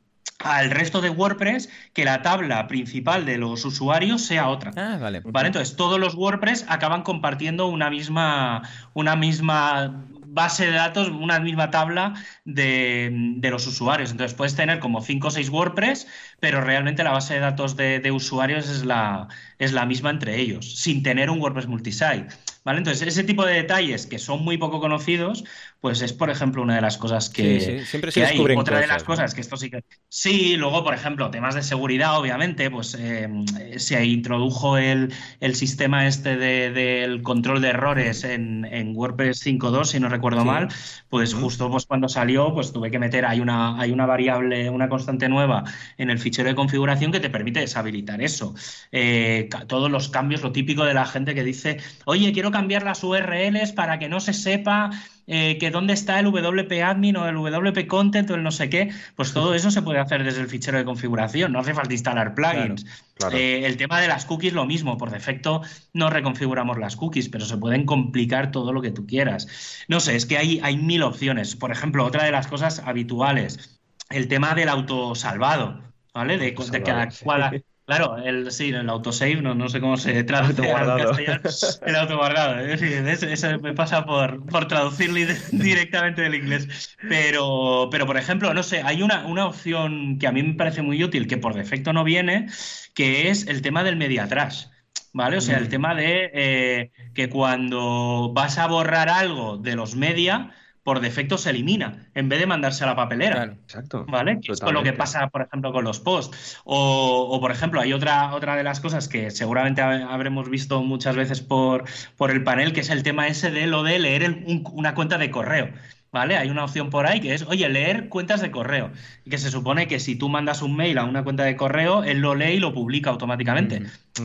al 0.44 0.70
resto 0.70 1.00
de 1.00 1.10
WordPress 1.10 1.70
que 1.92 2.04
la 2.04 2.22
tabla 2.22 2.68
principal 2.68 3.24
de 3.24 3.38
los 3.38 3.64
usuarios 3.64 4.22
sea 4.22 4.48
otra. 4.48 4.72
Ah, 4.76 4.98
vale. 5.00 5.22
Vale, 5.24 5.48
entonces 5.48 5.74
todos 5.74 5.98
los 5.98 6.14
WordPress 6.14 6.66
acaban 6.68 7.02
compartiendo 7.02 7.66
una 7.66 7.90
misma, 7.90 8.62
una 8.92 9.16
misma 9.16 10.04
base 10.34 10.66
de 10.66 10.72
datos, 10.72 11.08
una 11.08 11.38
misma 11.40 11.70
tabla 11.70 12.14
de, 12.44 13.38
los 13.42 13.66
usuarios. 13.66 14.10
Entonces 14.10 14.36
puedes 14.36 14.54
tener 14.54 14.80
como 14.80 15.00
5 15.00 15.28
o 15.28 15.30
6 15.30 15.48
WordPress, 15.48 16.06
pero 16.44 16.60
realmente 16.60 17.02
la 17.02 17.12
base 17.12 17.32
de 17.32 17.40
datos 17.40 17.74
de, 17.74 18.00
de 18.00 18.12
usuarios 18.12 18.68
es 18.68 18.84
la, 18.84 19.28
es 19.58 19.72
la 19.72 19.86
misma 19.86 20.10
entre 20.10 20.38
ellos, 20.38 20.74
sin 20.78 21.02
tener 21.02 21.30
un 21.30 21.40
WordPress 21.40 21.66
multisite. 21.66 22.26
¿Vale? 22.64 22.78
Entonces, 22.78 23.06
ese 23.06 23.24
tipo 23.24 23.44
de 23.44 23.52
detalles 23.52 24.06
que 24.06 24.18
son 24.18 24.42
muy 24.42 24.56
poco 24.56 24.80
conocidos, 24.80 25.44
pues 25.82 26.00
es, 26.00 26.14
por 26.14 26.30
ejemplo, 26.30 26.62
una 26.62 26.74
de 26.74 26.80
las 26.80 26.96
cosas 26.96 27.28
que, 27.28 27.60
sí, 27.60 27.78
sí. 27.80 27.84
Siempre 27.84 28.10
se 28.10 28.24
hay. 28.24 28.40
Otra 28.56 28.80
de 28.80 28.86
las 28.86 29.04
cosas 29.04 29.34
que 29.34 29.42
esto 29.42 29.58
sí 29.58 29.68
que... 29.68 29.84
Sí, 30.08 30.56
luego, 30.56 30.82
por 30.82 30.94
ejemplo, 30.94 31.30
temas 31.30 31.54
de 31.54 31.62
seguridad, 31.62 32.18
obviamente, 32.18 32.70
pues 32.70 32.96
eh, 32.98 33.28
se 33.76 34.02
introdujo 34.06 34.78
el, 34.78 35.12
sistema 35.52 36.06
este 36.06 36.38
del 36.38 37.20
control 37.20 37.60
de 37.60 37.68
errores 37.68 38.24
en, 38.24 38.64
en 38.64 38.96
WordPress 38.96 39.44
5.2, 39.44 39.84
si 39.84 40.00
no 40.00 40.08
recuerdo 40.08 40.46
mal, 40.46 40.68
pues 41.10 41.34
justo 41.34 41.70
pues, 41.70 41.84
cuando 41.84 42.08
salió, 42.08 42.54
pues 42.54 42.72
tuve 42.72 42.90
que 42.90 42.98
meter, 42.98 43.26
hay 43.26 43.40
una, 43.40 43.78
hay 43.78 43.92
una 43.92 44.06
variable, 44.06 44.70
una 44.70 44.88
constante 44.88 45.28
nueva 45.28 45.64
en 45.98 46.08
el 46.08 46.18
fichero 46.18 46.33
de 46.42 46.54
configuración 46.54 47.12
que 47.12 47.20
te 47.20 47.30
permite 47.30 47.60
deshabilitar 47.60 48.20
eso. 48.22 48.54
Eh, 48.90 49.48
todos 49.68 49.90
los 49.90 50.08
cambios, 50.08 50.42
lo 50.42 50.52
típico 50.52 50.84
de 50.84 50.94
la 50.94 51.06
gente 51.06 51.34
que 51.34 51.44
dice, 51.44 51.78
oye, 52.06 52.32
quiero 52.32 52.50
cambiar 52.50 52.82
las 52.82 53.04
URLs 53.04 53.72
para 53.72 53.98
que 53.98 54.08
no 54.08 54.18
se 54.18 54.32
sepa 54.32 54.90
eh, 55.26 55.56
que 55.58 55.70
dónde 55.70 55.94
está 55.94 56.20
el 56.20 56.26
WP 56.26 56.82
admin 56.82 57.16
o 57.16 57.26
el 57.26 57.36
WP 57.36 57.86
content 57.86 58.30
o 58.30 58.34
el 58.34 58.42
no 58.42 58.50
sé 58.50 58.68
qué, 58.68 58.90
pues 59.16 59.32
todo 59.32 59.54
eso 59.54 59.70
se 59.70 59.80
puede 59.80 59.98
hacer 59.98 60.22
desde 60.22 60.42
el 60.42 60.48
fichero 60.48 60.76
de 60.76 60.84
configuración, 60.84 61.52
no 61.52 61.60
hace 61.60 61.72
falta 61.72 61.94
instalar 61.94 62.34
plugins. 62.34 62.84
Eh, 63.32 63.62
el 63.64 63.78
tema 63.78 64.00
de 64.00 64.08
las 64.08 64.26
cookies, 64.26 64.52
lo 64.52 64.66
mismo, 64.66 64.98
por 64.98 65.10
defecto 65.10 65.62
no 65.94 66.10
reconfiguramos 66.10 66.78
las 66.78 66.96
cookies, 66.96 67.30
pero 67.30 67.46
se 67.46 67.56
pueden 67.56 67.86
complicar 67.86 68.50
todo 68.50 68.72
lo 68.72 68.82
que 68.82 68.90
tú 68.90 69.06
quieras. 69.06 69.48
No 69.88 70.00
sé, 70.00 70.16
es 70.16 70.26
que 70.26 70.36
hay, 70.36 70.60
hay 70.62 70.76
mil 70.76 71.02
opciones. 71.02 71.56
Por 71.56 71.72
ejemplo, 71.72 72.04
otra 72.04 72.24
de 72.24 72.32
las 72.32 72.46
cosas 72.46 72.80
habituales, 72.80 73.80
el 74.10 74.28
tema 74.28 74.54
del 74.54 74.68
autosalvado. 74.68 75.93
¿Vale? 76.14 76.38
De, 76.38 76.52
de 76.52 76.82
cada 76.82 77.08
Claro, 77.86 78.16
el, 78.16 78.50
sí, 78.50 78.70
el 78.70 78.88
autosave, 78.88 79.42
no, 79.42 79.54
no 79.54 79.68
sé 79.68 79.78
cómo 79.78 79.98
se 79.98 80.24
traduce 80.24 80.54
castellano. 80.66 81.42
El 81.86 81.96
autoguardado. 81.96 82.60
eso, 82.60 83.58
me 83.60 83.74
pasa 83.74 84.06
por, 84.06 84.46
por 84.46 84.68
traducirlo 84.68 85.18
directamente 85.52 86.22
del 86.22 86.34
inglés. 86.34 86.96
Pero, 87.10 87.88
pero, 87.90 88.06
por 88.06 88.16
ejemplo, 88.16 88.54
no 88.54 88.62
sé, 88.62 88.80
hay 88.82 89.02
una, 89.02 89.26
una 89.26 89.46
opción 89.46 90.18
que 90.18 90.26
a 90.26 90.32
mí 90.32 90.42
me 90.42 90.54
parece 90.54 90.80
muy 90.80 91.04
útil, 91.04 91.26
que 91.26 91.36
por 91.36 91.52
defecto 91.52 91.92
no 91.92 92.04
viene, 92.04 92.46
que 92.94 93.28
es 93.28 93.46
el 93.48 93.60
tema 93.60 93.84
del 93.84 93.96
media 93.96 94.28
trash. 94.28 94.64
¿Vale? 95.12 95.36
O 95.36 95.40
sea, 95.42 95.58
el 95.58 95.66
mm. 95.66 95.68
tema 95.68 95.94
de 95.94 96.30
eh, 96.32 96.90
que 97.14 97.28
cuando 97.28 98.32
vas 98.32 98.56
a 98.58 98.66
borrar 98.66 99.10
algo 99.10 99.58
de 99.58 99.76
los 99.76 99.94
media, 99.94 100.52
por 100.84 101.00
defecto 101.00 101.38
se 101.38 101.50
elimina, 101.50 102.06
en 102.14 102.28
vez 102.28 102.38
de 102.38 102.46
mandarse 102.46 102.84
a 102.84 102.86
la 102.86 102.94
papelera. 102.94 103.44
exacto. 103.44 104.04
¿Vale? 104.06 104.38
es 104.46 104.62
lo 104.62 104.82
que 104.82 104.92
pasa, 104.92 105.28
por 105.28 105.42
ejemplo, 105.42 105.72
con 105.72 105.82
los 105.82 105.98
posts. 105.98 106.60
O, 106.64 107.38
por 107.40 107.50
ejemplo, 107.50 107.80
hay 107.80 107.94
otra, 107.94 108.34
otra 108.34 108.54
de 108.54 108.62
las 108.62 108.80
cosas 108.80 109.08
que 109.08 109.30
seguramente 109.30 109.80
habremos 109.80 110.48
visto 110.50 110.82
muchas 110.82 111.16
veces 111.16 111.40
por, 111.40 111.84
por 112.18 112.30
el 112.30 112.44
panel, 112.44 112.74
que 112.74 112.80
es 112.80 112.90
el 112.90 113.02
tema 113.02 113.26
ese 113.26 113.50
de 113.50 113.66
lo 113.66 113.82
de 113.82 113.98
leer 113.98 114.44
una 114.72 114.94
cuenta 114.94 115.16
de 115.16 115.30
correo. 115.30 115.70
¿Vale? 116.14 116.38
Hay 116.38 116.48
una 116.48 116.64
opción 116.64 116.88
por 116.88 117.06
ahí 117.06 117.20
que 117.20 117.34
es, 117.34 117.42
oye, 117.42 117.68
leer 117.68 118.08
cuentas 118.08 118.40
de 118.40 118.50
correo. 118.52 118.92
Y 119.24 119.30
que 119.30 119.36
se 119.36 119.50
supone 119.50 119.88
que 119.88 119.98
si 119.98 120.14
tú 120.14 120.30
mandas 120.30 120.62
un 120.62 120.76
mail 120.76 120.96
a 120.96 121.04
una 121.04 121.24
cuenta 121.24 121.42
de 121.42 121.56
correo, 121.56 122.04
él 122.04 122.20
lo 122.20 122.34
lee 122.34 122.54
y 122.54 122.58
lo 122.60 122.72
publica 122.72 123.10
automáticamente. 123.10 123.82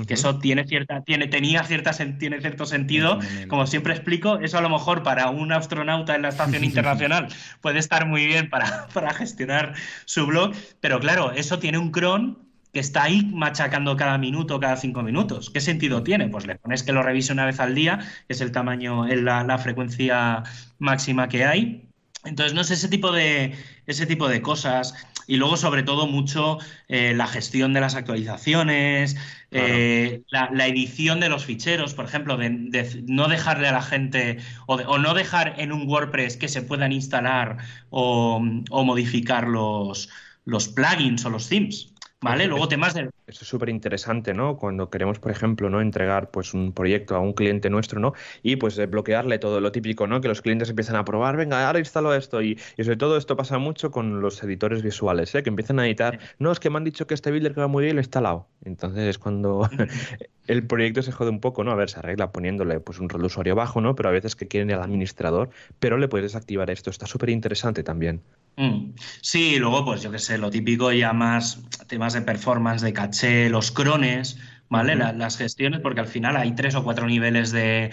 Que 0.07 0.13
eso 0.13 0.37
tiene 0.37 0.65
cierta, 0.67 1.01
tiene, 1.01 1.27
tenía 1.27 1.63
cierta, 1.63 1.91
tiene 2.17 2.39
cierto 2.39 2.65
sentido. 2.65 3.19
Como 3.49 3.65
siempre 3.65 3.93
explico, 3.93 4.39
eso 4.39 4.59
a 4.59 4.61
lo 4.61 4.69
mejor 4.69 5.01
para 5.01 5.29
un 5.31 5.51
astronauta 5.51 6.15
en 6.15 6.21
la 6.21 6.29
estación 6.29 6.63
internacional 6.63 7.27
puede 7.61 7.79
estar 7.79 8.05
muy 8.05 8.25
bien 8.27 8.49
para, 8.49 8.87
para 8.93 9.13
gestionar 9.13 9.73
su 10.05 10.27
blog. 10.27 10.53
Pero 10.79 10.99
claro, 10.99 11.31
eso 11.31 11.57
tiene 11.57 11.79
un 11.79 11.91
cron 11.91 12.48
que 12.73 12.79
está 12.79 13.03
ahí 13.03 13.23
machacando 13.33 13.97
cada 13.97 14.17
minuto, 14.17 14.59
cada 14.59 14.77
cinco 14.77 15.01
minutos. 15.03 15.49
¿Qué 15.49 15.61
sentido 15.61 16.03
tiene? 16.03 16.29
Pues 16.29 16.45
le 16.45 16.55
pones 16.55 16.83
que 16.83 16.91
lo 16.91 17.03
revise 17.03 17.33
una 17.33 17.45
vez 17.45 17.59
al 17.59 17.75
día, 17.75 17.99
que 18.27 18.33
es 18.33 18.41
el 18.41 18.51
tamaño, 18.51 19.07
la, 19.07 19.43
la 19.43 19.57
frecuencia 19.57 20.43
máxima 20.77 21.29
que 21.29 21.45
hay. 21.45 21.89
Entonces, 22.25 22.53
no 22.53 22.63
sé, 22.63 22.73
ese 22.73 22.89
tipo 22.89 23.11
de, 23.11 23.55
ese 23.87 24.05
tipo 24.05 24.27
de 24.27 24.41
cosas. 24.41 24.93
Y 25.25 25.37
luego, 25.37 25.57
sobre 25.57 25.83
todo, 25.83 26.07
mucho 26.07 26.57
eh, 26.87 27.13
la 27.15 27.27
gestión 27.27 27.71
de 27.73 27.81
las 27.81 27.95
actualizaciones, 27.95 29.15
eh, 29.51 30.23
la, 30.29 30.67
edición 30.67 31.19
de 31.19 31.29
los 31.29 31.45
ficheros, 31.45 31.93
por 31.93 32.05
ejemplo, 32.05 32.35
de, 32.35 33.03
no 33.07 33.27
dejarle 33.27 33.67
a 33.67 33.73
la 33.73 33.81
gente 33.81 34.39
o, 34.67 34.75
o, 34.75 34.97
no 34.97 35.13
dejar 35.13 35.55
en 35.59 35.71
un 35.71 35.87
WordPress 35.87 36.35
que 36.37 36.47
se 36.47 36.63
puedan 36.63 36.91
instalar 36.91 37.57
o, 37.91 38.41
o 38.71 38.83
modificar 38.83 39.47
los, 39.47 40.09
los 40.45 40.67
plugins 40.67 41.23
o 41.25 41.29
los 41.29 41.47
themes. 41.47 41.88
¿Vale? 42.21 42.47
Luego 42.47 42.67
temas 42.67 42.93
de... 42.93 43.09
Eso 43.27 43.43
es 43.43 43.47
súper 43.47 43.69
interesante, 43.69 44.33
¿no? 44.33 44.57
Cuando 44.57 44.89
queremos, 44.89 45.19
por 45.19 45.31
ejemplo, 45.31 45.69
¿no? 45.69 45.79
entregar 45.79 46.31
pues 46.31 46.53
un 46.53 46.73
proyecto 46.73 47.15
a 47.15 47.19
un 47.19 47.31
cliente 47.31 47.69
nuestro, 47.69 47.99
¿no? 48.01 48.13
Y 48.43 48.57
pues 48.57 48.77
bloquearle 48.89 49.39
todo 49.39 49.61
lo 49.61 49.71
típico, 49.71 50.05
¿no? 50.05 50.19
Que 50.19 50.27
los 50.27 50.41
clientes 50.41 50.69
empiezan 50.69 50.97
a 50.97 51.05
probar, 51.05 51.37
venga, 51.37 51.65
ahora 51.65 51.79
instalo 51.79 52.13
esto. 52.13 52.41
Y, 52.41 52.57
sobre 52.77 52.97
todo 52.97 53.15
esto 53.15 53.37
pasa 53.37 53.57
mucho 53.57 53.91
con 53.91 54.19
los 54.19 54.43
editores 54.43 54.83
visuales, 54.83 55.33
¿eh? 55.35 55.43
Que 55.43 55.49
empiezan 55.49 55.79
a 55.79 55.85
editar, 55.85 56.19
no, 56.39 56.51
es 56.51 56.59
que 56.59 56.69
me 56.69 56.77
han 56.77 56.83
dicho 56.83 57.07
que 57.07 57.13
este 57.13 57.31
builder 57.31 57.53
que 57.53 57.61
va 57.61 57.67
muy 57.67 57.83
bien 57.83 57.95
lo 57.95 58.01
he 58.01 58.03
instalado. 58.03 58.47
Entonces 58.65 59.07
es 59.07 59.17
cuando 59.17 59.69
el 60.49 60.65
proyecto 60.65 61.03
se 61.03 61.11
jode 61.11 61.29
un 61.29 61.39
poco, 61.39 61.63
¿no? 61.63 61.71
A 61.71 61.75
ver, 61.75 61.91
se 61.91 61.99
arregla 61.99 62.31
poniéndole 62.31 62.79
pues 62.79 62.97
un 62.97 63.07
rol 63.07 63.21
de 63.21 63.27
usuario 63.27 63.53
bajo, 63.53 63.81
¿no? 63.81 63.93
Pero 63.93 64.09
a 64.09 64.11
veces 64.11 64.35
que 64.35 64.47
quieren 64.47 64.71
el 64.71 64.79
administrador, 64.79 65.51
pero 65.79 65.99
le 65.99 66.07
puedes 66.07 66.31
desactivar 66.31 66.71
esto. 66.71 66.89
Está 66.89 67.05
súper 67.05 67.29
interesante 67.29 67.83
también. 67.83 68.23
Mm. 68.57 68.95
Sí, 69.21 69.59
luego, 69.59 69.85
pues 69.85 70.01
yo 70.01 70.11
qué 70.11 70.17
sé, 70.17 70.39
lo 70.39 70.49
típico 70.49 70.91
ya 70.91 71.13
más 71.13 71.61
temas 71.85 72.13
de 72.13 72.23
performance, 72.23 72.81
de 72.81 72.93
caché, 72.93 73.47
los 73.51 73.71
crones, 73.71 74.39
¿vale? 74.69 74.95
las 74.95 75.37
gestiones, 75.37 75.81
porque 75.81 75.99
al 75.99 76.07
final 76.07 76.35
hay 76.35 76.55
tres 76.55 76.73
o 76.73 76.83
cuatro 76.83 77.05
niveles 77.05 77.51
de, 77.51 77.91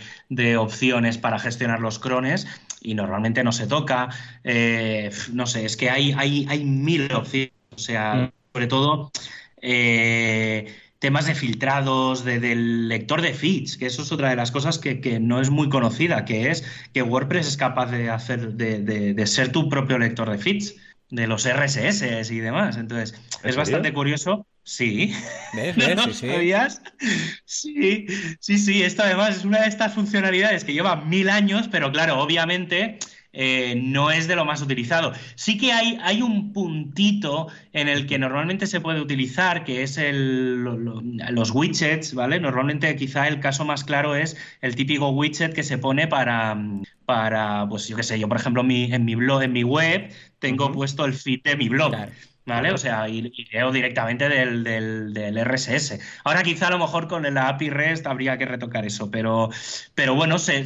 opciones 0.57 1.19
para 1.19 1.39
gestionar 1.39 1.81
los 1.81 1.99
crones 1.99 2.47
y 2.81 2.95
normalmente 2.95 3.45
no 3.45 3.53
se 3.53 3.67
toca. 3.67 4.09
Eh, 4.45 5.11
no 5.31 5.47
sé, 5.47 5.67
es 5.67 5.77
que 5.77 5.91
hay, 5.91 6.15
hay, 6.17 6.47
hay 6.49 6.65
mil 6.65 7.13
opciones. 7.13 7.53
O 7.75 7.79
sea, 7.79 8.15
mm. 8.15 8.33
sobre 8.55 8.67
todo. 8.67 9.11
Eh, 9.61 10.75
temas 10.99 11.27
de 11.27 11.35
filtrados, 11.35 12.25
de, 12.25 12.41
del 12.41 12.89
lector 12.89 13.23
de 13.23 13.35
feeds, 13.35 13.77
que 13.77 13.87
eso 13.87 14.03
es 14.03 14.13
otra 14.13 14.31
de 14.31 14.37
las 14.37 14.51
cosas 14.51 14.79
que, 14.79 15.19
no 15.21 15.41
es 15.41 15.51
muy 15.51 15.69
conocida, 15.69 16.25
que 16.25 16.51
es 16.51 16.65
que 16.93 17.03
WordPress 17.03 17.49
es 17.49 17.57
capaz 17.57 17.91
de 17.91 18.11
hacer, 18.11 18.55
de, 18.55 19.27
ser 19.27 19.53
tu 19.53 19.69
propio 19.69 19.99
lector 19.99 20.31
de 20.31 20.39
feeds, 20.39 20.75
de 21.11 21.27
los 21.27 21.47
RSS 21.49 22.31
y 22.31 22.41
demás. 22.41 22.77
Entonces, 22.77 23.21
es 23.45 23.57
bastante 23.57 23.93
curioso. 23.93 24.47
Sí. 24.65 25.15
¿Ves? 25.55 25.77
¿Ves? 25.77 26.01
sí, 26.17 26.29
¿Sabías? 26.29 26.83
Sí, 27.45 28.07
sí, 28.41 28.59
sí. 28.59 28.83
Esto 28.83 29.05
además 29.05 29.37
es 29.37 29.45
una 29.45 29.61
de 29.63 29.69
estas 29.69 29.95
funcionalidades 29.95 30.65
que 30.65 30.73
lleva 30.73 30.97
mil 30.97 31.29
años, 31.29 31.69
pero 31.71 31.93
claro, 31.93 32.19
obviamente 32.19 32.99
eh, 33.39 33.75
no 33.77 34.11
es 34.11 34.29
de 34.29 34.35
lo 34.35 34.47
más 34.47 34.63
utilizado. 34.63 35.13
Sí 35.35 35.59
que 35.59 35.71
hay, 35.71 35.99
hay 36.03 36.23
un 36.23 36.55
puntito 36.55 37.49
en 37.75 37.87
el 37.87 38.07
que 38.07 38.19
normalmente 38.19 38.67
se 38.67 38.81
puede 38.81 38.99
utilizar, 38.99 39.63
que 39.65 39.83
es 39.83 39.99
el, 39.99 40.63
los 40.63 41.51
widgets, 41.51 42.15
¿vale? 42.15 42.41
Normalmente 42.41 42.97
quizá 42.97 43.29
el 43.29 43.39
caso 43.41 43.67
más 43.67 43.85
claro 43.85 44.17
es 44.17 44.39
el 44.63 44.75
típico 44.75 45.11
widget 45.11 45.53
que 45.53 45.63
se 45.63 45.77
pone 45.77 46.07
para, 46.07 46.57
para 47.05 47.67
pues 47.69 47.87
yo 47.89 47.97
qué 47.97 48.03
sé, 48.03 48.19
yo 48.19 48.27
por 48.27 48.39
ejemplo 48.39 48.63
en 48.63 48.69
mi, 48.69 48.85
en 48.93 49.05
mi 49.05 49.15
blog, 49.15 49.43
en 49.43 49.53
mi 49.53 49.65
web, 49.65 50.11
tengo 50.39 50.73
puesto 50.73 51.05
el 51.05 51.13
feed 51.13 51.43
de 51.43 51.57
mi 51.57 51.69
blog. 51.69 51.95
¿Vale? 52.47 52.71
O 52.71 52.79
sea, 52.79 53.09
y, 53.09 53.23
leo 53.53 53.73
directamente 53.73 54.29
del, 54.29 54.63
del, 54.63 55.45
RSS. 55.45 55.99
Ahora 56.23 56.45
quizá 56.45 56.69
a 56.69 56.71
lo 56.71 56.79
mejor 56.79 57.09
con 57.09 57.23
la 57.35 57.49
API 57.49 57.71
REST 57.71 58.07
habría 58.07 58.39
que 58.39 58.45
retocar 58.45 58.87
eso, 58.87 59.11
pero, 59.11 59.51
pero 59.97 60.15
bueno, 60.15 60.39
se, 60.39 60.65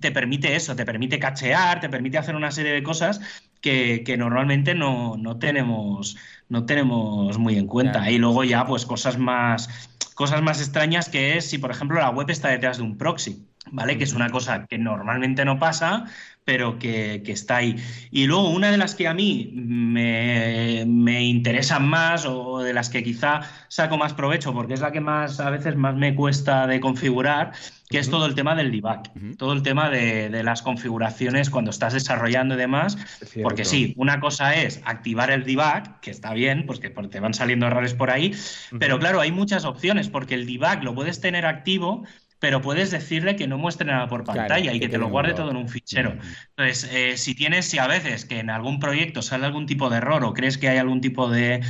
te 0.00 0.10
permite 0.10 0.56
eso, 0.56 0.74
te 0.74 0.86
permite 0.86 1.18
cachear, 1.18 1.80
te 1.80 1.90
permite 1.90 2.16
hacer 2.16 2.34
una 2.34 2.50
serie 2.50 2.72
de 2.72 2.82
cosas 2.82 3.20
que, 3.60 4.16
normalmente 4.18 4.74
no, 4.74 5.18
tenemos, 5.38 6.16
no 6.48 6.64
tenemos 6.64 7.38
muy 7.38 7.58
en 7.58 7.66
cuenta. 7.66 8.10
Y 8.10 8.16
luego 8.18 8.44
ya, 8.44 8.66
pues 8.66 8.86
cosas 8.86 9.18
más, 9.18 9.68
cosas 10.14 10.40
más 10.42 10.60
extrañas 10.60 11.10
que 11.10 11.36
es 11.36 11.50
si, 11.50 11.58
por 11.58 11.70
ejemplo, 11.70 12.00
la 12.00 12.10
web 12.10 12.30
está 12.30 12.48
detrás 12.48 12.78
de 12.78 12.84
un 12.84 12.96
proxy. 12.96 13.47
¿Vale? 13.70 13.98
Que 13.98 14.04
es 14.04 14.12
una 14.12 14.30
cosa 14.30 14.66
que 14.66 14.78
normalmente 14.78 15.44
no 15.44 15.58
pasa, 15.58 16.06
pero 16.48 16.78
que, 16.78 17.22
está 17.26 17.56
ahí. 17.56 17.76
Y 18.10 18.24
luego 18.26 18.48
una 18.48 18.70
de 18.70 18.78
las 18.78 18.94
que 18.94 19.06
a 19.06 19.12
mí 19.12 19.52
me, 19.54 20.84
me, 20.86 21.22
interesan 21.24 21.86
más 21.86 22.24
o 22.24 22.60
de 22.60 22.72
las 22.72 22.88
que 22.88 23.02
quizá 23.02 23.42
saco 23.68 23.98
más 23.98 24.14
provecho, 24.14 24.54
porque 24.54 24.72
es 24.72 24.80
la 24.80 24.90
que 24.90 25.00
más 25.00 25.40
a 25.40 25.50
veces 25.50 25.76
más 25.76 25.94
me 25.94 26.14
cuesta 26.14 26.66
de 26.66 26.80
configurar, 26.80 27.52
que 27.90 27.98
es 27.98 28.08
todo 28.08 28.24
el 28.24 28.34
tema 28.34 28.54
del 28.54 28.70
debug, 28.70 29.36
todo 29.36 29.52
el 29.52 29.62
tema 29.62 29.90
de, 29.90 30.42
las 30.42 30.62
configuraciones 30.62 31.50
cuando 31.50 31.70
estás 31.70 31.92
desarrollando 31.92 32.54
y 32.54 32.58
demás, 32.58 32.96
porque 33.42 33.66
sí, 33.66 33.92
una 33.98 34.18
cosa 34.18 34.54
es 34.54 34.80
activar 34.86 35.30
el 35.30 35.44
debug, 35.44 36.00
que 36.00 36.10
está 36.10 36.32
bien, 36.32 36.64
pues 36.66 36.80
que 36.80 36.88
te 36.88 37.20
van 37.20 37.34
saliendo 37.34 37.66
errores 37.66 37.92
por 37.92 38.10
ahí, 38.10 38.34
pero 38.78 38.98
claro, 38.98 39.20
hay 39.20 39.32
muchas 39.32 39.66
opciones, 39.66 40.08
porque 40.08 40.34
el 40.34 40.46
debug 40.46 40.82
lo 40.82 40.94
puedes 40.94 41.20
tener 41.20 41.44
activo, 41.44 42.04
pero 42.40 42.62
puedes 42.62 42.90
decirle 42.90 43.36
que 43.36 43.48
no 43.48 43.58
muestre 43.58 43.86
nada 43.86 44.08
por 44.08 44.24
pantalla 44.24 44.72
y 44.72 44.80
que, 44.80 44.88
te 44.88 44.98
lo 44.98 45.08
guarde 45.08 45.34
todo 45.34 45.50
en 45.50 45.56
un 45.56 45.68
fichero. 45.68 46.16
Entonces, 46.56 46.88
eh, 46.92 47.16
si 47.16 47.34
tienes, 47.34 47.66
si 47.66 47.78
a 47.78 47.86
veces 47.86 48.24
que 48.24 48.38
en 48.38 48.50
algún 48.50 48.78
proyecto 48.78 49.22
sale 49.22 49.46
algún 49.46 49.66
tipo 49.66 49.90
de 49.90 49.98
error 49.98 50.24
o 50.24 50.34
crees 50.34 50.58
que 50.58 50.68
hay 50.68 50.78
algún 50.78 51.00
tipo 51.00 51.28
de, 51.28 51.60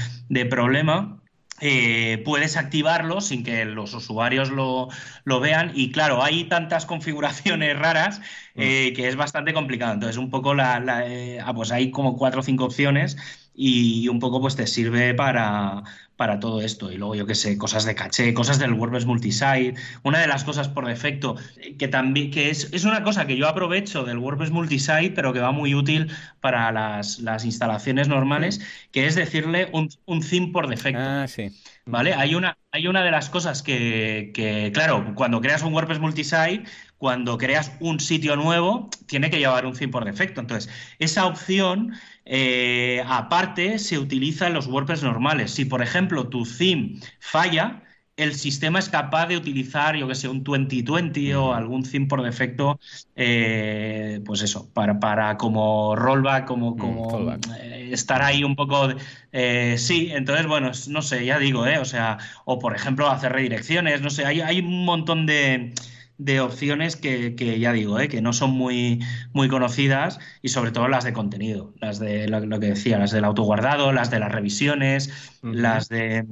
problema, 0.50 1.22
eh, 1.60 2.22
puedes 2.24 2.56
activarlo 2.56 3.20
sin 3.20 3.42
que 3.42 3.64
los 3.64 3.94
usuarios 3.94 4.50
lo, 4.50 4.90
vean. 5.40 5.72
Y 5.74 5.90
claro, 5.90 6.22
hay 6.22 6.44
tantas 6.44 6.84
configuraciones 6.84 7.78
raras 7.78 8.20
mm. 8.54 8.60
eh, 8.60 8.92
que 8.94 9.08
es 9.08 9.16
bastante 9.16 9.54
complicado. 9.54 9.94
Entonces, 9.94 10.18
un 10.18 10.30
poco 10.30 10.54
la, 10.54 11.04
ah, 11.44 11.54
pues 11.54 11.72
hay 11.72 11.90
como 11.90 12.16
cuatro 12.16 12.40
o 12.40 12.42
cinco 12.42 12.64
opciones 12.64 13.16
y 13.60 14.06
un 14.06 14.20
poco 14.20 14.40
pues 14.40 14.54
te 14.54 14.68
sirve 14.68 15.14
para, 15.14 15.82
para 16.14 16.38
todo 16.38 16.60
esto. 16.60 16.92
Y 16.92 16.96
luego, 16.96 17.16
yo 17.16 17.26
qué 17.26 17.34
sé, 17.34 17.58
cosas 17.58 17.84
de 17.84 17.96
caché, 17.96 18.32
cosas 18.32 18.60
del 18.60 18.72
WordPress 18.72 19.04
multisite. 19.04 19.74
Una 20.04 20.20
de 20.20 20.28
las 20.28 20.44
cosas 20.44 20.68
por 20.68 20.86
defecto, 20.86 21.34
que 21.76 21.88
también 21.88 22.30
que 22.30 22.50
es, 22.50 22.72
es 22.72 22.84
una 22.84 23.02
cosa 23.02 23.26
que 23.26 23.36
yo 23.36 23.48
aprovecho 23.48 24.04
del 24.04 24.18
WordPress 24.18 24.52
multisite, 24.52 25.10
pero 25.10 25.32
que 25.32 25.40
va 25.40 25.50
muy 25.50 25.74
útil 25.74 26.08
para 26.40 26.70
las, 26.70 27.18
instalaciones 27.44 28.06
normales, 28.06 28.60
que 28.92 29.06
es 29.06 29.16
decirle 29.16 29.68
un, 29.72 29.88
un 30.06 30.20
theme 30.20 30.52
por 30.52 30.68
defecto. 30.68 31.00
Ah, 31.02 31.26
sí. 31.26 31.50
¿Vale? 31.84 32.14
Hay 32.14 32.36
una, 32.36 32.58
hay 32.70 32.86
una 32.86 33.02
de 33.02 33.10
las 33.10 33.28
cosas 33.28 33.62
que, 33.62 34.30
que, 34.34 34.70
claro, 34.72 35.14
cuando 35.16 35.40
creas 35.40 35.62
un 35.62 35.72
WordPress 35.72 35.98
multisite, 35.98 36.62
cuando 36.98 37.38
creas 37.38 37.72
un 37.80 38.00
sitio 38.00 38.36
nuevo, 38.36 38.90
tiene 39.06 39.30
que 39.30 39.38
llevar 39.38 39.66
un 39.66 39.74
theme 39.74 39.92
por 39.92 40.04
defecto. 40.04 40.40
Entonces, 40.40 40.70
esa 40.98 41.26
opción 41.26 41.94
eh, 42.24 43.02
aparte, 43.06 43.78
se 43.78 43.98
utiliza 43.98 44.46
en 44.48 44.54
los 44.54 44.66
WordPress 44.66 45.02
normales. 45.02 45.52
Si, 45.52 45.64
por 45.64 45.80
ejemplo, 45.82 46.28
tu 46.28 46.44
theme 46.44 47.00
falla, 47.20 47.82
el 48.18 48.34
sistema 48.34 48.80
es 48.80 48.88
capaz 48.88 49.28
de 49.28 49.36
utilizar, 49.36 49.96
yo 49.96 50.08
que 50.08 50.14
sé, 50.16 50.28
un 50.28 50.42
2020 50.42 51.36
o 51.36 51.54
algún 51.54 51.84
theme 51.84 52.06
por 52.06 52.22
defecto, 52.22 52.80
eh, 53.14 54.20
pues 54.26 54.42
eso, 54.42 54.68
para, 54.74 54.98
para 54.98 55.36
como 55.36 55.94
rollback, 55.94 56.44
como, 56.46 56.76
como 56.76 57.32
eh, 57.60 57.90
estar 57.92 58.20
ahí 58.22 58.42
un 58.44 58.56
poco, 58.56 58.88
eh, 59.32 59.76
sí, 59.78 60.10
entonces, 60.12 60.46
bueno, 60.48 60.72
no 60.88 61.02
sé, 61.02 61.24
ya 61.24 61.38
digo, 61.38 61.64
¿eh? 61.66 61.78
O 61.78 61.84
sea, 61.84 62.18
o 62.44 62.58
por 62.58 62.74
ejemplo, 62.74 63.08
hacer 63.08 63.32
redirecciones, 63.32 64.02
no 64.02 64.10
sé, 64.10 64.26
hay, 64.26 64.40
hay 64.40 64.58
un 64.60 64.84
montón 64.84 65.24
de, 65.24 65.72
de 66.18 66.40
opciones 66.40 66.96
que, 66.96 67.34
que, 67.36 67.58
ya 67.60 67.72
digo, 67.72 67.98
¿eh? 68.00 68.08
que 68.08 68.20
no 68.20 68.32
son 68.32 68.50
muy, 68.50 69.00
muy 69.32 69.48
conocidas 69.48 70.18
y 70.42 70.48
sobre 70.48 70.72
todo 70.72 70.88
las 70.88 71.04
de 71.04 71.12
contenido, 71.12 71.74
las 71.80 71.98
de 72.00 72.28
lo, 72.28 72.40
lo 72.40 72.60
que 72.60 72.66
decía, 72.66 72.98
las 72.98 73.12
del 73.12 73.24
autoguardado, 73.24 73.92
las 73.92 74.10
de 74.10 74.18
las 74.18 74.32
revisiones, 74.32 75.38
uh 75.42 75.48
-huh. 75.48 75.54
las 75.54 75.88
de 75.88 76.26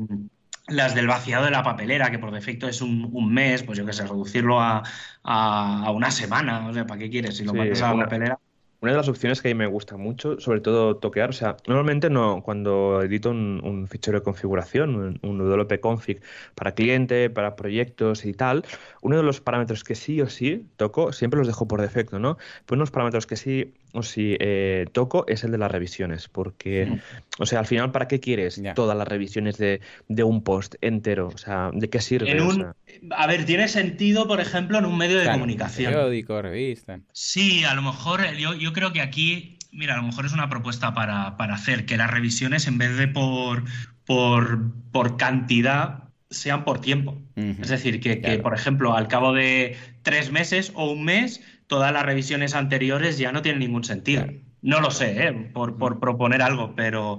las 0.69 0.95
del 0.97 1.07
vaciado 1.07 1.45
de 1.45 1.53
la 1.53 1.63
papelera, 1.63 2.11
que 2.11 2.19
por 2.19 2.33
defecto 2.33 2.69
es 2.69 2.81
un, 2.83 3.09
un 3.13 3.33
mes, 3.33 3.63
pues 3.63 3.79
yo 3.79 3.87
qué 3.87 3.93
sé, 3.93 4.03
reducirlo 4.03 4.61
a, 4.61 4.83
a, 5.23 5.85
a, 5.87 5.91
una 5.93 6.11
semana, 6.11 6.67
o 6.67 6.73
sea, 6.75 6.87
¿para 6.87 6.99
qué 6.99 7.09
quieres? 7.11 7.37
Si 7.37 7.45
lo 7.45 7.53
sí, 7.53 7.59
mandas 7.59 7.83
a 7.83 7.95
la 7.95 8.05
papelera. 8.05 8.39
Una 8.81 8.93
de 8.93 8.99
las 8.99 9.09
opciones 9.09 9.41
que 9.41 9.49
a 9.49 9.55
mí 9.55 9.59
me 9.59 9.67
gusta 9.67 9.97
mucho, 9.97 10.39
sobre 10.41 10.61
todo 10.61 10.97
toquear, 10.97 11.31
o 11.31 11.33
sea, 11.33 11.57
normalmente 11.67 12.11
no, 12.11 12.43
cuando 12.43 13.03
edito 13.03 13.31
un, 13.31 13.61
un 13.65 13.89
fichero 13.89 14.19
de 14.19 14.25
configuración, 14.25 14.95
un, 14.95 15.21
un 15.23 15.39
WP 15.39 15.81
config 15.81 16.21
para 16.55 16.73
cliente, 16.75 17.31
para 17.31 17.57
proyectos 17.57 18.25
y 18.25 18.33
tal, 18.33 18.65
uno 19.01 19.17
de 19.17 19.23
los 19.23 19.41
parámetros 19.41 19.85
que 19.85 19.95
sí 19.95 20.21
o 20.21 20.29
sí 20.29 20.67
toco, 20.77 21.13
siempre 21.13 21.39
los 21.39 21.47
dejo 21.47 21.67
por 21.69 21.81
defecto, 21.81 22.19
¿no? 22.19 22.37
Pues 22.67 22.77
unos 22.77 22.91
parámetros 22.91 23.27
que 23.27 23.37
sí 23.37 23.73
o 23.93 24.03
sí 24.03 24.37
eh, 24.41 24.87
toco 24.93 25.25
es 25.27 25.45
el 25.45 25.53
de 25.53 25.59
las 25.59 25.71
revisiones, 25.71 26.29
porque, 26.29 26.87
mm. 26.87 27.01
o 27.39 27.47
sea, 27.47 27.61
al 27.61 27.67
final, 27.67 27.93
¿para 27.93 28.09
qué 28.09 28.21
quieres 28.21 28.57
yeah. 28.57 28.75
todas 28.75 28.97
las 28.97 29.09
revisiones 29.09 29.57
de, 29.57 29.81
de, 30.09 30.23
un 30.23 30.43
post 30.43 30.75
entero? 30.81 31.29
O 31.29 31.39
sea, 31.39 31.71
¿de 31.73 31.89
qué 31.89 32.01
sirve? 32.01 32.31
En 32.31 32.43
un, 32.43 32.49
o 32.49 32.55
sea, 32.55 32.75
a 33.17 33.27
ver, 33.27 33.47
tiene 33.47 33.69
sentido, 33.69 34.29
por 34.29 34.41
ejemplo, 34.41 34.79
en 34.79 34.85
un 34.85 34.99
medio 34.99 35.17
de 35.17 35.23
claro, 35.23 35.39
comunicación. 35.39 35.93
Periódico, 35.93 36.43
revista. 36.43 37.01
Sí, 37.13 37.65
a 37.65 37.75
lo 37.75 37.83
mejor 37.83 38.33
yo, 38.35 38.55
yo 38.55 38.66
creo 38.73 38.93
que 38.93 39.01
aquí, 39.01 39.59
mira, 39.73 39.95
a 39.95 39.97
lo 39.97 40.03
mejor 40.03 40.27
es 40.27 40.33
una 40.33 40.49
propuesta 40.49 40.95
para, 40.95 41.37
para 41.37 41.55
hacer 41.55 41.87
que 41.87 41.97
las 41.97 42.11
revisiones, 42.11 42.67
en 42.67 42.79
vez 42.79 42.97
de 42.97 43.09
por, 43.09 43.65
por, 44.05 44.73
por 44.93 45.17
cantidad, 45.17 46.05
sean 46.31 46.65
por 46.65 46.81
tiempo. 46.81 47.23
Uh 47.37 47.41
-huh. 47.41 47.63
Es 47.63 47.69
decir, 47.69 48.01
que, 48.01 48.21
claro. 48.21 48.37
que, 48.37 48.43
por 48.43 48.55
ejemplo, 48.55 48.97
al 48.97 49.09
cabo 49.09 49.33
de 49.33 49.77
tres 50.03 50.33
meses 50.33 50.73
o 50.75 50.91
un 50.91 51.05
mes, 51.05 51.41
todas 51.67 51.93
las 51.93 52.05
revisiones 52.05 52.55
anteriores 52.55 53.19
ya 53.19 53.33
no 53.33 53.43
tienen 53.43 53.61
ningún 53.61 53.85
sentido. 53.85 54.25
Claro. 54.25 54.39
No 54.63 54.81
lo 54.81 54.91
sé, 54.91 55.29
¿eh? 55.29 55.33
por, 55.53 55.79
por, 55.79 56.01
proponer 56.01 56.43
algo, 56.43 56.75
pero, 56.75 57.19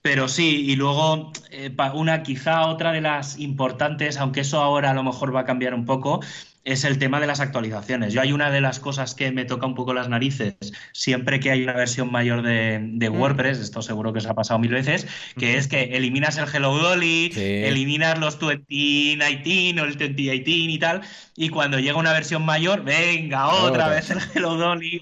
pero 0.00 0.28
sí. 0.28 0.64
Y 0.70 0.76
luego, 0.76 1.32
eh, 1.50 1.74
una 1.94 2.22
quizá 2.22 2.66
otra 2.66 2.92
de 2.92 3.00
las 3.00 3.38
importantes, 3.38 4.16
aunque 4.16 4.40
eso 4.40 4.60
ahora 4.60 4.90
a 4.90 4.94
lo 4.94 5.02
mejor 5.02 5.34
va 5.34 5.40
a 5.40 5.44
cambiar 5.44 5.74
un 5.74 5.86
poco, 5.86 6.20
es 6.64 6.84
el 6.84 6.98
tema 6.98 7.20
de 7.20 7.26
las 7.26 7.40
actualizaciones. 7.40 8.12
Yo 8.12 8.22
hay 8.22 8.32
una 8.32 8.50
de 8.50 8.60
las 8.60 8.80
cosas 8.80 9.14
que 9.14 9.30
me 9.30 9.44
toca 9.44 9.66
un 9.66 9.74
poco 9.74 9.92
las 9.92 10.08
narices 10.08 10.56
siempre 10.92 11.38
que 11.40 11.50
hay 11.50 11.62
una 11.62 11.74
versión 11.74 12.10
mayor 12.10 12.42
de, 12.42 12.80
de 12.82 13.10
mm. 13.10 13.20
WordPress, 13.20 13.58
esto 13.58 13.82
seguro 13.82 14.12
que 14.12 14.20
os 14.20 14.26
ha 14.26 14.34
pasado 14.34 14.58
mil 14.58 14.72
veces, 14.72 15.06
que 15.36 15.56
es 15.56 15.68
que 15.68 15.96
eliminas 15.96 16.38
el 16.38 16.46
Hello 16.52 16.76
Dolly, 16.76 17.30
sí. 17.32 17.40
eliminas 17.40 18.18
los 18.18 18.38
2019 18.38 19.80
o 19.80 19.84
el 19.84 19.98
2018 19.98 20.40
y 20.46 20.78
tal, 20.78 21.00
y 21.36 21.48
cuando 21.50 21.78
llega 21.78 21.98
una 21.98 22.12
versión 22.12 22.44
mayor, 22.44 22.82
venga, 22.82 23.48
otra, 23.48 23.64
otra. 23.66 23.88
vez 23.88 24.10
el 24.10 24.18
Hello 24.34 24.56
Dolly. 24.56 25.00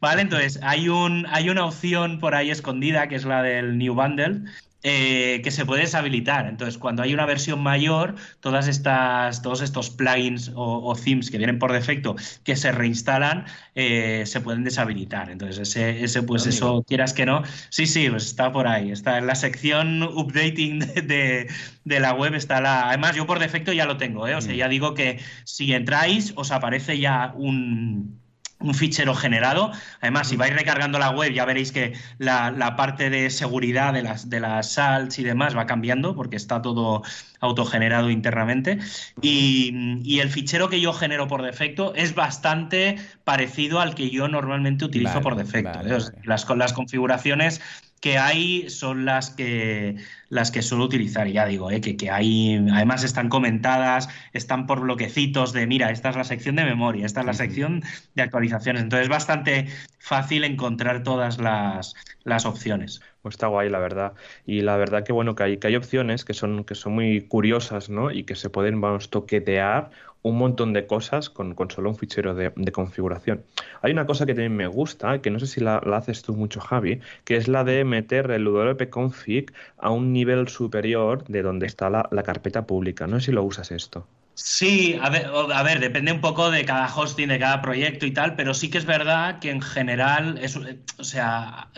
¿Vale? 0.00 0.22
Entonces, 0.22 0.60
hay, 0.62 0.88
un, 0.88 1.26
hay 1.30 1.48
una 1.48 1.64
opción 1.64 2.18
por 2.18 2.34
ahí 2.34 2.50
escondida 2.50 3.08
que 3.08 3.16
es 3.16 3.24
la 3.24 3.42
del 3.42 3.78
New 3.78 3.94
Bundle, 3.94 4.42
eh, 4.82 5.40
que 5.42 5.50
se 5.50 5.66
puede 5.66 5.82
deshabilitar. 5.82 6.46
Entonces, 6.46 6.78
cuando 6.78 7.02
hay 7.02 7.12
una 7.14 7.26
versión 7.26 7.62
mayor, 7.62 8.14
todas 8.40 8.68
estas, 8.68 9.42
todos 9.42 9.60
estos 9.60 9.90
plugins 9.90 10.50
o, 10.54 10.82
o 10.84 10.96
themes 10.96 11.30
que 11.30 11.38
vienen 11.38 11.58
por 11.58 11.72
defecto 11.72 12.16
que 12.44 12.56
se 12.56 12.72
reinstalan, 12.72 13.44
eh, 13.74 14.24
se 14.26 14.40
pueden 14.40 14.64
deshabilitar. 14.64 15.30
Entonces, 15.30 15.58
ese, 15.58 16.02
ese 16.04 16.22
pues 16.22 16.46
eso, 16.46 16.84
quieras 16.86 17.12
que 17.12 17.26
no. 17.26 17.42
Sí, 17.68 17.86
sí, 17.86 18.08
pues 18.08 18.26
está 18.26 18.52
por 18.52 18.66
ahí. 18.66 18.90
Está 18.90 19.18
en 19.18 19.26
la 19.26 19.34
sección 19.34 20.02
updating 20.02 20.78
de, 20.80 21.02
de, 21.02 21.50
de 21.84 22.00
la 22.00 22.14
web. 22.14 22.34
Está 22.34 22.60
la. 22.60 22.88
Además, 22.88 23.16
yo 23.16 23.26
por 23.26 23.38
defecto 23.38 23.72
ya 23.72 23.86
lo 23.86 23.96
tengo, 23.96 24.26
¿eh? 24.28 24.34
O 24.34 24.40
sea, 24.40 24.54
mm. 24.54 24.56
ya 24.56 24.68
digo 24.68 24.94
que 24.94 25.20
si 25.44 25.72
entráis, 25.72 26.32
os 26.36 26.50
aparece 26.52 26.98
ya 26.98 27.32
un 27.36 28.19
un 28.60 28.74
fichero 28.74 29.14
generado. 29.14 29.72
Además, 30.00 30.28
si 30.28 30.36
vais 30.36 30.54
recargando 30.54 30.98
la 30.98 31.10
web, 31.10 31.32
ya 31.32 31.44
veréis 31.44 31.72
que 31.72 31.94
la, 32.18 32.50
la, 32.50 32.76
parte 32.76 33.10
de 33.10 33.30
seguridad 33.30 33.92
de 33.92 34.02
las, 34.02 34.30
de 34.30 34.40
las 34.40 34.72
salts 34.72 35.18
y 35.18 35.24
demás 35.24 35.56
va 35.56 35.66
cambiando 35.66 36.14
porque 36.14 36.36
está 36.36 36.62
todo 36.62 37.02
autogenerado 37.40 38.10
internamente. 38.10 38.78
Y, 39.22 40.00
y, 40.04 40.20
el 40.20 40.30
fichero 40.30 40.68
que 40.68 40.80
yo 40.80 40.92
genero 40.92 41.26
por 41.26 41.42
defecto 41.42 41.94
es 41.94 42.14
bastante 42.14 42.96
parecido 43.24 43.80
al 43.80 43.94
que 43.94 44.10
yo 44.10 44.28
normalmente 44.28 44.84
utilizo 44.84 45.14
vale, 45.14 45.22
por 45.22 45.36
defecto. 45.36 45.78
Vale, 45.78 45.92
vale. 45.92 46.12
Las, 46.24 46.48
las 46.48 46.72
configuraciones 46.72 47.60
que 48.00 48.16
hay 48.16 48.68
son 48.70 49.04
las 49.04 49.30
que, 49.30 49.96
las 50.30 50.50
que 50.50 50.62
suelo 50.62 50.84
utilizar. 50.84 51.28
Y 51.28 51.34
ya 51.34 51.46
digo, 51.46 51.70
¿eh? 51.70 51.80
que, 51.80 51.96
que 51.96 52.10
hay, 52.10 52.56
además 52.72 53.04
están 53.04 53.28
comentadas, 53.28 54.08
están 54.32 54.66
por 54.66 54.80
bloquecitos 54.80 55.52
de, 55.52 55.66
mira, 55.66 55.90
esta 55.90 56.10
es 56.10 56.16
la 56.16 56.24
sección 56.24 56.56
de 56.56 56.64
memoria, 56.64 57.04
esta 57.04 57.20
es 57.20 57.26
la 57.26 57.34
sección 57.34 57.82
de 58.14 58.22
actualizaciones. 58.22 58.82
Entonces 58.82 59.04
es 59.04 59.10
bastante 59.10 59.66
fácil 59.98 60.44
encontrar 60.44 61.02
todas 61.02 61.38
las, 61.38 61.94
las 62.24 62.46
opciones. 62.46 63.02
Pues 63.22 63.34
está 63.34 63.48
guay, 63.48 63.68
la 63.68 63.78
verdad. 63.78 64.14
Y 64.46 64.62
la 64.62 64.76
verdad 64.76 65.04
que 65.04 65.12
bueno, 65.12 65.34
que 65.34 65.42
hay, 65.42 65.58
que 65.58 65.66
hay 65.66 65.76
opciones 65.76 66.24
que 66.24 66.32
son, 66.32 66.64
que 66.64 66.74
son 66.74 66.94
muy 66.94 67.20
curiosas, 67.20 67.90
¿no? 67.90 68.10
Y 68.10 68.24
que 68.24 68.34
se 68.34 68.48
pueden, 68.48 68.80
vamos, 68.80 69.10
toquetear 69.10 69.90
un 70.22 70.36
montón 70.36 70.72
de 70.72 70.86
cosas 70.86 71.30
con, 71.30 71.54
con 71.54 71.70
solo 71.70 71.90
un 71.90 71.96
fichero 71.96 72.34
de, 72.34 72.52
de, 72.54 72.72
configuración. 72.72 73.44
Hay 73.82 73.92
una 73.92 74.06
cosa 74.06 74.26
que 74.26 74.34
también 74.34 74.56
me 74.56 74.66
gusta, 74.66 75.20
que 75.22 75.30
no 75.30 75.38
sé 75.40 75.46
si 75.46 75.60
la, 75.60 75.78
haces 75.78 76.22
tú 76.22 76.34
mucho, 76.34 76.60
Javi, 76.60 77.00
que 77.24 77.36
es 77.36 77.48
la 77.48 77.64
de 77.64 77.84
meter 77.84 78.30
el 78.30 78.44
WP 78.44 78.90
config 78.90 79.52
a 79.78 79.90
un 79.90 80.12
nivel 80.12 80.48
superior 80.48 81.24
de 81.24 81.42
donde 81.42 81.66
está 81.66 81.90
la, 81.90 82.08
la 82.10 82.22
carpeta 82.22 82.66
pública. 82.66 83.06
No 83.06 83.20
sé 83.20 83.26
si 83.26 83.32
lo 83.32 83.42
usas 83.44 83.70
esto. 83.70 84.06
Sí, 84.42 84.98
a 85.02 85.10
ver, 85.10 85.26
a 85.26 85.62
ver, 85.62 85.80
depende 85.80 86.12
un 86.12 86.22
poco 86.22 86.50
de 86.50 86.64
cada 86.64 86.86
hosting, 86.94 87.28
de 87.28 87.38
cada 87.38 87.60
proyecto 87.60 88.06
y 88.06 88.10
tal, 88.12 88.36
pero 88.36 88.54
sí 88.54 88.70
que 88.70 88.78
es 88.78 88.86
verdad 88.86 89.38
que 89.38 89.50
en 89.50 89.60
general, 89.60 90.38
es, 90.40 90.56
o 90.56 91.04
sea, 91.04 91.68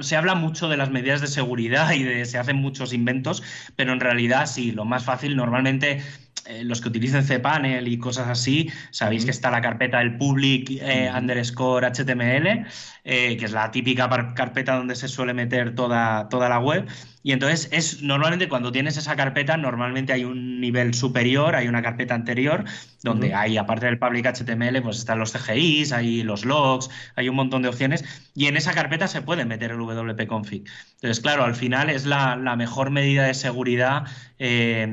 se 0.00 0.16
habla 0.16 0.34
mucho 0.34 0.68
de 0.70 0.78
las 0.78 0.90
medidas 0.90 1.20
de 1.20 1.26
seguridad 1.26 1.92
y 1.92 2.02
de, 2.02 2.24
se 2.24 2.38
hacen 2.38 2.56
muchos 2.56 2.94
inventos, 2.94 3.42
pero 3.76 3.92
en 3.92 4.00
realidad 4.00 4.46
sí, 4.46 4.72
lo 4.72 4.86
más 4.86 5.04
fácil 5.04 5.36
normalmente 5.36 6.02
eh, 6.46 6.64
los 6.64 6.80
que 6.80 6.88
utilicen 6.88 7.24
cPanel 7.24 7.88
y 7.88 7.98
cosas 7.98 8.28
así, 8.28 8.70
sabéis 8.90 9.22
mm. 9.22 9.24
que 9.26 9.30
está 9.30 9.50
la 9.50 9.60
carpeta 9.60 9.98
del 9.98 10.16
public 10.16 10.70
eh, 10.70 11.10
mm. 11.12 11.16
underscore 11.16 11.86
HTML, 11.86 12.66
eh, 13.04 13.36
que 13.36 13.44
es 13.44 13.52
la 13.52 13.70
típica 13.70 14.08
carpeta 14.34 14.76
donde 14.76 14.96
se 14.96 15.08
suele 15.08 15.34
meter 15.34 15.74
toda, 15.74 16.28
toda 16.28 16.48
la 16.48 16.58
web. 16.58 16.86
Y 17.22 17.32
entonces 17.32 17.68
es 17.70 18.02
normalmente 18.02 18.48
cuando 18.48 18.72
tienes 18.72 18.96
esa 18.96 19.14
carpeta, 19.14 19.56
normalmente 19.56 20.12
hay 20.12 20.24
un 20.24 20.60
nivel 20.60 20.94
superior, 20.94 21.54
hay 21.54 21.68
una 21.68 21.82
carpeta 21.82 22.14
anterior, 22.14 22.64
donde 23.02 23.28
uh 23.28 23.32
-huh. 23.32 23.38
hay, 23.38 23.56
aparte 23.58 23.86
del 23.86 23.98
public 23.98 24.26
HTML, 24.26 24.80
pues 24.82 24.98
están 24.98 25.18
los 25.18 25.32
CGIs, 25.32 25.92
hay 25.92 26.22
los 26.22 26.44
logs, 26.44 26.88
hay 27.16 27.28
un 27.28 27.36
montón 27.36 27.62
de 27.62 27.68
opciones, 27.68 28.04
y 28.34 28.46
en 28.46 28.56
esa 28.56 28.72
carpeta 28.72 29.06
se 29.06 29.22
puede 29.22 29.44
meter 29.44 29.70
el 29.70 29.78
WP 29.78 30.26
config. 30.26 30.64
Entonces, 30.94 31.20
claro, 31.20 31.44
al 31.44 31.54
final 31.54 31.90
es 31.90 32.06
la, 32.06 32.36
la 32.36 32.56
mejor 32.56 32.90
medida 32.90 33.24
de 33.24 33.34
seguridad 33.34 34.04
eh, 34.42 34.88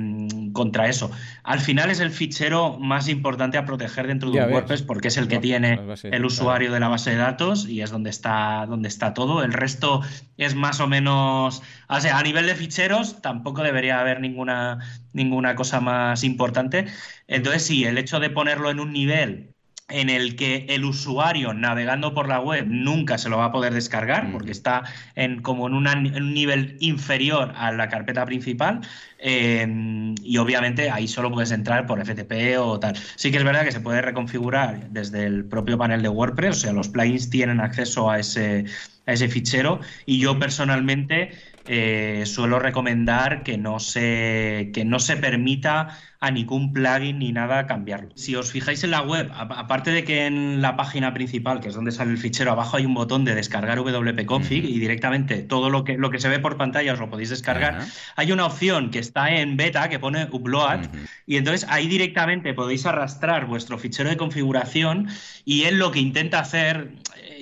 contra 0.51 0.89
eso. 0.89 1.09
Al 1.43 1.61
final 1.61 1.89
es 1.89 2.01
el 2.01 2.11
fichero 2.11 2.77
más 2.79 3.07
importante 3.07 3.57
a 3.57 3.63
proteger 3.63 4.05
dentro 4.05 4.29
de 4.29 4.43
un 4.43 4.51
WordPress 4.51 4.81
porque 4.81 5.07
es 5.07 5.15
el 5.15 5.29
que 5.29 5.35
no, 5.35 5.41
tiene 5.41 5.79
el 6.03 6.25
usuario 6.25 6.69
de 6.69 6.81
la 6.81 6.89
base 6.89 7.11
de 7.11 7.15
datos 7.15 7.65
y 7.65 7.81
es 7.81 7.89
donde 7.89 8.09
está, 8.09 8.65
donde 8.67 8.89
está 8.89 9.13
todo. 9.13 9.43
El 9.43 9.53
resto 9.53 10.01
es 10.35 10.53
más 10.53 10.81
o 10.81 10.87
menos, 10.87 11.63
o 11.87 11.99
sea, 12.01 12.16
a 12.17 12.23
nivel 12.23 12.47
de 12.47 12.55
ficheros 12.55 13.21
tampoco 13.21 13.61
debería 13.61 13.99
haber 13.99 14.19
ninguna, 14.19 14.79
ninguna 15.13 15.55
cosa 15.55 15.81
más 15.81 16.23
importante. 16.23 16.87
Entonces 17.27 17.63
sí, 17.63 17.85
el 17.85 17.99
hecho 17.99 18.19
de 18.19 18.31
ponerlo 18.31 18.71
en 18.71 18.79
un 18.79 18.91
nivel 18.91 19.53
en 19.89 20.09
el 20.09 20.35
que 20.35 20.65
el 20.69 20.83
usuario 20.83 21.53
navegando 21.53 22.15
por 22.15 22.27
la 22.27 22.41
web 22.41 22.65
nunca 22.67 23.19
se 23.19 23.29
lo 23.29 23.37
va 23.37 23.45
a 23.45 23.51
poder 23.51 23.73
descargar 23.73 24.31
porque 24.31 24.51
está 24.51 24.83
en, 25.15 25.41
como 25.43 25.67
en, 25.67 25.75
una, 25.75 25.93
en 25.93 26.23
un 26.23 26.33
nivel 26.33 26.75
inferior 26.79 27.53
a 27.55 27.71
la 27.71 27.87
carpeta 27.87 28.25
principal 28.25 28.81
eh, 29.19 30.15
y 30.23 30.37
obviamente 30.37 30.89
ahí 30.89 31.07
solo 31.07 31.31
puedes 31.31 31.51
entrar 31.51 31.85
por 31.85 32.03
FTP 32.03 32.57
o 32.59 32.79
tal. 32.79 32.97
Sí 33.15 33.31
que 33.31 33.37
es 33.37 33.43
verdad 33.43 33.63
que 33.63 33.71
se 33.71 33.79
puede 33.79 34.01
reconfigurar 34.01 34.89
desde 34.89 35.25
el 35.25 35.45
propio 35.45 35.77
panel 35.77 36.01
de 36.01 36.09
WordPress, 36.09 36.57
o 36.57 36.59
sea, 36.61 36.73
los 36.73 36.89
plugins 36.89 37.29
tienen 37.29 37.59
acceso 37.61 38.09
a 38.09 38.19
ese, 38.19 38.65
a 39.05 39.13
ese 39.13 39.29
fichero 39.29 39.79
y 40.05 40.19
yo 40.19 40.37
personalmente 40.39 41.31
eh, 41.67 42.23
suelo 42.25 42.59
recomendar 42.59 43.43
que 43.43 43.57
no 43.57 43.79
se, 43.79 44.71
que 44.73 44.85
no 44.85 44.99
se 44.99 45.17
permita 45.17 45.97
a 46.19 46.31
ningún 46.31 46.73
plugin 46.73 47.19
ni 47.19 47.31
nada 47.31 47.67
cambiarlo. 47.67 48.09
Si 48.15 48.35
os 48.35 48.51
fijáis 48.51 48.83
en 48.83 48.91
la 48.91 49.01
web, 49.01 49.29
aparte 49.33 49.91
de 49.91 50.03
que 50.03 50.25
en 50.25 50.61
la 50.61 50.75
página 50.75 51.13
principal, 51.13 51.59
que 51.59 51.67
es 51.67 51.75
donde 51.75 51.91
sale 51.91 52.11
el 52.11 52.17
fichero, 52.17 52.51
abajo 52.51 52.77
hay 52.77 52.85
un 52.85 52.93
botón 52.93 53.23
de 53.23 53.35
descargar 53.35 53.79
wp-config 53.79 54.65
y 54.65 54.79
directamente 54.79 55.43
todo 55.43 55.69
lo 55.69 55.83
que, 55.83 55.97
lo 55.97 56.09
que 56.09 56.19
se 56.19 56.29
ve 56.29 56.39
por 56.39 56.57
pantalla 56.57 56.93
os 56.93 56.99
lo 56.99 57.09
podéis 57.09 57.29
descargar. 57.29 57.85
Hay 58.15 58.31
una 58.31 58.45
opción 58.45 58.89
que 58.89 58.99
está 58.99 59.29
en 59.35 59.57
beta 59.57 59.89
que 59.89 59.99
pone 59.99 60.27
upload 60.31 60.87
y 61.27 61.37
entonces 61.37 61.67
ahí 61.69 61.87
directamente 61.87 62.53
podéis 62.53 62.85
arrastrar 62.85 63.45
vuestro 63.45 63.77
fichero 63.77 64.09
de 64.09 64.17
configuración 64.17 65.09
y 65.45 65.63
él 65.63 65.77
lo 65.77 65.91
que 65.91 65.99
intenta 65.99 66.39
hacer 66.39 66.91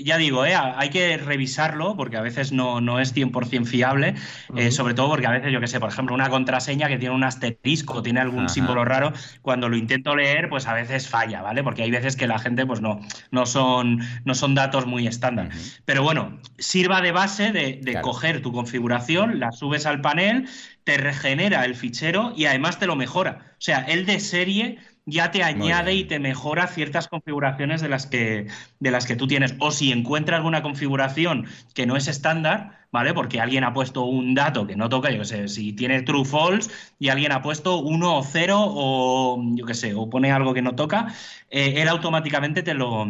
ya 0.03 0.17
digo, 0.17 0.45
eh, 0.45 0.55
hay 0.55 0.89
que 0.89 1.17
revisarlo 1.17 1.95
porque 1.95 2.17
a 2.17 2.21
veces 2.21 2.51
no, 2.51 2.81
no 2.81 2.99
es 2.99 3.15
100% 3.15 3.65
fiable, 3.65 4.15
eh, 4.55 4.71
sobre 4.71 4.93
todo 4.93 5.09
porque 5.09 5.27
a 5.27 5.31
veces, 5.31 5.51
yo 5.51 5.59
que 5.59 5.67
sé, 5.67 5.79
por 5.79 5.89
ejemplo, 5.89 6.15
una 6.15 6.29
contraseña 6.29 6.87
que 6.87 6.97
tiene 6.97 7.15
un 7.15 7.23
asterisco, 7.23 8.01
tiene 8.01 8.19
algún 8.19 8.49
símbolo 8.49 8.85
raro, 8.85 9.13
cuando 9.41 9.69
lo 9.69 9.77
intento 9.77 10.15
leer, 10.15 10.49
pues 10.49 10.67
a 10.67 10.73
veces 10.73 11.07
falla, 11.07 11.41
¿vale? 11.41 11.63
Porque 11.63 11.83
hay 11.83 11.91
veces 11.91 12.15
que 12.15 12.27
la 12.27 12.39
gente, 12.39 12.65
pues 12.65 12.81
no, 12.81 12.99
no, 13.31 13.45
son, 13.45 13.99
no 14.23 14.35
son 14.35 14.55
datos 14.55 14.85
muy 14.85 15.07
estándar. 15.07 15.49
Pero 15.85 16.03
bueno, 16.03 16.39
sirva 16.57 17.01
de 17.01 17.11
base 17.11 17.51
de, 17.51 17.99
coger 18.01 18.41
tu 18.41 18.51
configuración, 18.51 19.39
la 19.39 19.51
subes 19.51 19.85
al 19.85 20.01
panel, 20.01 20.47
te 20.83 20.97
regenera 20.97 21.65
el 21.65 21.75
fichero 21.75 22.33
y 22.35 22.45
además 22.45 22.79
te 22.79 22.85
lo 22.85 22.95
mejora. 22.95 23.53
O 23.53 23.61
sea, 23.61 23.79
el 23.79 24.05
de 24.05 24.19
serie 24.19 24.79
ya 25.05 25.31
te 25.31 25.43
añade 25.43 25.93
y 25.93 26.05
te 26.05 26.19
mejora 26.19 26.67
ciertas 26.67 27.07
configuraciones 27.07 27.81
de 27.81 27.89
las, 27.89 28.07
que, 28.07 28.47
de 28.79 28.91
las 28.91 29.05
que 29.05 29.15
tú 29.15 29.27
tienes. 29.27 29.55
O 29.59 29.71
si 29.71 29.91
encuentra 29.91 30.37
alguna 30.37 30.63
configuración 30.63 31.45
que 31.73 31.85
no 31.85 31.95
es 31.95 32.07
estándar, 32.07 32.87
¿vale? 32.91 33.13
Porque 33.13 33.39
alguien 33.39 33.63
ha 33.63 33.73
puesto 33.73 34.03
un 34.05 34.33
dato 34.33 34.65
que 34.65 34.75
no 34.75 34.89
toca, 34.89 35.11
yo 35.11 35.19
qué 35.19 35.25
sé, 35.25 35.47
si 35.47 35.73
tiene 35.73 36.01
true 36.01 36.25
false 36.25 36.71
y 36.97 37.09
alguien 37.09 37.31
ha 37.31 37.41
puesto 37.41 37.77
1 37.77 38.17
o 38.17 38.23
0 38.23 38.57
o 38.59 39.43
yo 39.53 39.65
qué 39.65 39.75
sé, 39.75 39.93
o 39.93 40.09
pone 40.09 40.31
algo 40.31 40.53
que 40.53 40.63
no 40.63 40.75
toca, 40.75 41.13
eh, 41.49 41.75
él 41.77 41.87
automáticamente 41.87 42.63
te 42.63 42.73
lo 42.73 43.05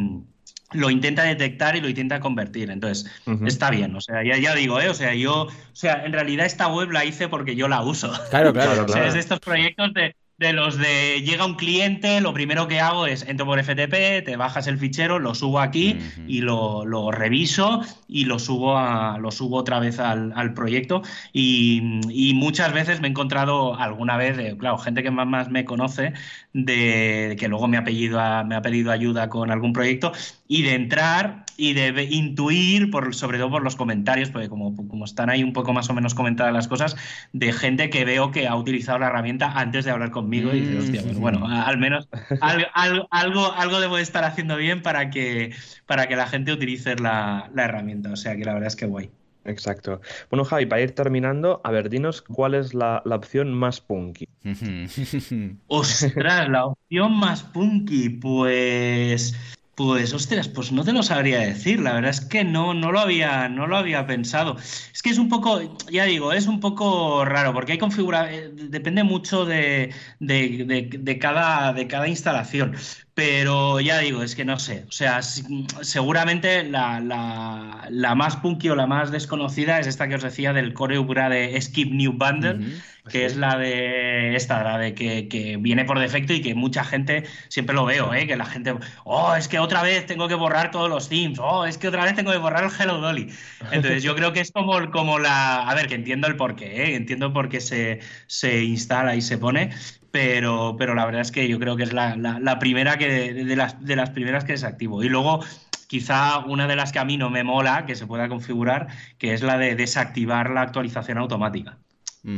lo 0.72 0.90
intenta 0.90 1.24
detectar 1.24 1.76
y 1.76 1.82
lo 1.82 1.88
intenta 1.88 2.20
convertir. 2.20 2.70
Entonces, 2.70 3.10
está 3.46 3.70
bien. 3.70 3.96
O 3.96 4.02
sea, 4.02 4.24
ya, 4.24 4.38
ya 4.38 4.54
digo, 4.56 4.82
¿eh? 4.82 4.90
O 4.90 4.94
sea, 4.94 5.14
yo, 5.14 5.44
o 5.44 5.50
sea, 5.72 6.04
en 6.06 6.12
realidad 6.12 6.46
esta 6.46 6.68
web 6.68 6.92
la 6.92 7.06
hice 7.06 7.30
porque 7.30 7.56
yo 7.56 7.68
la 7.68 7.82
uso. 7.82 8.12
Claro, 8.30 8.52
claro, 8.54 8.86
claro. 8.86 9.06
es 9.06 9.14
de 9.14 9.20
estos 9.20 9.40
proyectos 9.40 9.94
de, 9.94 10.16
de 10.38 10.52
los 10.52 10.78
de 10.78 11.22
llega 11.22 11.46
un 11.46 11.56
cliente, 11.56 12.20
lo 12.20 12.34
primero 12.34 12.68
que 12.68 12.82
hago 12.82 13.08
es 13.08 13.24
entro 13.28 13.46
por 13.46 13.64
FTP, 13.64 14.26
te 14.26 14.36
bajas 14.36 14.68
el 14.68 14.78
fichero, 14.78 15.18
lo 15.18 15.34
subo 15.34 15.60
aquí 15.60 15.98
y 16.28 16.42
lo, 16.42 17.12
reviso 17.12 17.82
y 18.08 18.26
lo 18.26 18.38
subo 18.40 18.78
a, 18.78 19.18
lo 19.18 19.32
subo 19.32 19.58
otra 19.58 19.80
vez 19.80 20.00
al, 20.00 20.54
proyecto. 20.54 21.02
Y, 21.32 21.82
muchas 22.36 22.74
veces 22.74 23.00
me 23.00 23.08
he 23.08 23.12
encontrado 23.12 23.80
alguna 23.80 24.18
vez, 24.18 24.56
claro, 24.58 24.78
gente 24.78 25.04
que 25.04 25.12
más, 25.12 25.28
más 25.28 25.50
me 25.50 25.64
conoce, 25.64 26.14
de 26.54 27.36
que 27.40 27.48
luego 27.48 27.68
me 27.68 27.78
ha 27.78 27.84
pedido 27.84 28.20
me 28.46 28.56
ha 28.56 28.62
pedido 28.62 28.92
ayuda 28.92 29.30
con 29.30 29.52
algún 29.52 29.74
proyecto 29.74 30.12
y 30.48 30.64
de 30.64 30.74
entrar 30.74 31.45
y 31.58 31.74
de 31.74 32.04
intuir, 32.04 32.92
por, 32.92 33.14
sobre 33.16 33.38
todo 33.38 33.50
por 33.50 33.64
los 33.64 33.76
comentarios, 33.76 34.30
porque 34.30 34.50
como, 34.50 34.76
como 34.76 35.06
están 35.06 35.30
ahí 35.30 35.44
un 35.44 35.54
poco 35.54 35.74
más 35.74 35.90
o 35.90 35.94
menos 35.94 36.14
comentadas 36.14 36.54
las 36.54 36.68
cosas, 36.68 36.96
de 37.34 37.52
gente 37.52 37.90
que 37.90 38.06
veo 38.06 38.32
que 38.32 38.48
ha 38.48 38.56
utilizado 38.56 39.00
la 39.00 39.08
herramienta 39.08 39.52
antes 39.52 39.86
de 39.86 39.92
hablar 39.92 40.12
conmigo 40.12 40.54
y 40.54 40.62
dice, 40.62 40.78
hostia, 40.78 41.20
bueno, 41.20 41.48
al 41.48 41.78
menos 41.78 42.08
algo, 42.42 43.08
algo, 43.12 43.54
algo 43.54 43.80
debo 43.80 43.98
de 43.98 44.04
estar 44.04 44.24
haciendo 44.24 44.58
bien 44.58 44.82
para 44.82 45.10
que, 45.10 45.54
para 45.86 46.08
que 46.08 46.16
la 46.16 46.28
gente 46.28 46.52
utilice 46.52 46.96
la, 46.96 47.50
la 47.54 47.66
herramienta. 47.66 48.12
O 48.12 48.16
sea 48.16 48.36
que 48.36 48.46
la 48.46 48.54
verdad 48.54 48.68
es 48.68 48.76
que 48.76 48.86
guay. 48.86 49.10
Exacto. 49.46 50.02
Bueno, 50.32 50.44
Javi, 50.44 50.66
para 50.66 50.82
ir 50.82 50.96
terminando, 50.96 51.62
a 51.64 51.72
ver, 51.72 51.90
dinos 51.90 52.22
cuál 52.24 52.56
es 52.56 52.74
la, 52.74 53.02
la 53.06 53.16
opción 53.16 53.54
más 53.54 53.80
punky. 53.80 54.28
Ostras, 55.68 56.50
la 56.50 56.66
opción 56.66 57.14
más 57.14 57.44
punky, 57.44 58.10
pues 58.10 59.36
pues, 59.76 60.14
ostras, 60.14 60.48
pues 60.48 60.72
no 60.72 60.84
te 60.84 60.94
lo 60.94 61.04
sabría 61.04 61.40
decir. 61.40 61.80
La 61.82 61.94
verdad 61.94 62.12
es 62.12 62.22
que 62.22 62.44
no, 62.44 62.74
no 62.74 62.92
lo 62.92 63.00
había, 63.00 63.50
no 63.50 63.68
lo 63.68 63.78
había 63.78 64.08
pensado. 64.08 64.58
Es 64.58 65.02
que 65.02 65.10
es 65.10 65.18
un 65.18 65.30
poco, 65.30 65.60
ya 65.92 66.06
digo, 66.06 66.32
es 66.34 66.48
un 66.48 66.60
poco 66.62 67.26
raro, 67.26 67.54
porque 67.54 67.74
hay 67.74 67.78
configura, 67.78 68.34
eh, 68.34 68.50
depende 68.54 69.04
mucho 69.04 69.46
de, 69.46 69.94
de, 70.20 71.20
cada, 71.22 71.74
de 71.74 71.88
cada 71.88 72.08
instalación. 72.08 72.76
Pero 73.16 73.80
ya 73.80 74.00
digo, 74.00 74.24
es 74.24 74.36
que 74.36 74.44
no 74.44 74.60
sé. 74.60 74.84
O 74.90 74.92
sea, 74.92 75.22
seguramente 75.22 76.64
la, 76.66 77.00
la, 77.00 78.16
más 78.16 78.36
punky 78.36 78.70
o 78.70 78.76
la 78.76 78.88
más 78.88 79.10
desconocida 79.10 79.80
es 79.80 79.88
esta 79.88 80.10
que 80.10 80.16
os 80.16 80.22
decía 80.22 80.52
del 80.52 80.74
Core 80.74 81.00
de 81.30 81.62
Skip 81.62 81.92
New 81.94 82.12
Bundle 82.12 82.60
que 83.10 83.26
es 83.26 83.36
la 83.36 83.58
de 83.58 84.36
esta, 84.36 84.64
la 84.64 84.78
de 84.78 84.96
que, 84.96 85.58
viene 85.60 85.86
por 85.86 86.00
defecto 86.00 86.34
y 86.34 86.42
que 86.42 86.56
mucha 86.56 86.84
gente, 86.84 87.24
siempre 87.50 87.76
lo 87.76 87.86
veo, 87.86 88.14
¿eh? 88.14 88.26
que 88.26 88.36
la 88.36 88.46
gente, 88.46 88.74
oh, 89.04 89.36
es 89.36 89.48
que 89.48 89.60
otra 89.60 89.84
vez 89.84 90.06
tengo 90.06 90.28
que 90.28 90.36
borrar 90.36 90.72
todos 90.72 90.90
los 90.90 91.10
themes, 91.10 91.40
oh, 91.40 91.66
es 91.66 91.78
que 91.78 91.88
otra 91.88 92.04
vez 92.04 92.16
tengo 92.16 92.32
que 92.32 92.38
borrar 92.38 92.64
el 92.64 92.72
Hello 92.72 93.00
Dolly. 93.00 93.30
Entonces 93.72 94.04
yo 94.04 94.16
creo 94.16 94.34
que 94.34 94.40
es 94.40 94.52
como, 94.52 94.90
como 94.92 95.20
la, 95.20 95.70
a 95.70 95.76
ver, 95.76 95.88
que 95.88 95.96
entiendo 95.96 96.28
el 96.28 96.36
porqué, 96.36 96.84
¿eh? 96.84 96.96
entiendo 96.96 97.32
por 97.32 97.50
qué 97.50 97.62
se, 97.62 98.00
se 98.28 98.64
instala 98.64 99.16
y 99.16 99.22
se 99.22 99.38
pone, 99.38 99.72
pero, 100.16 100.78
pero 100.80 100.96
la 100.96 101.06
verdad 101.06 101.20
es 101.20 101.32
que 101.34 101.46
yo 101.50 101.60
creo 101.60 101.76
que 101.76 101.84
es 101.84 101.92
la, 101.92 102.58
primera 102.58 102.98
que, 102.98 103.34
de, 103.34 103.56
las, 103.58 103.84
de 103.84 103.98
las 103.98 104.12
primeras 104.12 104.46
que 104.46 104.54
desactivo. 104.54 105.04
Y 105.04 105.10
luego 105.10 105.44
quizá 105.88 106.40
una 106.40 106.68
de 106.68 106.78
las 106.78 106.94
que 106.94 107.00
a 107.00 107.04
mí 107.04 107.18
no 107.18 107.30
me 107.30 107.44
mola 107.44 107.86
que 107.86 107.96
se 107.96 108.08
pueda 108.08 108.30
configurar, 108.30 108.88
que 109.18 109.34
es 109.34 109.44
la 109.44 109.58
de 109.58 109.76
desactivar 109.76 110.52
la 110.52 110.62
actualización 110.62 111.18
automática. 111.18 111.80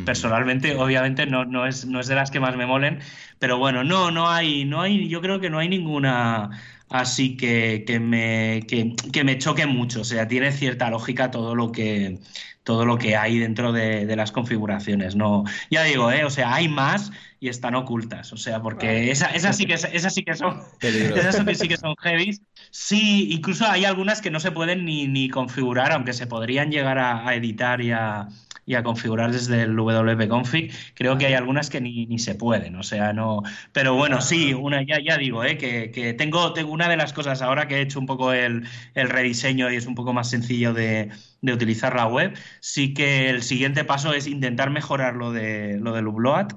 Personalmente, 0.05 0.75
obviamente, 0.75 1.27
no, 1.27 1.45
no, 1.45 1.67
es, 1.67 1.85
no 1.85 1.99
es 1.99 2.07
de 2.07 2.15
las 2.15 2.31
que 2.31 2.39
más 2.39 2.57
me 2.57 2.65
molen, 2.65 2.99
pero 3.37 3.59
bueno, 3.59 3.83
no, 3.83 4.09
no 4.09 4.27
hay, 4.27 4.65
no 4.65 4.81
hay, 4.81 5.07
yo 5.07 5.21
creo 5.21 5.39
que 5.39 5.51
no 5.51 5.59
hay 5.59 5.69
ninguna 5.69 6.49
así 6.89 7.37
que, 7.37 7.83
que 7.85 7.99
me, 7.99 8.61
que, 8.67 9.23
me 9.23 9.37
choque 9.37 9.65
mucho. 9.65 10.01
O 10.01 10.03
sea, 10.03 10.27
tiene 10.27 10.51
cierta 10.51 10.89
lógica 10.89 11.31
todo 11.31 11.55
lo 11.55 11.71
que, 11.71 12.19
todo 12.63 12.85
lo 12.85 12.97
que 12.97 13.15
hay 13.15 13.39
dentro 13.39 13.71
de, 13.71 14.15
las 14.15 14.31
configuraciones. 14.31 15.15
No, 15.15 15.43
ya 15.69 15.83
digo, 15.83 16.11
¿eh? 16.11 16.23
o 16.23 16.29
sea, 16.29 16.53
hay 16.53 16.67
más 16.67 17.11
y 17.39 17.49
están 17.49 17.75
ocultas. 17.75 18.33
O 18.33 18.37
sea, 18.37 18.61
porque 18.61 19.11
esas 19.11 19.55
sí 19.55 19.65
que 19.65 19.73
esas 19.73 20.13
sí 20.13 20.23
que 20.23 20.35
son 20.35 20.61
esas 20.81 21.57
sí 21.57 21.67
que 21.67 21.77
son 21.77 21.95
heavy. 21.97 22.39
Sí, 22.71 23.29
incluso 23.31 23.65
hay 23.65 23.85
algunas 23.85 24.21
que 24.21 24.31
no 24.31 24.39
se 24.39 24.51
pueden 24.51 24.85
ni, 24.85 25.07
ni 25.07 25.29
configurar, 25.29 25.91
aunque 25.91 26.13
se 26.13 26.27
podrían 26.27 26.71
llegar 26.71 26.99
a 26.99 27.33
editar 27.35 27.81
y 27.81 27.91
a, 27.91 28.27
y 28.67 28.75
a 28.75 28.83
configurar 28.83 29.31
desde 29.31 29.63
el 29.63 29.75
WP 29.75 30.27
config. 30.27 30.73
Creo 30.93 31.17
que 31.17 31.25
hay 31.25 31.33
algunas 31.33 31.69
que 31.69 31.79
ni, 31.79 32.05
ni 32.05 32.19
se 32.19 32.35
pueden, 32.35 32.75
o 32.75 32.83
sea, 32.83 33.13
no. 33.13 33.41
Pero 33.71 33.95
bueno, 33.95 34.21
sí, 34.21 34.53
una, 34.53 34.83
ya, 34.83 34.99
ya 34.99 35.17
digo, 35.17 35.43
¿eh? 35.45 35.57
que, 35.57 35.89
que, 35.89 36.13
tengo, 36.13 36.51
tengo 36.53 36.71
una 36.73 36.89
de 36.89 36.97
las 36.97 37.13
cosas 37.13 37.41
ahora 37.41 37.67
que 37.69 37.77
he 37.77 37.81
hecho 37.81 37.97
un 37.97 38.05
poco 38.05 38.33
el, 38.33 38.67
el 38.93 39.09
rediseño 39.09 39.71
y 39.71 39.77
es 39.77 39.87
un 39.87 39.95
poco 39.95 40.11
más 40.13 40.29
sencillo 40.29 40.73
de, 40.73 41.09
de 41.41 41.53
utilizar 41.53 41.95
la 41.95 42.07
web, 42.07 42.37
sí 42.59 42.93
que 42.93 43.29
el 43.29 43.43
siguiente 43.43 43.83
paso 43.83 44.13
es 44.13 44.27
intentar 44.27 44.69
mejorar 44.69 45.15
lo, 45.15 45.31
de, 45.31 45.77
lo 45.79 45.93
del 45.93 46.07
upload 46.07 46.47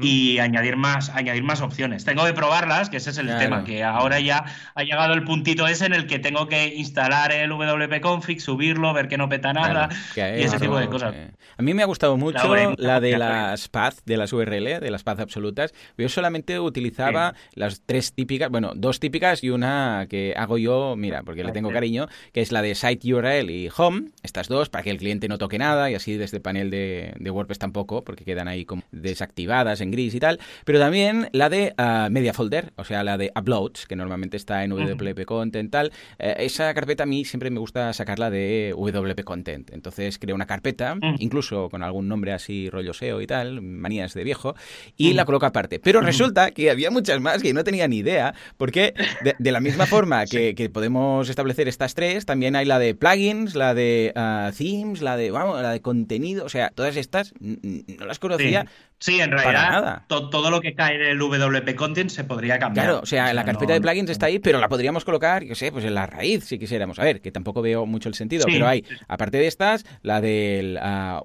y 0.00 0.38
añadir 0.38 0.76
más, 0.76 1.10
añadir 1.10 1.42
más 1.42 1.60
opciones. 1.60 2.04
Tengo 2.04 2.24
que 2.24 2.32
probarlas, 2.32 2.90
que 2.90 2.96
ese 2.96 3.10
es 3.10 3.18
el 3.18 3.26
tema, 3.38 3.64
que 3.64 3.84
ahora 3.84 4.20
ya 4.20 4.44
ha 4.74 4.82
llegado 4.82 5.14
el 5.14 5.24
puntito 5.24 5.66
ese 5.66 5.86
en 5.86 5.92
el 5.92 6.06
que 6.06 6.18
tengo 6.18 6.48
que 6.48 6.74
instalar 6.74 7.32
el 7.32 7.50
WP 7.50 8.00
config, 8.00 8.40
subirlo, 8.40 8.92
ver 8.92 9.08
que 9.08 9.18
no 9.18 9.28
peta 9.28 9.52
nada 9.52 9.88
y 10.16 10.20
ese 10.20 10.58
tipo 10.58 10.78
de 10.78 10.88
cosas. 10.88 11.14
A 11.56 11.62
mí 11.62 11.74
me 11.74 11.82
ha 11.82 11.86
gustado 11.86 12.16
mucho 12.16 12.54
la, 12.78 13.00
de 13.00 13.18
las 13.18 13.68
path, 13.68 13.98
de 14.06 14.16
las 14.16 14.32
URL, 14.32 14.80
de 14.80 14.90
las 14.90 15.02
path 15.02 15.20
absolutas. 15.20 15.74
Yo 15.98 16.08
solamente 16.08 16.58
utilizaba 16.58 17.34
las 17.54 17.82
tres 17.84 18.12
típicas, 18.14 18.50
bueno, 18.50 18.72
dos 18.74 19.00
típicas 19.00 19.44
y 19.44 19.50
una 19.50 20.06
que 20.08 20.34
hago 20.36 20.56
yo, 20.58 20.94
mira, 20.96 21.22
porque 21.22 21.44
le 21.44 21.52
tengo 21.52 21.70
cariño, 21.70 22.08
que 22.32 22.40
es 22.40 22.52
la 22.52 22.62
de 22.62 22.74
site 22.74 23.12
URL 23.12 23.50
y 23.50 23.68
home 23.76 24.10
estas 24.30 24.48
dos 24.48 24.68
para 24.68 24.84
que 24.84 24.90
el 24.90 24.98
cliente 24.98 25.28
no 25.28 25.38
toque 25.38 25.58
nada 25.58 25.90
y 25.90 25.94
así 25.94 26.16
desde 26.16 26.36
el 26.36 26.42
panel 26.42 26.70
de, 26.70 27.30
WordPress 27.30 27.58
tampoco, 27.58 28.04
porque 28.04 28.24
quedan 28.24 28.48
ahí 28.48 28.64
como 28.64 28.82
desactivadas 28.92 29.80
en 29.80 29.90
gris 29.90 30.14
y 30.14 30.20
tal. 30.20 30.38
Pero 30.64 30.78
también 30.78 31.28
la 31.32 31.48
de 31.48 31.74
ah, 31.76 32.08
Media 32.10 32.32
Folder, 32.32 32.72
o 32.76 32.84
sea, 32.84 33.02
la 33.02 33.18
de 33.18 33.32
Uploads, 33.36 33.86
que 33.86 33.96
normalmente 33.96 34.36
está 34.36 34.64
en 34.64 34.70
WP 34.70 35.24
Content 35.24 35.70
tal. 35.70 35.92
Eh, 36.18 36.36
esa 36.38 36.72
carpeta 36.74 37.02
a 37.02 37.06
mí 37.06 37.24
siempre 37.24 37.50
me 37.50 37.58
gusta 37.58 37.92
sacarla 37.92 38.30
de 38.30 38.72
WP 38.76 39.24
Content. 39.24 39.70
Entonces 39.72 40.18
creo 40.18 40.36
una 40.36 40.46
carpeta, 40.46 40.96
incluso 41.18 41.68
con 41.68 41.82
algún 41.82 42.08
nombre 42.08 42.32
así 42.32 42.70
rollo 42.70 42.94
SEO 42.94 43.20
y 43.20 43.26
tal, 43.26 43.62
manías 43.62 44.14
de 44.14 44.24
viejo, 44.24 44.54
y 44.96 45.12
la 45.14 45.24
coloco 45.24 45.46
aparte. 45.46 45.80
Pero 45.80 46.00
resulta 46.00 46.52
que 46.52 46.70
había 46.70 46.90
muchas 46.90 47.20
más 47.20 47.42
que 47.42 47.52
no 47.52 47.64
tenía 47.64 47.88
ni 47.88 47.98
idea, 47.98 48.34
porque 48.56 48.94
de, 49.38 49.50
la 49.50 49.60
misma 49.60 49.86
forma 49.86 50.24
que, 50.30 50.54
que 50.54 50.70
podemos 50.70 51.28
establecer 51.28 51.66
estas 51.66 51.94
tres, 51.94 52.26
también 52.26 52.54
hay 52.54 52.64
la 52.64 52.78
de 52.78 52.94
plugins, 52.94 53.54
la 53.54 53.74
de 53.74 54.12
themes, 54.56 55.02
la 55.02 55.16
de, 55.16 55.30
vamos, 55.30 55.60
la 55.60 55.72
de 55.72 55.80
contenido, 55.80 56.44
o 56.44 56.48
sea, 56.48 56.70
todas 56.70 56.96
estas 56.96 57.32
no 57.40 58.06
las 58.06 58.18
conocía 58.18 58.66
en 59.08 59.30
realidad 59.30 60.02
todo 60.08 60.50
lo 60.50 60.60
que 60.60 60.74
cae 60.74 60.96
en 60.96 61.02
el 61.02 61.18
WP 61.18 61.74
Content 61.74 62.10
se 62.10 62.24
podría 62.24 62.58
cambiar. 62.58 62.86
Claro, 62.86 63.00
o 63.02 63.06
sea, 63.06 63.32
la 63.32 63.44
carpeta 63.44 63.72
de 63.72 63.80
plugins 63.80 64.10
está 64.10 64.26
ahí, 64.26 64.38
pero 64.38 64.58
la 64.58 64.68
podríamos 64.68 65.04
colocar, 65.04 65.42
yo 65.44 65.54
sé, 65.54 65.72
pues 65.72 65.84
en 65.84 65.94
la 65.94 66.06
raíz 66.06 66.44
si 66.44 66.58
quisiéramos. 66.58 66.98
A 66.98 67.04
ver, 67.04 67.20
que 67.20 67.32
tampoco 67.32 67.62
veo 67.62 67.86
mucho 67.86 68.08
el 68.08 68.14
sentido, 68.14 68.46
pero 68.46 68.66
hay, 68.66 68.84
aparte 69.08 69.38
de 69.38 69.46
estas, 69.46 69.84
la 70.02 70.20
del, 70.20 70.78
a 70.78 71.22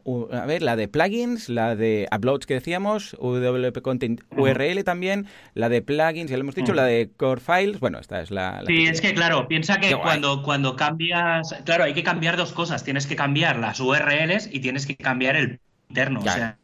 ver, 0.47 0.61
la 0.61 0.75
de 0.75 0.87
plugins, 0.87 1.49
la 1.49 1.75
de 1.75 2.07
uploads 2.15 2.45
que 2.45 2.55
decíamos, 2.55 3.15
WP 3.19 3.81
Content 3.81 4.21
URL 4.31 4.83
también, 4.83 5.27
la 5.53 5.69
de 5.69 5.81
plugins, 5.81 6.29
ya 6.29 6.37
lo 6.37 6.41
hemos 6.41 6.55
dicho, 6.55 6.73
la 6.73 6.85
de 6.85 7.09
core 7.17 7.41
files, 7.41 7.79
bueno, 7.79 7.99
esta 7.99 8.21
es 8.21 8.31
la... 8.31 8.63
sí, 8.65 8.85
es 8.85 9.01
que 9.01 9.13
claro, 9.13 9.47
piensa 9.47 9.79
que 9.79 9.95
cuando, 9.95 10.41
cuando 10.43 10.75
cambias, 10.75 11.55
claro, 11.65 11.83
hay 11.83 11.93
que 11.93 12.03
cambiar 12.03 12.37
dos 12.37 12.53
cosas, 12.53 12.83
tienes 12.83 13.07
que 13.07 13.15
cambiar 13.15 13.57
las 13.57 13.79
URLs 13.79 14.49
y 14.51 14.59
tienes 14.59 14.85
que 14.85 14.95
cambiar 14.95 15.35
el 15.35 15.59
interno, 15.89 16.19
o 16.19 16.23
sea 16.23 16.57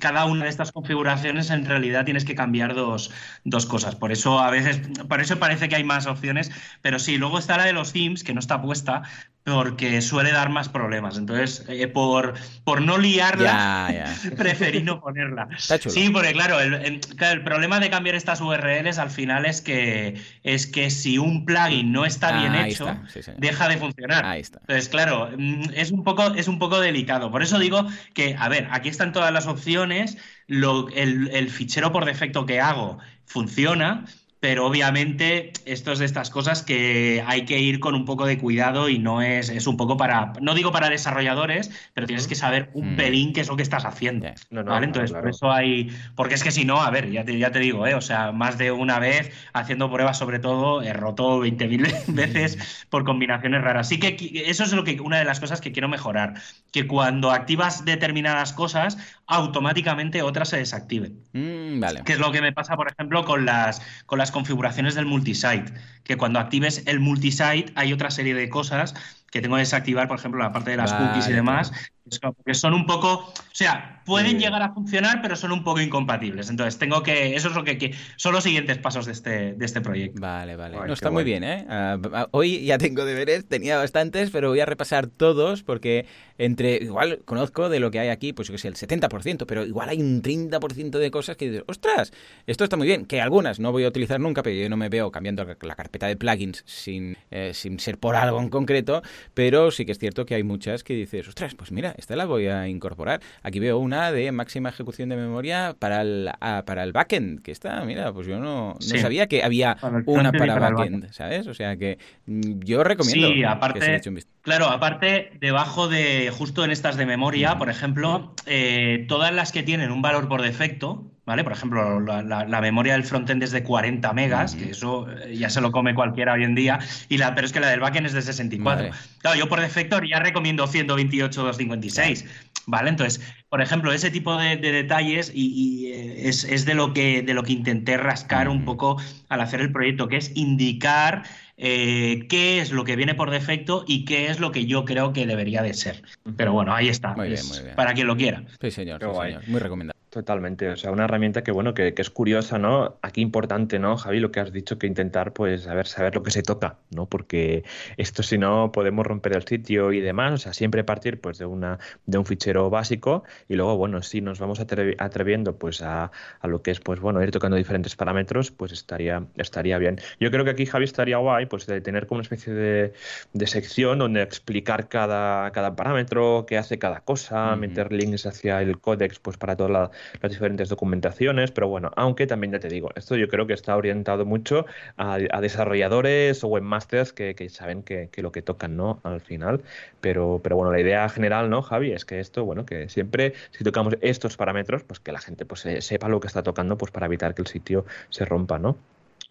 cada 0.00 0.24
una 0.24 0.44
de 0.44 0.50
estas 0.50 0.72
configuraciones 0.72 1.50
en 1.50 1.64
realidad 1.64 2.04
tienes 2.04 2.24
que 2.24 2.34
cambiar 2.34 2.74
dos, 2.74 3.10
dos, 3.44 3.66
cosas. 3.66 3.94
Por 3.94 4.12
eso 4.12 4.40
a 4.40 4.50
veces, 4.50 4.80
por 5.08 5.20
eso 5.20 5.38
parece 5.38 5.68
que 5.68 5.76
hay 5.76 5.84
más 5.84 6.06
opciones, 6.06 6.50
pero 6.80 6.98
sí, 6.98 7.18
luego 7.18 7.38
está 7.38 7.56
la 7.56 7.64
de 7.64 7.72
los 7.72 7.92
themes, 7.92 8.24
que 8.24 8.34
no 8.34 8.40
está 8.40 8.60
puesta, 8.62 9.02
porque 9.44 10.00
suele 10.02 10.30
dar 10.30 10.50
más 10.50 10.68
problemas. 10.68 11.18
Entonces, 11.18 11.64
eh, 11.68 11.88
por, 11.88 12.34
por 12.64 12.80
no 12.80 12.98
liarla, 12.98 14.14
preferí 14.36 14.82
no 14.82 15.00
ponerla. 15.00 15.48
Sí, 15.58 16.10
porque 16.10 16.32
claro 16.32 16.60
el, 16.60 17.00
problema 17.42 17.80
de 17.80 17.90
cambiar 17.90 18.14
estas 18.14 18.40
URLs 18.40 18.98
al 18.98 19.10
final 19.10 19.46
es 19.46 19.60
que, 19.60 20.20
es 20.42 20.66
que 20.66 20.90
si 20.90 21.18
un 21.18 21.44
plugin 21.44 21.92
no 21.92 22.04
está 22.04 22.40
bien 22.40 22.54
hecho, 22.54 22.96
deja 23.36 23.68
de 23.68 23.78
funcionar. 23.78 24.36
Entonces, 24.36 24.88
claro, 24.88 25.30
mm, 25.36 25.70
es 25.74 25.90
un, 25.90 26.04
poco, 26.04 26.34
es 26.34 26.46
un 26.46 26.58
poco 26.58 26.80
delicado. 26.80 27.30
Por 27.30 27.42
eso 27.42 27.58
digo 27.58 27.86
que, 28.14 28.36
a 28.38 28.48
ver, 28.48 28.68
aquí 28.70 28.88
están 28.88 29.12
todas 29.12 29.32
las 29.32 29.46
opciones, 29.46 30.16
lo, 30.46 30.88
el, 30.90 31.30
el 31.32 31.50
fichero 31.50 31.90
por 31.92 32.04
defecto 32.04 32.46
que 32.46 32.60
hago 32.60 32.98
funciona, 33.24 34.04
pero 34.42 34.66
obviamente 34.66 35.52
esto 35.66 35.92
es 35.92 36.00
de 36.00 36.04
estas 36.04 36.28
cosas 36.28 36.64
que 36.64 37.22
hay 37.28 37.44
que 37.44 37.60
ir 37.60 37.78
con 37.78 37.94
un 37.94 38.04
poco 38.04 38.26
de 38.26 38.38
cuidado 38.38 38.88
y 38.88 38.98
no 38.98 39.22
es, 39.22 39.48
es 39.48 39.68
un 39.68 39.76
poco 39.76 39.96
para, 39.96 40.32
no 40.40 40.56
digo 40.56 40.72
para 40.72 40.90
desarrolladores, 40.90 41.70
pero 41.94 42.08
tienes 42.08 42.26
que 42.26 42.34
saber 42.34 42.68
un 42.74 42.94
mm. 42.94 42.96
pelín 42.96 43.32
qué 43.32 43.42
es 43.42 43.46
lo 43.46 43.54
que 43.54 43.62
estás 43.62 43.84
haciendo. 43.84 44.26
¿vale? 44.50 44.86
Entonces, 44.86 45.12
por 45.12 45.28
eso 45.28 45.52
hay, 45.52 45.96
porque 46.16 46.34
es 46.34 46.42
que 46.42 46.50
si 46.50 46.64
no, 46.64 46.82
a 46.82 46.90
ver, 46.90 47.12
ya 47.12 47.24
te, 47.24 47.38
ya 47.38 47.52
te 47.52 47.60
digo, 47.60 47.86
¿eh? 47.86 47.94
o 47.94 48.00
sea, 48.00 48.32
más 48.32 48.58
de 48.58 48.72
una 48.72 48.98
vez 48.98 49.30
haciendo 49.52 49.88
pruebas 49.92 50.18
sobre 50.18 50.40
todo, 50.40 50.82
he 50.82 50.92
roto 50.92 51.44
20.000 51.44 52.06
veces 52.08 52.86
por 52.90 53.04
combinaciones 53.04 53.62
raras. 53.62 53.86
Así 53.86 54.00
que 54.00 54.16
eso 54.46 54.64
es 54.64 54.72
lo 54.72 54.82
que, 54.82 55.00
una 55.00 55.18
de 55.18 55.24
las 55.24 55.38
cosas 55.38 55.60
que 55.60 55.70
quiero 55.70 55.88
mejorar, 55.88 56.34
que 56.72 56.88
cuando 56.88 57.30
activas 57.30 57.84
determinadas 57.84 58.52
cosas, 58.52 58.98
automáticamente 59.28 60.20
otras 60.22 60.48
se 60.48 60.56
desactiven. 60.56 61.22
Mm, 61.32 61.78
vale. 61.78 62.02
Que 62.02 62.14
es 62.14 62.18
lo 62.18 62.32
que 62.32 62.42
me 62.42 62.52
pasa, 62.52 62.74
por 62.74 62.90
ejemplo, 62.90 63.24
con 63.24 63.46
las, 63.46 63.80
con 64.04 64.18
las 64.18 64.31
configuraciones 64.32 64.96
del 64.96 65.06
multisite, 65.06 65.72
que 66.02 66.16
cuando 66.16 66.40
actives 66.40 66.82
el 66.86 66.98
multisite 66.98 67.72
hay 67.76 67.92
otra 67.92 68.10
serie 68.10 68.34
de 68.34 68.48
cosas 68.48 68.94
que 69.32 69.40
tengo 69.40 69.56
que 69.56 69.60
desactivar, 69.60 70.06
por 70.08 70.18
ejemplo, 70.18 70.42
la 70.42 70.52
parte 70.52 70.72
de 70.72 70.76
las 70.76 70.92
cookies 70.92 71.26
y 71.28 71.32
demás, 71.32 71.72
porque 72.20 72.52
son 72.52 72.74
un 72.74 72.84
poco, 72.84 73.14
o 73.14 73.34
sea, 73.52 74.02
pueden 74.04 74.38
llegar 74.38 74.60
a 74.62 74.74
funcionar, 74.74 75.22
pero 75.22 75.36
son 75.36 75.52
un 75.52 75.64
poco 75.64 75.80
incompatibles. 75.80 76.50
Entonces, 76.50 76.78
tengo 76.78 77.02
que, 77.02 77.34
eso 77.34 77.48
es 77.48 77.54
lo 77.54 77.64
que, 77.64 77.94
son 78.16 78.34
los 78.34 78.44
siguientes 78.44 78.76
pasos 78.76 79.06
de 79.06 79.12
este, 79.12 79.54
de 79.54 79.64
este 79.64 79.80
proyecto. 79.80 80.20
Vale, 80.20 80.54
vale. 80.56 80.76
no, 80.86 80.92
está 80.92 81.10
muy 81.10 81.24
bien, 81.24 81.44
¿eh? 81.44 81.64
Ah, 81.66 82.28
hoy 82.32 82.62
ya 82.66 82.76
tengo 82.76 83.06
deberes, 83.06 83.48
tenía 83.48 83.78
bastantes, 83.78 84.30
pero 84.30 84.50
voy 84.50 84.60
a 84.60 84.66
repasar 84.66 85.06
todos 85.06 85.62
porque 85.62 86.04
entre, 86.36 86.76
igual 86.76 87.22
conozco 87.24 87.70
de 87.70 87.80
lo 87.80 87.90
que 87.90 88.00
hay 88.00 88.08
aquí, 88.08 88.34
pues 88.34 88.48
yo 88.48 88.52
que 88.52 88.58
sé, 88.58 88.68
el 88.68 88.74
70%, 88.74 89.46
pero 89.46 89.64
igual 89.64 89.88
hay 89.88 90.02
un 90.02 90.22
30% 90.22 90.98
de 90.98 91.10
cosas 91.10 91.36
que 91.36 91.48
dices, 91.48 91.64
ostras, 91.68 92.12
esto 92.46 92.64
está 92.64 92.76
muy 92.76 92.86
bien, 92.86 93.06
que 93.06 93.20
algunas 93.20 93.60
no 93.60 93.72
voy 93.72 93.84
a 93.84 93.88
utilizar 93.88 94.20
nunca, 94.20 94.42
pero 94.42 94.56
yo 94.56 94.68
no 94.68 94.76
me 94.76 94.88
veo 94.88 95.10
cambiando 95.10 95.46
la 95.62 95.74
carpeta 95.74 96.06
de 96.06 96.16
plugins 96.16 96.64
sin, 96.66 97.16
eh, 97.30 97.52
sin 97.54 97.78
ser 97.78 97.98
por 97.98 98.16
algo 98.16 98.40
en 98.40 98.48
concreto, 98.48 99.02
pero 99.34 99.70
sí 99.70 99.84
que 99.84 99.92
es 99.92 99.98
cierto 99.98 100.26
que 100.26 100.34
hay 100.34 100.42
muchas 100.42 100.84
que 100.84 100.94
dices, 100.94 101.28
ostras, 101.28 101.54
pues 101.54 101.72
mira, 101.72 101.94
esta 101.98 102.16
la 102.16 102.26
voy 102.26 102.46
a 102.48 102.68
incorporar. 102.68 103.20
Aquí 103.42 103.58
veo 103.60 103.78
una 103.78 104.12
de 104.12 104.32
máxima 104.32 104.68
ejecución 104.68 105.08
de 105.08 105.16
memoria 105.16 105.76
para 105.78 106.02
el, 106.02 106.30
para 106.40 106.82
el 106.84 106.92
backend, 106.92 107.42
que 107.42 107.52
está, 107.52 107.84
mira, 107.84 108.12
pues 108.12 108.26
yo 108.26 108.38
no, 108.38 108.76
sabía 108.80 109.26
que 109.26 109.42
había 109.42 109.76
una 110.06 110.32
para, 110.32 110.58
backend, 110.58 111.12
¿sabes? 111.12 111.46
O 111.46 111.54
sea 111.54 111.76
que 111.76 111.98
mm, 112.26 112.60
yo 112.60 112.84
recomiendo 112.84 113.28
sí, 113.28 113.44
aparte, 113.44 114.00
Claro, 114.42 114.66
aparte, 114.66 115.30
debajo 115.40 115.88
de, 115.88 116.30
justo 116.36 116.64
en 116.64 116.72
estas 116.72 116.96
de 116.96 117.06
memoria, 117.06 117.58
por 117.58 117.70
ejemplo, 117.70 118.34
eh, 118.46 119.04
todas 119.08 119.32
las 119.32 119.52
que 119.52 119.62
tienen 119.62 119.92
un 119.92 120.02
valor 120.02 120.28
por 120.28 120.42
defecto, 120.42 121.11
¿vale? 121.24 121.44
Por 121.44 121.52
ejemplo, 121.52 122.00
la, 122.00 122.60
memoria 122.60 122.94
del 122.94 123.04
frontend 123.04 123.42
es 123.42 123.52
de 123.52 123.62
40 123.62 124.12
megas, 124.12 124.54
que 124.54 124.70
eso 124.70 125.06
eh, 125.10 125.36
ya 125.36 125.50
se 125.50 125.60
lo 125.60 125.70
come 125.70 125.94
cualquiera 125.94 126.32
hoy 126.32 126.44
en 126.44 126.54
día, 126.54 126.80
y 127.08 127.18
la, 127.18 127.34
pero 127.34 127.46
es 127.46 127.52
que 127.52 127.60
la 127.60 127.68
del 127.68 127.80
backend 127.80 128.06
es 128.06 128.12
de 128.12 128.22
64. 128.22 128.90
Claro, 129.18 129.38
yo 129.38 129.48
por 129.48 129.60
defecto 129.60 130.00
ya 130.02 130.18
recomiendo 130.18 130.66
128 130.66 131.42
256, 131.42 132.24
¿vale? 132.66 132.90
Entonces, 132.90 133.20
por 133.48 133.60
ejemplo, 133.60 133.92
ese 133.92 134.10
tipo 134.10 134.36
de, 134.36 134.56
detalles 134.56 135.30
y, 135.34 135.92
eh, 135.92 136.28
es, 136.28 136.64
de, 136.64 136.74
lo 136.74 136.92
que, 136.92 137.22
de 137.22 137.34
lo 137.34 137.42
que 137.42 137.52
intenté 137.52 137.96
rascar 137.96 138.48
un 138.48 138.64
poco 138.64 139.00
al 139.28 139.40
hacer 139.40 139.60
el 139.60 139.72
proyecto, 139.72 140.08
que 140.08 140.16
es 140.16 140.32
indicar 140.34 141.22
eh, 141.56 142.26
qué 142.28 142.60
es 142.60 142.72
lo 142.72 142.84
que 142.84 142.96
viene 142.96 143.14
por 143.14 143.30
defecto 143.30 143.84
y 143.86 144.04
qué 144.04 144.26
es 144.26 144.40
lo 144.40 144.50
que 144.50 144.66
yo 144.66 144.84
creo 144.84 145.12
que 145.12 145.26
debería 145.26 145.62
de 145.62 145.74
ser. 145.74 146.02
Pero 146.36 146.52
bueno, 146.52 146.74
ahí 146.74 146.88
está. 146.88 147.14
Muy 147.14 147.28
bien, 147.28 147.46
muy 147.46 147.60
bien. 147.60 147.76
Para 147.76 147.94
quien 147.94 148.06
lo 148.06 148.16
quiera. 148.16 148.42
Sí, 148.60 148.70
señor. 148.70 149.00
Sí, 149.00 149.20
señor. 149.20 149.48
Muy 149.48 149.60
recomendable. 149.60 150.01
Totalmente, 150.12 150.68
o 150.68 150.76
sea, 150.76 150.90
una 150.90 151.04
herramienta 151.04 151.42
que 151.42 151.52
bueno, 151.52 151.72
que, 151.72 151.94
es 151.96 152.10
curiosa, 152.10 152.58
¿no? 152.58 152.98
Aquí 153.00 153.22
importante, 153.22 153.78
¿no, 153.78 153.96
Javi? 153.96 154.20
Lo 154.20 154.30
que 154.30 154.40
has 154.40 154.52
dicho, 154.52 154.78
que 154.78 154.86
intentar, 154.86 155.32
pues, 155.32 155.62
saber, 155.62 155.86
saber 155.86 156.14
lo 156.14 156.22
que 156.22 156.30
se 156.30 156.42
toca, 156.42 156.76
¿no? 156.90 157.06
Porque 157.06 157.64
esto 157.96 158.22
si 158.22 158.36
no 158.36 158.72
podemos 158.72 159.06
romper 159.06 159.34
el 159.34 159.46
sitio 159.48 159.90
y 159.90 160.00
demás, 160.02 160.34
o 160.34 160.36
sea, 160.36 160.52
siempre 160.52 160.84
partir, 160.84 161.18
pues, 161.18 161.38
de 161.38 161.46
una, 161.46 161.78
de 162.04 162.18
un 162.18 162.26
fichero 162.26 162.68
básico 162.68 163.24
y 163.48 163.54
luego, 163.54 163.78
bueno, 163.78 164.02
si 164.02 164.20
nos 164.20 164.38
vamos 164.38 164.60
atreviendo, 164.60 165.56
pues, 165.56 165.80
a, 165.80 166.12
a, 166.40 166.46
lo 166.46 166.60
que 166.60 166.72
es, 166.72 166.80
pues, 166.80 167.00
bueno, 167.00 167.22
ir 167.22 167.30
tocando 167.30 167.56
diferentes 167.56 167.96
parámetros, 167.96 168.50
pues 168.50 168.72
estaría, 168.72 169.24
estaría 169.38 169.78
bien. 169.78 169.98
Yo 170.20 170.30
creo 170.30 170.44
que 170.44 170.50
aquí, 170.50 170.66
Javi, 170.66 170.84
estaría 170.84 171.16
guay, 171.16 171.46
pues, 171.46 171.64
de 171.64 171.80
tener 171.80 172.06
como 172.06 172.18
una 172.18 172.24
especie 172.24 172.52
de, 172.52 172.92
de 173.32 173.46
sección 173.46 173.98
donde 173.98 174.20
explicar 174.20 174.90
cada, 174.90 175.50
cada 175.52 175.74
parámetro, 175.74 176.44
qué 176.46 176.58
hace 176.58 176.78
cada 176.78 177.00
cosa, 177.00 177.56
meter 177.56 177.94
links 177.94 178.26
hacia 178.26 178.60
el 178.60 178.78
códex, 178.78 179.18
pues, 179.18 179.38
para 179.38 179.56
toda 179.56 179.70
la 179.70 179.90
las 180.20 180.32
diferentes 180.32 180.68
documentaciones, 180.68 181.50
pero 181.50 181.68
bueno, 181.68 181.90
aunque 181.96 182.26
también 182.26 182.52
ya 182.52 182.60
te 182.60 182.68
digo, 182.68 182.90
esto 182.94 183.16
yo 183.16 183.28
creo 183.28 183.46
que 183.46 183.54
está 183.54 183.76
orientado 183.76 184.24
mucho 184.24 184.66
a, 184.96 185.18
desarrolladores 185.40 186.44
o 186.44 186.48
webmasters 186.48 187.12
que, 187.12 187.48
saben 187.50 187.82
que, 187.82 188.08
que, 188.12 188.22
lo 188.22 188.32
que 188.32 188.42
tocan, 188.42 188.76
¿no? 188.76 189.00
Al 189.02 189.20
final, 189.20 189.62
pero, 190.00 190.40
pero 190.42 190.56
bueno, 190.56 190.72
la 190.72 190.80
idea 190.80 191.08
general, 191.08 191.50
¿no, 191.50 191.62
Javi? 191.62 191.92
Es 191.92 192.04
que 192.04 192.20
esto, 192.20 192.44
bueno, 192.44 192.64
que 192.64 192.88
siempre 192.88 193.34
si 193.50 193.64
tocamos 193.64 193.96
estos 194.00 194.36
parámetros, 194.36 194.82
pues 194.84 195.00
que 195.00 195.12
la 195.12 195.20
gente 195.20 195.44
pues 195.44 195.66
sepa 195.80 196.08
lo 196.08 196.20
que 196.20 196.26
está 196.26 196.42
tocando, 196.42 196.76
pues 196.78 196.92
para 196.92 197.06
evitar 197.06 197.34
que 197.34 197.42
el 197.42 197.48
sitio 197.48 197.84
se 198.10 198.24
rompa, 198.24 198.58
¿no? 198.58 198.76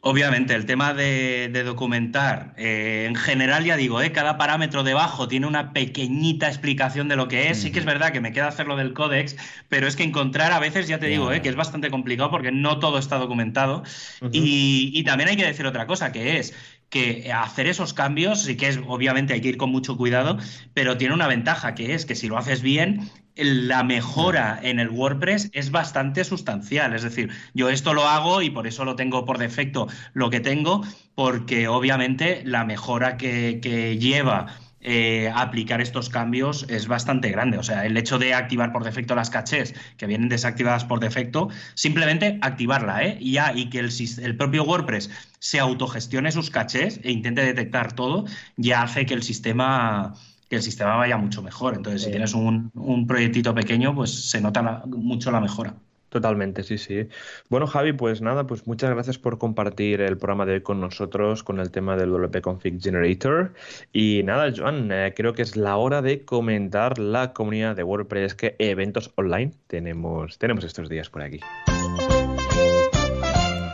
Obviamente, 0.03 0.55
el 0.55 0.65
tema 0.65 0.95
de, 0.95 1.61
documentar, 1.63 2.55
eh, 2.57 3.05
en 3.07 3.15
general 3.15 3.63
ya 3.65 3.77
digo, 3.77 4.01
eh, 4.01 4.11
cada 4.11 4.35
parámetro 4.35 4.83
debajo 4.83 5.27
tiene 5.27 5.45
una 5.45 5.73
pequeñita 5.73 6.47
explicación 6.47 7.07
de 7.07 7.15
lo 7.15 7.27
que 7.27 7.49
es. 7.49 7.61
Sí 7.61 7.71
que 7.71 7.77
es 7.77 7.85
verdad 7.85 8.11
que 8.11 8.19
me 8.19 8.33
queda 8.33 8.47
hacerlo 8.47 8.75
del 8.77 8.93
códex, 8.93 9.35
pero 9.69 9.87
es 9.87 9.95
que 9.95 10.01
encontrar 10.03 10.53
a 10.53 10.59
veces, 10.59 10.87
ya 10.87 10.97
te 10.97 11.05
digo, 11.05 11.31
eh, 11.31 11.43
que 11.43 11.49
es 11.49 11.55
bastante 11.55 11.91
complicado 11.91 12.31
porque 12.31 12.51
no 12.51 12.79
todo 12.79 12.97
está 12.97 13.17
documentado. 13.19 13.83
y, 14.31 14.91
y 14.95 15.03
también 15.03 15.29
hay 15.29 15.37
que 15.37 15.45
decir 15.45 15.67
otra 15.67 15.85
cosa, 15.85 16.11
que 16.11 16.39
es 16.39 16.55
que 16.91 17.31
hacer 17.33 17.67
esos 17.67 17.93
cambios 17.93 18.43
sí 18.43 18.57
que 18.57 18.67
es, 18.67 18.79
obviamente 18.85 19.33
hay 19.33 19.41
que 19.41 19.47
ir 19.47 19.57
con 19.57 19.71
mucho 19.71 19.97
cuidado, 19.97 20.37
pero 20.75 20.97
tiene 20.97 21.15
una 21.15 21.25
ventaja 21.25 21.73
que 21.73 21.95
es 21.95 22.05
que 22.05 22.15
si 22.15 22.27
lo 22.27 22.37
haces 22.37 22.61
bien, 22.61 23.09
la 23.35 23.83
mejora 23.83 24.59
en 24.61 24.79
el 24.79 24.89
WordPress 24.89 25.49
es 25.53 25.71
bastante 25.71 26.23
sustancial. 26.23 26.93
Es 26.93 27.03
decir, 27.03 27.29
yo 27.53 27.69
esto 27.69 27.93
lo 27.93 28.07
hago 28.07 28.41
y 28.41 28.49
por 28.49 28.67
eso 28.67 28.85
lo 28.85 28.95
tengo 28.95 29.25
por 29.25 29.37
defecto 29.37 29.87
lo 30.13 30.29
que 30.29 30.41
tengo, 30.41 30.83
porque 31.15 31.67
obviamente 31.67 32.43
la 32.45 32.65
mejora 32.65 33.17
que, 33.17 33.59
que 33.61 33.97
lleva 33.97 34.47
eh, 34.81 35.31
aplicar 35.35 35.81
estos 35.81 36.09
cambios 36.09 36.65
es 36.69 36.87
bastante 36.87 37.29
grande. 37.29 37.57
O 37.57 37.63
sea, 37.63 37.85
el 37.85 37.95
hecho 37.97 38.17
de 38.17 38.33
activar 38.33 38.71
por 38.71 38.83
defecto 38.83 39.15
las 39.15 39.29
cachés 39.29 39.73
que 39.97 40.07
vienen 40.07 40.29
desactivadas 40.29 40.85
por 40.85 40.99
defecto, 40.99 41.49
simplemente 41.73 42.39
activarla, 42.41 43.03
¿eh? 43.03 43.17
Y 43.19 43.33
ya, 43.33 43.53
y 43.53 43.69
que 43.69 43.79
el, 43.79 43.89
el 44.21 44.37
propio 44.37 44.63
WordPress 44.63 45.09
se 45.39 45.59
autogestione 45.59 46.31
sus 46.31 46.49
cachés 46.49 46.99
e 47.03 47.11
intente 47.11 47.43
detectar 47.43 47.93
todo, 47.93 48.25
ya 48.57 48.83
hace 48.83 49.05
que 49.05 49.13
el 49.13 49.23
sistema 49.23 50.13
que 50.49 50.57
el 50.57 50.63
sistema 50.63 50.97
vaya 50.97 51.15
mucho 51.15 51.41
mejor. 51.41 51.75
Entonces, 51.75 52.03
si 52.03 52.11
tienes 52.11 52.33
un, 52.33 52.71
un, 52.73 53.07
proyectito 53.07 53.55
pequeño, 53.55 53.95
pues 53.95 54.29
se 54.29 54.41
nota 54.41 54.83
mucho 54.85 55.31
la 55.31 55.39
mejora. 55.39 55.75
Totalmente, 56.11 56.63
sí, 56.63 56.77
sí. 56.77 57.07
Bueno, 57.47 57.67
Javi, 57.67 57.93
pues 57.93 58.21
nada, 58.21 58.45
pues 58.45 58.67
muchas 58.67 58.89
gracias 58.89 59.17
por 59.17 59.37
compartir 59.37 60.01
el 60.01 60.17
programa 60.17 60.45
de 60.45 60.55
hoy 60.55 60.61
con 60.61 60.81
nosotros 60.81 61.41
con 61.41 61.61
el 61.61 61.71
tema 61.71 61.95
del 61.95 62.09
WP 62.09 62.41
Config 62.41 62.81
Generator. 62.81 63.53
Y 63.93 64.21
nada, 64.25 64.51
Joan, 64.53 64.91
eh, 64.91 65.13
creo 65.15 65.33
que 65.33 65.41
es 65.41 65.55
la 65.55 65.77
hora 65.77 66.01
de 66.01 66.25
comentar 66.25 66.99
la 66.99 67.31
comunidad 67.31 67.77
de 67.77 67.83
WordPress, 67.83 68.35
que 68.35 68.57
eventos 68.59 69.13
online 69.15 69.53
tenemos, 69.67 70.37
tenemos 70.37 70.65
estos 70.65 70.89
días 70.89 71.09
por 71.09 71.21
aquí. 71.21 71.39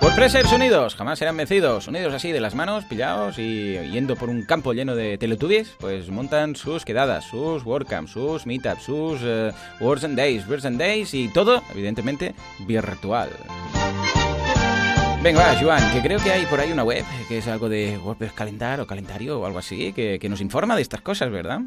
WordPressers 0.08 0.54
unidos, 0.54 0.96
jamás 0.96 1.20
serán 1.20 1.36
vencidos, 1.36 1.90
unidos 1.90 2.14
así 2.14 2.32
de 2.32 2.40
las 2.40 2.56
manos, 2.56 2.86
pillados 2.86 3.38
y 3.38 3.74
yendo 3.92 4.16
por 4.16 4.30
un 4.30 4.44
campo 4.44 4.72
lleno 4.72 4.96
de 4.96 5.18
teletubbies, 5.18 5.76
pues 5.82 6.10
montan 6.10 6.56
sus 6.56 6.86
quedadas, 6.86 7.26
sus 7.26 7.66
WordCamps, 7.66 8.12
sus 8.12 8.46
meetups, 8.46 8.84
sus 8.84 9.22
uh, 9.22 9.52
Words 9.82 10.06
and 10.06 10.18
Days, 10.18 10.48
Words 10.48 10.64
and 10.64 10.80
Days 10.80 11.14
y 11.14 11.28
todo, 11.28 11.62
evidentemente, 11.72 12.34
virtual. 12.60 13.30
Venga, 15.22 15.42
va, 15.42 15.60
Joan, 15.60 15.92
que 15.92 16.02
creo 16.02 16.20
que 16.20 16.32
hay 16.32 16.46
por 16.46 16.62
ahí 16.62 16.72
una 16.72 16.86
web 16.86 17.04
que 17.28 17.40
es 17.40 17.48
algo 17.50 17.68
de 17.68 17.98
WordPress 17.98 18.32
calendar 18.32 18.80
o 18.80 18.88
calendario 18.88 19.42
o 19.42 19.46
algo 19.46 19.60
así, 19.60 19.92
que, 19.92 20.20
que 20.20 20.30
nos 20.30 20.40
informa 20.40 20.78
de 20.78 20.84
estas 20.84 21.02
cosas, 21.02 21.30
¿verdad? 21.30 21.60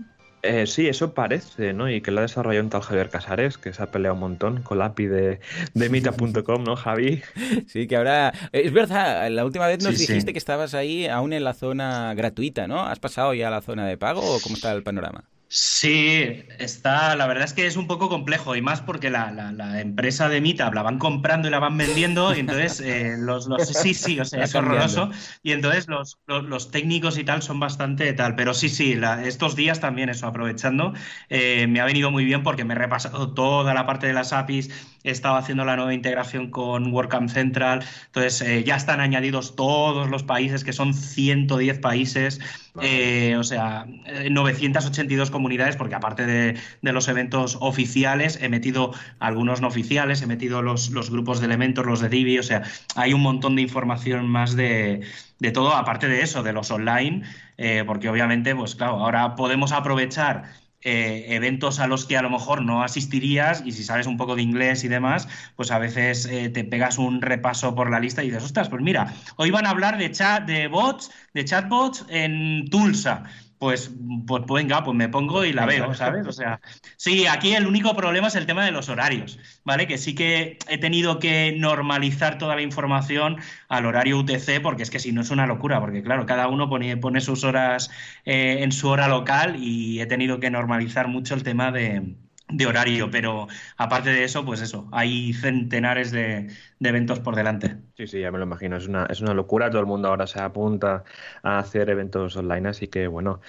Eh, 0.42 0.66
sí, 0.66 0.88
eso 0.88 1.12
parece, 1.12 1.72
¿no? 1.72 1.90
Y 1.90 2.00
que 2.00 2.10
lo 2.10 2.20
ha 2.20 2.22
desarrollado 2.22 2.64
un 2.64 2.70
tal 2.70 2.80
Javier 2.82 3.10
Casares, 3.10 3.58
que 3.58 3.72
se 3.72 3.82
ha 3.82 3.90
peleado 3.90 4.14
un 4.14 4.20
montón 4.20 4.62
con 4.62 4.78
la 4.78 4.86
API 4.86 5.06
de, 5.06 5.40
de 5.74 5.88
Mita.com, 5.90 6.64
¿no, 6.64 6.76
Javi? 6.76 7.22
Sí, 7.66 7.86
que 7.86 7.96
ahora... 7.96 8.32
Es 8.52 8.72
verdad, 8.72 9.28
la 9.30 9.44
última 9.44 9.66
vez 9.66 9.82
nos 9.84 9.98
dijiste 9.98 10.32
que 10.32 10.38
estabas 10.38 10.74
ahí 10.74 11.06
aún 11.06 11.32
en 11.32 11.44
la 11.44 11.52
zona 11.54 12.14
gratuita, 12.14 12.66
¿no? 12.66 12.80
¿Has 12.80 13.00
pasado 13.00 13.34
ya 13.34 13.48
a 13.48 13.50
la 13.50 13.60
zona 13.60 13.86
de 13.86 13.98
pago 13.98 14.20
o 14.22 14.40
cómo 14.40 14.54
está 14.54 14.72
el 14.72 14.82
panorama? 14.82 15.24
Sí, 15.52 16.44
está, 16.60 17.16
la 17.16 17.26
verdad 17.26 17.42
es 17.42 17.52
que 17.52 17.66
es 17.66 17.76
un 17.76 17.88
poco 17.88 18.08
complejo 18.08 18.54
y 18.54 18.62
más 18.62 18.82
porque 18.82 19.10
la, 19.10 19.32
la, 19.32 19.80
empresa 19.80 20.28
de 20.28 20.40
Meetup 20.40 20.72
la 20.72 20.82
van 20.82 21.00
comprando 21.00 21.48
y 21.48 21.50
la 21.50 21.58
van 21.58 21.76
vendiendo 21.76 22.32
y 22.32 22.38
entonces 22.38 22.78
eh, 22.78 23.16
los, 23.18 23.48
los, 23.48 23.66
sí, 23.66 23.92
sí, 23.92 24.20
o 24.20 24.24
sea, 24.24 24.44
es 24.44 24.54
horroroso. 24.54 25.10
y 25.42 25.50
entonces 25.50 25.88
los, 25.88 26.20
los, 26.28 26.70
técnicos 26.70 27.18
y 27.18 27.24
tal 27.24 27.42
son 27.42 27.58
bastante 27.58 28.12
tal, 28.12 28.36
pero 28.36 28.54
sí, 28.54 28.68
sí, 28.68 28.96
estos 29.24 29.56
días 29.56 29.80
también 29.80 30.08
eso, 30.08 30.28
aprovechando, 30.28 30.92
eh, 31.28 31.66
me 31.66 31.80
ha 31.80 31.84
venido 31.84 32.12
muy 32.12 32.24
bien 32.24 32.44
porque 32.44 32.64
me 32.64 32.74
he 32.74 32.78
repasado 32.78 33.34
toda 33.34 33.74
la 33.74 33.86
parte 33.86 34.06
de 34.06 34.12
las 34.12 34.32
APIs, 34.32 34.70
he 35.04 35.10
estado 35.10 35.36
haciendo 35.36 35.64
la 35.64 35.76
nueva 35.76 35.94
integración 35.94 36.50
con 36.50 36.92
WordCamp 36.92 37.28
Central, 37.28 37.84
entonces 38.06 38.40
eh, 38.42 38.64
ya 38.64 38.76
están 38.76 39.00
añadidos 39.00 39.56
todos 39.56 40.08
los 40.08 40.22
países, 40.22 40.64
que 40.64 40.72
son 40.72 40.94
110 40.94 41.78
países, 41.78 42.40
o 42.74 43.42
sea, 43.42 43.86
982 44.30 45.30
comunidades, 45.30 45.76
porque 45.76 45.94
aparte 45.94 46.26
de, 46.26 46.58
los 46.82 47.08
eventos 47.08 47.58
oficiales, 47.60 48.38
he 48.40 48.48
metido 48.48 48.92
algunos 49.18 49.60
no 49.60 49.68
oficiales, 49.68 50.22
he 50.22 50.26
metido 50.26 50.62
los, 50.62 50.90
los 50.90 51.10
grupos 51.10 51.40
de 51.40 51.46
elementos, 51.46 51.84
los 51.86 52.00
de 52.00 52.08
Divi, 52.08 52.38
o 52.38 52.42
sea, 52.42 52.62
hay 52.94 53.12
un 53.12 53.22
montón 53.22 53.56
de 53.56 53.62
información 53.62 54.28
más 54.28 54.56
de, 54.56 55.02
de 55.40 55.50
todo, 55.50 55.74
aparte 55.74 56.06
de 56.06 56.22
eso, 56.22 56.42
de 56.42 56.52
los 56.52 56.70
online, 56.70 57.22
eh, 57.56 57.82
porque 57.86 58.08
obviamente, 58.08 58.54
pues 58.54 58.76
claro, 58.76 58.98
ahora 58.98 59.34
podemos 59.34 59.72
aprovechar 59.72 60.44
eh, 60.82 61.26
eventos 61.28 61.78
a 61.80 61.86
los 61.86 62.06
que 62.06 62.16
a 62.16 62.22
lo 62.22 62.30
mejor 62.30 62.62
no 62.62 62.82
asistirías 62.82 63.62
y 63.64 63.72
si 63.72 63.84
sabes 63.84 64.06
un 64.06 64.16
poco 64.16 64.36
de 64.36 64.42
inglés 64.42 64.84
y 64.84 64.88
demás, 64.88 65.28
pues 65.56 65.70
a 65.70 65.78
veces 65.78 66.26
eh, 66.26 66.48
te 66.48 66.64
pegas 66.64 66.98
un 66.98 67.20
repaso 67.20 67.74
por 67.74 67.90
la 67.90 68.00
lista 68.00 68.22
y 68.22 68.26
dices, 68.26 68.44
ostras, 68.44 68.68
pues 68.68 68.82
mira, 68.82 69.14
hoy 69.36 69.50
van 69.50 69.66
a 69.66 69.70
hablar 69.70 69.98
de 69.98 70.10
chat, 70.10 70.46
de 70.46 70.68
bots, 70.68 71.10
de 71.34 71.44
chatbots 71.44 72.06
en 72.08 72.68
Tulsa 72.70 73.24
pues, 73.60 73.90
pues, 74.26 74.42
venga, 74.46 74.82
pues 74.82 74.96
me 74.96 75.10
pongo 75.10 75.44
y 75.44 75.52
la 75.52 75.66
veo, 75.66 75.92
¿sabes? 75.92 76.26
O 76.26 76.32
sea, 76.32 76.62
sí, 76.96 77.26
aquí 77.26 77.52
el 77.52 77.66
único 77.66 77.94
problema 77.94 78.28
es 78.28 78.34
el 78.34 78.46
tema 78.46 78.64
de 78.64 78.70
los 78.70 78.88
horarios, 78.88 79.38
¿vale? 79.64 79.86
Que 79.86 79.98
sí 79.98 80.14
que 80.14 80.58
he 80.66 80.78
tenido 80.78 81.18
que 81.18 81.54
normalizar 81.58 82.38
toda 82.38 82.56
la 82.56 82.62
información 82.62 83.36
al 83.68 83.84
horario 83.84 84.18
UTC, 84.18 84.62
porque 84.62 84.82
es 84.82 84.88
que 84.88 84.98
si 84.98 85.12
no 85.12 85.20
es 85.20 85.30
una 85.30 85.46
locura, 85.46 85.78
porque 85.78 86.02
claro, 86.02 86.24
cada 86.24 86.48
uno 86.48 86.70
pone, 86.70 86.96
pone 86.96 87.20
sus 87.20 87.44
horas 87.44 87.90
eh, 88.24 88.60
en 88.62 88.72
su 88.72 88.88
hora 88.88 89.08
local 89.08 89.56
y 89.62 90.00
he 90.00 90.06
tenido 90.06 90.40
que 90.40 90.48
normalizar 90.48 91.08
mucho 91.08 91.34
el 91.34 91.42
tema 91.42 91.70
de, 91.70 92.14
de 92.52 92.66
horario, 92.66 93.10
pero 93.10 93.48
aparte 93.76 94.10
de 94.10 94.24
eso, 94.24 94.44
pues 94.44 94.60
eso, 94.60 94.88
hay 94.92 95.32
centenares 95.32 96.10
de, 96.10 96.48
eventos 96.80 97.20
por 97.20 97.36
delante. 97.36 97.76
Sí, 97.96 98.06
sí, 98.06 98.20
ya 98.20 98.32
me 98.32 98.38
lo 98.38 98.44
imagino. 98.44 98.76
Es 98.76 98.88
una, 98.88 99.06
es 99.06 99.20
una 99.20 99.34
locura. 99.34 99.70
Todo 99.70 99.80
el 99.80 99.86
mundo 99.86 100.08
ahora 100.08 100.26
se 100.26 100.40
apunta 100.40 101.04
a 101.42 101.58
hacer 101.58 101.90
eventos 101.90 102.36
online. 102.36 102.70
Así 102.70 102.88
que, 102.88 103.06
bueno, 103.06 103.40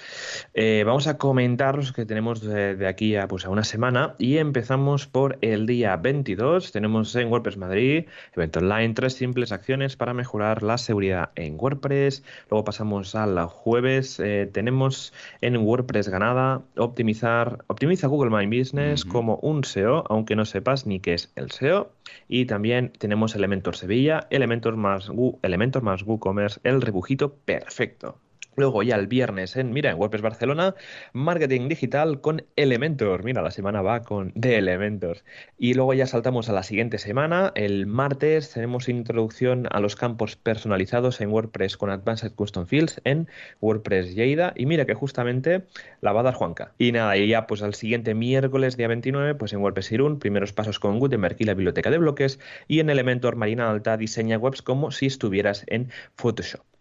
eh, 0.52 0.82
vamos 0.86 1.06
a 1.06 1.16
comentar 1.16 1.76
los 1.76 1.92
que 1.92 2.04
tenemos 2.04 2.42
de, 2.42 2.86
aquí 2.86 3.16
a, 3.16 3.28
pues, 3.28 3.46
a 3.46 3.50
una 3.50 3.64
semana. 3.64 4.14
Y 4.18 4.36
empezamos 4.36 5.06
por 5.06 5.38
el 5.40 5.66
día 5.66 5.96
22. 5.96 6.72
Tenemos 6.72 7.14
en 7.16 7.28
WordPress 7.28 7.56
Madrid, 7.56 8.04
evento 8.34 8.58
online, 8.60 8.94
tres 8.94 9.14
simples 9.14 9.52
acciones 9.52 9.96
para 9.96 10.12
mejorar 10.12 10.62
la 10.62 10.76
seguridad 10.76 11.30
en 11.34 11.56
WordPress. 11.58 12.22
Luego 12.50 12.64
pasamos 12.64 13.14
al 13.14 13.38
jueves. 13.46 14.20
Eh, 14.20 14.50
tenemos 14.52 15.14
en 15.40 15.56
WordPress 15.56 16.08
ganada 16.08 16.62
optimizar, 16.76 17.64
optimiza 17.68 18.06
Google 18.08 18.30
My 18.30 18.46
Business 18.46 18.91
como 19.04 19.36
un 19.36 19.64
SEO, 19.64 20.04
aunque 20.08 20.36
no 20.36 20.44
sepas 20.44 20.86
ni 20.86 21.00
qué 21.00 21.14
es 21.14 21.32
el 21.36 21.50
SEO. 21.50 21.92
Y 22.28 22.46
también 22.46 22.92
tenemos 22.98 23.34
Elementor 23.34 23.76
Sevilla, 23.76 24.26
Elementor 24.30 24.76
más, 24.76 25.10
Elementor 25.42 25.82
más 25.82 26.02
WooCommerce, 26.02 26.60
el 26.64 26.80
rebujito 26.80 27.34
perfecto. 27.34 28.18
Luego 28.54 28.82
ya 28.82 28.96
el 28.96 29.06
viernes 29.06 29.56
en, 29.56 29.72
mira, 29.72 29.90
en 29.90 29.98
WordPress 29.98 30.20
Barcelona, 30.20 30.74
marketing 31.14 31.68
digital 31.68 32.20
con 32.20 32.44
Elementor. 32.56 33.24
Mira, 33.24 33.40
la 33.40 33.50
semana 33.50 33.80
va 33.80 34.02
con 34.02 34.32
de 34.34 34.58
Elementor. 34.58 35.18
Y 35.58 35.72
luego 35.72 35.94
ya 35.94 36.06
saltamos 36.06 36.50
a 36.50 36.52
la 36.52 36.62
siguiente 36.62 36.98
semana. 36.98 37.52
El 37.54 37.86
martes 37.86 38.52
tenemos 38.52 38.90
introducción 38.90 39.68
a 39.70 39.80
los 39.80 39.96
campos 39.96 40.36
personalizados 40.36 41.22
en 41.22 41.30
WordPress 41.30 41.78
con 41.78 41.88
Advanced 41.88 42.32
Custom 42.34 42.66
Fields 42.66 43.00
en 43.04 43.26
WordPress 43.62 44.14
Lleida. 44.14 44.52
Y 44.54 44.66
mira 44.66 44.84
que 44.84 44.94
justamente 44.94 45.64
la 46.02 46.12
va 46.12 46.20
a 46.20 46.24
dar 46.24 46.34
Juanca. 46.34 46.72
Y 46.76 46.92
nada, 46.92 47.16
y 47.16 47.28
ya 47.28 47.46
pues 47.46 47.62
al 47.62 47.74
siguiente 47.74 48.14
miércoles, 48.14 48.76
día 48.76 48.88
29, 48.88 49.34
pues 49.34 49.54
en 49.54 49.60
WordPress 49.60 49.92
Irún, 49.92 50.18
primeros 50.18 50.52
pasos 50.52 50.78
con 50.78 50.98
Gutenberg 50.98 51.36
y 51.38 51.44
la 51.44 51.54
biblioteca 51.54 51.90
de 51.90 51.98
bloques. 51.98 52.38
Y 52.68 52.80
en 52.80 52.90
Elementor 52.90 53.36
Marina 53.36 53.70
Alta 53.70 53.96
diseña 53.96 54.36
webs 54.36 54.60
como 54.60 54.90
si 54.90 55.06
estuvieras 55.06 55.64
en 55.68 55.90
Photoshop. 56.16 56.71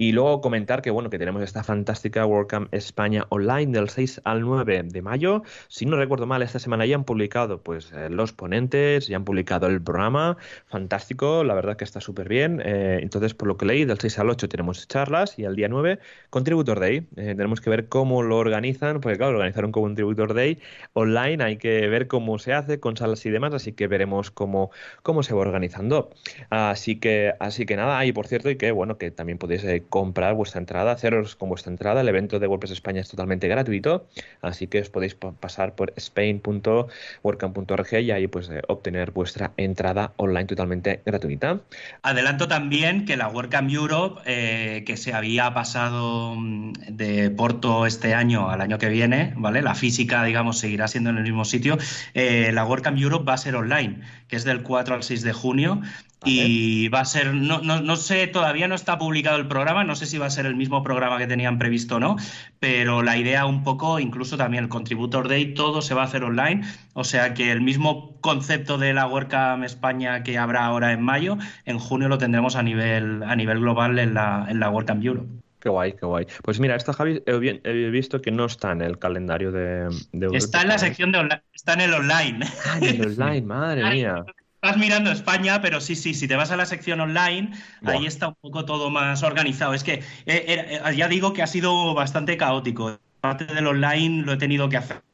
Y 0.00 0.12
luego 0.12 0.40
comentar 0.40 0.80
que 0.80 0.92
bueno, 0.92 1.10
que 1.10 1.18
tenemos 1.18 1.42
esta 1.42 1.64
fantástica 1.64 2.24
WordCamp 2.24 2.72
España 2.72 3.26
online 3.30 3.72
del 3.72 3.88
6 3.88 4.20
al 4.22 4.42
9 4.42 4.84
de 4.84 5.02
mayo. 5.02 5.42
Si 5.66 5.86
no 5.86 5.96
recuerdo 5.96 6.24
mal, 6.24 6.40
esta 6.40 6.60
semana 6.60 6.86
ya 6.86 6.94
han 6.94 7.02
publicado 7.02 7.64
pues 7.64 7.90
eh, 7.92 8.08
los 8.08 8.32
ponentes, 8.32 9.08
ya 9.08 9.16
han 9.16 9.24
publicado 9.24 9.66
el 9.66 9.82
programa. 9.82 10.36
Fantástico, 10.68 11.42
la 11.42 11.54
verdad 11.54 11.76
que 11.76 11.82
está 11.82 12.00
súper 12.00 12.28
bien. 12.28 12.62
Eh, 12.64 13.00
entonces, 13.02 13.34
por 13.34 13.48
lo 13.48 13.56
que 13.56 13.66
leí, 13.66 13.84
del 13.86 13.98
6 13.98 14.20
al 14.20 14.30
8 14.30 14.48
tenemos 14.48 14.86
charlas 14.86 15.36
y 15.36 15.46
al 15.46 15.56
día 15.56 15.66
9 15.66 15.98
Contributor 16.30 16.78
Day. 16.78 16.98
Eh, 17.16 17.34
tenemos 17.34 17.60
que 17.60 17.68
ver 17.68 17.88
cómo 17.88 18.22
lo 18.22 18.38
organizan, 18.38 19.00
porque 19.00 19.18
claro, 19.18 19.32
organizar 19.32 19.64
un 19.64 19.72
Contributor 19.72 20.32
Day 20.32 20.60
online 20.92 21.42
hay 21.42 21.56
que 21.56 21.88
ver 21.88 22.06
cómo 22.06 22.38
se 22.38 22.52
hace 22.52 22.78
con 22.78 22.96
salas 22.96 23.26
y 23.26 23.30
demás, 23.30 23.52
así 23.52 23.72
que 23.72 23.88
veremos 23.88 24.30
cómo, 24.30 24.70
cómo 25.02 25.24
se 25.24 25.34
va 25.34 25.40
organizando. 25.40 26.10
Así 26.50 27.00
que, 27.00 27.34
así 27.40 27.66
que 27.66 27.74
nada, 27.74 28.04
y 28.06 28.12
por 28.12 28.28
cierto, 28.28 28.48
y 28.48 28.54
que 28.54 28.70
bueno, 28.70 28.96
que 28.96 29.10
también 29.10 29.38
podéis 29.38 29.64
comprar 29.88 30.34
vuestra 30.34 30.60
entrada, 30.60 30.92
haceros 30.92 31.36
con 31.36 31.48
vuestra 31.48 31.70
entrada. 31.72 32.00
El 32.00 32.08
evento 32.08 32.38
de 32.38 32.46
WordPress 32.46 32.72
España 32.72 33.00
es 33.00 33.08
totalmente 33.08 33.48
gratuito, 33.48 34.06
así 34.42 34.66
que 34.66 34.80
os 34.80 34.90
podéis 34.90 35.14
pasar 35.14 35.74
por 35.74 35.92
spain.wordcamp.org 35.96 37.92
y 38.00 38.10
ahí 38.10 38.26
pues 38.26 38.48
eh, 38.50 38.62
obtener 38.68 39.10
vuestra 39.10 39.52
entrada 39.56 40.12
online 40.16 40.46
totalmente 40.46 41.00
gratuita. 41.04 41.60
Adelanto 42.02 42.48
también 42.48 43.04
que 43.04 43.16
la 43.16 43.28
WordCamp 43.28 43.70
Europe, 43.70 44.20
eh, 44.26 44.84
que 44.86 44.96
se 44.96 45.12
había 45.14 45.52
pasado 45.54 46.34
mm, 46.36 46.72
de 46.90 47.30
Porto 47.30 47.86
este 47.86 48.14
año 48.14 48.50
al 48.50 48.60
año 48.60 48.78
que 48.78 48.88
viene, 48.88 49.32
¿vale? 49.36 49.62
La 49.62 49.74
física, 49.74 50.24
digamos, 50.24 50.58
seguirá 50.58 50.88
siendo 50.88 51.10
en 51.10 51.18
el 51.18 51.22
mismo 51.22 51.44
sitio. 51.44 51.78
Eh, 52.14 52.50
la 52.52 52.64
WordCamp 52.64 52.98
Europe 52.98 53.24
va 53.24 53.34
a 53.34 53.38
ser 53.38 53.56
online, 53.56 54.00
que 54.28 54.36
es 54.36 54.44
del 54.44 54.62
4 54.62 54.94
al 54.94 55.02
6 55.02 55.22
de 55.22 55.32
junio. 55.32 55.80
Y 56.24 56.88
va 56.88 57.00
a 57.00 57.04
ser, 57.04 57.32
no, 57.32 57.60
no, 57.60 57.80
no, 57.80 57.96
sé, 57.96 58.26
todavía 58.26 58.66
no 58.66 58.74
está 58.74 58.98
publicado 58.98 59.38
el 59.38 59.46
programa, 59.46 59.84
no 59.84 59.94
sé 59.94 60.06
si 60.06 60.18
va 60.18 60.26
a 60.26 60.30
ser 60.30 60.46
el 60.46 60.56
mismo 60.56 60.82
programa 60.82 61.16
que 61.16 61.28
tenían 61.28 61.58
previsto 61.58 61.96
o 61.96 62.00
no, 62.00 62.16
pero 62.58 63.02
la 63.02 63.16
idea 63.16 63.46
un 63.46 63.62
poco, 63.62 64.00
incluso 64.00 64.36
también 64.36 64.64
el 64.64 64.68
Contributor 64.68 65.28
Day, 65.28 65.54
todo 65.54 65.80
se 65.80 65.94
va 65.94 66.02
a 66.02 66.04
hacer 66.06 66.24
online, 66.24 66.62
o 66.94 67.04
sea 67.04 67.34
que 67.34 67.52
el 67.52 67.60
mismo 67.60 68.16
concepto 68.20 68.78
de 68.78 68.94
la 68.94 69.06
WordCamp 69.06 69.62
España 69.62 70.24
que 70.24 70.38
habrá 70.38 70.64
ahora 70.64 70.92
en 70.92 71.02
mayo, 71.02 71.38
en 71.66 71.78
junio 71.78 72.08
lo 72.08 72.18
tendremos 72.18 72.56
a 72.56 72.64
nivel, 72.64 73.22
a 73.22 73.36
nivel 73.36 73.60
global 73.60 73.98
en 74.00 74.14
la, 74.14 74.46
en 74.48 74.58
la 74.58 74.70
WordCamp 74.70 75.04
Europe. 75.04 75.28
Qué 75.60 75.68
guay, 75.68 75.92
qué 75.92 76.06
guay. 76.06 76.26
Pues 76.42 76.60
mira, 76.60 76.76
esta 76.76 76.92
Javi 76.92 77.22
he, 77.26 77.90
visto 77.90 78.20
que 78.20 78.30
no 78.30 78.46
está 78.46 78.72
en 78.72 78.80
el 78.80 78.98
calendario 78.98 79.50
de... 79.50 79.88
está 80.32 80.62
en 80.62 80.68
la 80.68 80.78
sección 80.78 81.10
de 81.10 81.18
online, 81.18 81.42
está 81.52 81.72
en 81.72 81.80
el 81.80 81.94
online. 81.94 82.46
Ah, 82.66 82.78
en 82.80 83.00
el 83.00 83.06
online, 83.20 83.42
madre 83.42 83.90
mía. 83.90 84.24
Estás 84.60 84.76
mirando 84.76 85.12
España, 85.12 85.60
pero 85.60 85.80
sí, 85.80 85.94
sí, 85.94 86.14
si 86.14 86.26
te 86.26 86.34
vas 86.34 86.50
a 86.50 86.56
la 86.56 86.66
sección 86.66 87.00
online, 87.00 87.52
ahí 87.84 88.06
está 88.06 88.26
un 88.26 88.34
poco 88.34 88.64
todo 88.64 88.90
más 88.90 89.22
organizado. 89.22 89.72
Es 89.72 89.84
que 89.84 89.94
eh, 89.94 90.02
eh, 90.26 90.96
ya 90.96 91.06
digo 91.06 91.32
que 91.32 91.42
ha 91.42 91.46
sido 91.46 91.94
bastante 91.94 92.36
caótico. 92.36 92.98
Parte 93.20 93.46
del 93.46 93.68
online 93.68 94.24
lo 94.24 94.32
he 94.32 94.36
tenido 94.36 94.68
que 94.68 94.76
hacer 94.78 95.07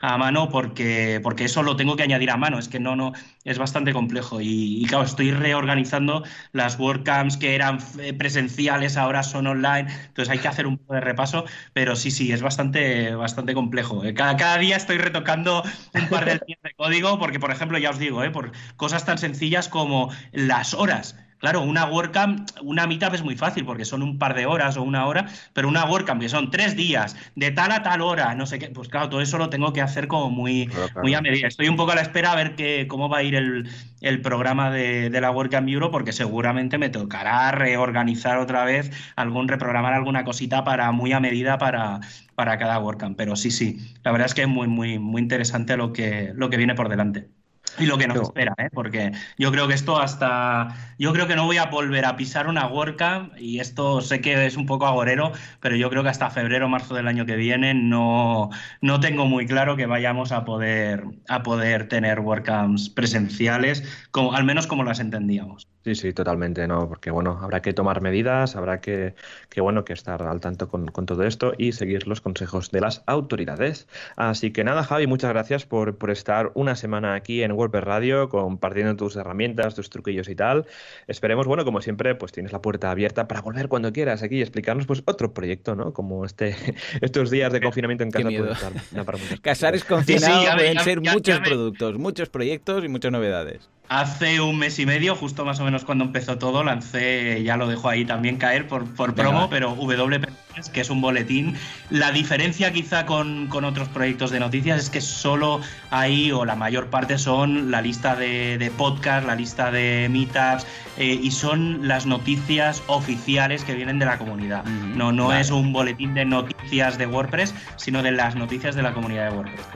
a 0.00 0.18
mano 0.18 0.48
porque, 0.48 1.18
porque 1.20 1.46
eso 1.46 1.64
lo 1.64 1.74
tengo 1.74 1.96
que 1.96 2.04
añadir 2.04 2.30
a 2.30 2.36
mano, 2.36 2.60
es 2.60 2.68
que 2.68 2.78
no, 2.78 2.94
no, 2.94 3.12
es 3.42 3.58
bastante 3.58 3.92
complejo 3.92 4.40
y, 4.40 4.84
claro, 4.88 5.04
estoy 5.04 5.32
reorganizando 5.32 6.22
las 6.52 6.78
WordCamps 6.78 7.36
que 7.38 7.56
eran 7.56 7.78
eh, 7.98 8.12
presenciales, 8.14 8.96
ahora 8.96 9.24
son 9.24 9.48
online, 9.48 9.92
entonces 10.06 10.30
hay 10.30 10.38
que 10.38 10.46
hacer 10.46 10.68
un 10.68 10.78
poco 10.78 10.94
de 10.94 11.00
repaso, 11.00 11.44
pero 11.72 11.96
sí, 11.96 12.12
sí, 12.12 12.30
es 12.30 12.40
bastante, 12.40 13.16
bastante 13.16 13.52
complejo. 13.52 14.04
Eh, 14.04 14.14
cada, 14.14 14.36
cada 14.36 14.58
día 14.58 14.76
estoy 14.76 14.98
retocando 14.98 15.64
un 15.92 16.08
par 16.08 16.24
de 16.24 16.34
líneas 16.34 16.62
de 16.62 16.74
código 16.76 17.18
porque, 17.18 17.40
por 17.40 17.50
ejemplo, 17.50 17.78
ya 17.78 17.90
os 17.90 17.98
digo, 17.98 18.22
eh, 18.22 18.30
por 18.30 18.52
cosas 18.76 19.04
tan 19.04 19.18
sencillas 19.18 19.68
como 19.68 20.10
las 20.30 20.72
horas. 20.72 21.16
Claro, 21.42 21.62
una 21.62 21.86
WordCamp, 21.86 22.48
una 22.62 22.86
Meetup 22.86 23.14
es 23.14 23.24
muy 23.24 23.34
fácil 23.34 23.64
porque 23.64 23.84
son 23.84 24.00
un 24.04 24.16
par 24.16 24.34
de 24.36 24.46
horas 24.46 24.76
o 24.76 24.82
una 24.84 25.06
hora, 25.06 25.26
pero 25.52 25.66
una 25.66 25.84
WordCamp 25.84 26.20
que 26.20 26.28
son 26.28 26.52
tres 26.52 26.76
días, 26.76 27.16
de 27.34 27.50
tal 27.50 27.72
a 27.72 27.82
tal 27.82 28.00
hora, 28.00 28.32
no 28.36 28.46
sé 28.46 28.60
qué, 28.60 28.68
pues 28.68 28.88
claro, 28.88 29.08
todo 29.08 29.20
eso 29.20 29.38
lo 29.38 29.50
tengo 29.50 29.72
que 29.72 29.80
hacer 29.80 30.06
como 30.06 30.30
muy, 30.30 30.70
muy 31.02 31.14
a 31.14 31.20
medida. 31.20 31.48
Estoy 31.48 31.68
un 31.68 31.74
poco 31.74 31.90
a 31.90 31.94
la 31.96 32.02
espera 32.02 32.30
a 32.30 32.36
ver 32.36 32.54
qué, 32.54 32.86
cómo 32.88 33.08
va 33.08 33.18
a 33.18 33.22
ir 33.24 33.34
el, 33.34 34.20
programa 34.22 34.70
de, 34.70 35.10
la 35.10 35.32
WordCamp 35.32 35.68
Euro 35.68 35.90
porque 35.90 36.12
seguramente 36.12 36.78
me 36.78 36.90
tocará 36.90 37.50
reorganizar 37.50 38.38
otra 38.38 38.64
vez, 38.64 38.92
algún 39.16 39.48
reprogramar 39.48 39.94
alguna 39.94 40.22
cosita 40.22 40.62
para 40.62 40.92
muy 40.92 41.12
a 41.12 41.18
medida 41.18 41.58
para, 41.58 41.98
para 42.36 42.56
cada 42.56 42.78
WordCamp. 42.78 43.16
Pero 43.16 43.34
sí, 43.34 43.50
sí, 43.50 43.80
la 44.04 44.12
verdad 44.12 44.26
es 44.26 44.34
que 44.34 44.42
es 44.42 44.48
muy, 44.48 44.68
muy, 44.68 45.00
muy 45.00 45.20
interesante 45.20 45.76
lo 45.76 45.92
que, 45.92 46.30
lo 46.36 46.50
que 46.50 46.56
viene 46.56 46.76
por 46.76 46.88
delante. 46.88 47.41
Y 47.78 47.86
lo 47.86 47.98
que 47.98 48.06
nos 48.06 48.20
espera, 48.20 48.54
¿eh? 48.58 48.68
porque 48.72 49.12
yo 49.38 49.50
creo 49.50 49.68
que 49.68 49.74
esto 49.74 49.98
hasta. 49.98 50.76
Yo 50.98 51.12
creo 51.12 51.26
que 51.26 51.36
no 51.36 51.46
voy 51.46 51.56
a 51.56 51.66
volver 51.66 52.04
a 52.04 52.16
pisar 52.16 52.46
una 52.46 52.66
WordCamp, 52.66 53.32
y 53.38 53.60
esto 53.60 54.00
sé 54.00 54.20
que 54.20 54.46
es 54.46 54.56
un 54.56 54.66
poco 54.66 54.86
agorero, 54.86 55.32
pero 55.60 55.76
yo 55.76 55.90
creo 55.90 56.02
que 56.02 56.10
hasta 56.10 56.30
febrero 56.30 56.66
o 56.66 56.68
marzo 56.68 56.94
del 56.94 57.08
año 57.08 57.26
que 57.26 57.36
viene 57.36 57.74
no, 57.74 58.50
no 58.80 59.00
tengo 59.00 59.26
muy 59.26 59.46
claro 59.46 59.76
que 59.76 59.86
vayamos 59.86 60.32
a 60.32 60.44
poder, 60.44 61.04
a 61.28 61.42
poder 61.42 61.88
tener 61.88 62.20
WordCamps 62.20 62.90
presenciales, 62.90 63.82
como, 64.10 64.34
al 64.34 64.44
menos 64.44 64.66
como 64.66 64.84
las 64.84 65.00
entendíamos. 65.00 65.68
Sí, 65.84 65.96
sí, 65.96 66.12
totalmente, 66.12 66.68
¿no? 66.68 66.88
Porque 66.88 67.10
bueno, 67.10 67.40
habrá 67.42 67.60
que 67.60 67.72
tomar 67.72 68.02
medidas, 68.02 68.54
habrá 68.54 68.80
que, 68.80 69.16
que 69.48 69.60
bueno, 69.60 69.84
que 69.84 69.92
estar 69.92 70.22
al 70.22 70.40
tanto 70.40 70.68
con, 70.68 70.86
con, 70.86 71.06
todo 71.06 71.24
esto 71.24 71.54
y 71.58 71.72
seguir 71.72 72.06
los 72.06 72.20
consejos 72.20 72.70
de 72.70 72.80
las 72.80 73.02
autoridades. 73.06 73.88
Así 74.14 74.52
que 74.52 74.62
nada, 74.62 74.84
Javi, 74.84 75.08
muchas 75.08 75.30
gracias 75.30 75.66
por, 75.66 75.98
por 75.98 76.12
estar 76.12 76.52
una 76.54 76.76
semana 76.76 77.14
aquí 77.14 77.42
en 77.42 77.50
WordPress 77.62 77.84
Radio, 77.84 78.28
compartiendo 78.28 78.96
tus 78.96 79.16
herramientas, 79.16 79.74
tus 79.74 79.90
truquillos 79.90 80.28
y 80.28 80.34
tal. 80.34 80.66
Esperemos, 81.06 81.46
bueno, 81.46 81.64
como 81.64 81.80
siempre, 81.80 82.14
pues 82.14 82.32
tienes 82.32 82.52
la 82.52 82.60
puerta 82.60 82.90
abierta 82.90 83.28
para 83.28 83.40
volver 83.40 83.68
cuando 83.68 83.92
quieras 83.92 84.22
aquí 84.22 84.36
y 84.36 84.42
explicarnos 84.42 84.86
pues 84.86 85.02
otro 85.06 85.32
proyecto, 85.32 85.74
¿no? 85.74 85.92
Como 85.92 86.24
este, 86.24 86.54
estos 87.00 87.30
días 87.30 87.52
de 87.52 87.60
confinamiento 87.60 88.04
en 88.04 88.10
casa. 88.10 88.72
Casares 89.42 89.84
confinados 89.84 90.54
pueden 90.54 90.78
ser 90.80 91.00
muchos 91.00 91.40
productos, 91.40 91.98
muchos 91.98 92.28
proyectos 92.28 92.84
y 92.84 92.88
muchas 92.88 93.12
novedades. 93.12 93.68
Hace 93.88 94.40
un 94.40 94.58
mes 94.58 94.78
y 94.78 94.86
medio, 94.86 95.14
justo 95.14 95.44
más 95.44 95.60
o 95.60 95.64
menos 95.64 95.84
cuando 95.84 96.04
empezó 96.04 96.38
todo, 96.38 96.64
lancé, 96.64 97.42
ya 97.44 97.58
lo 97.58 97.66
dejo 97.66 97.90
ahí 97.90 98.06
también 98.06 98.38
caer 98.38 98.66
por, 98.66 98.86
por 98.94 99.14
promo, 99.14 99.50
pero 99.50 99.74
WP, 99.74 100.28
que 100.72 100.80
es 100.80 100.88
un 100.88 101.02
boletín. 101.02 101.56
La 101.90 102.10
diferencia 102.10 102.72
quizá 102.72 103.04
con, 103.04 103.48
con, 103.48 103.64
otros 103.64 103.88
proyectos 103.88 104.30
de 104.30 104.40
noticias 104.40 104.80
es 104.80 104.88
que 104.88 105.02
solo 105.02 105.60
hay, 105.90 106.32
o 106.32 106.46
la 106.46 106.56
mayor 106.56 106.86
parte 106.86 107.18
son 107.18 107.70
la 107.70 107.82
lista 107.82 108.16
de, 108.16 108.56
de 108.56 108.70
podcast, 108.70 109.26
la 109.26 109.34
lista 109.34 109.70
de 109.70 110.08
meetups, 110.10 110.66
eh, 110.98 111.18
y 111.22 111.30
son 111.30 111.88
las 111.88 112.06
noticias 112.06 112.82
oficiales 112.86 113.64
que 113.64 113.74
vienen 113.74 113.98
de 113.98 114.04
la 114.04 114.18
comunidad. 114.18 114.64
No, 114.64 115.10
no 115.10 115.32
es 115.32 115.50
un 115.50 115.72
boletín 115.72 116.14
de 116.14 116.24
noticias 116.24 116.98
de 116.98 117.06
WordPress, 117.06 117.54
sino 117.76 118.02
de 118.02 118.12
las 118.12 118.36
noticias 118.36 118.74
de 118.74 118.82
la 118.82 118.92
comunidad 118.92 119.30
de 119.30 119.36
WordPress. 119.36 119.66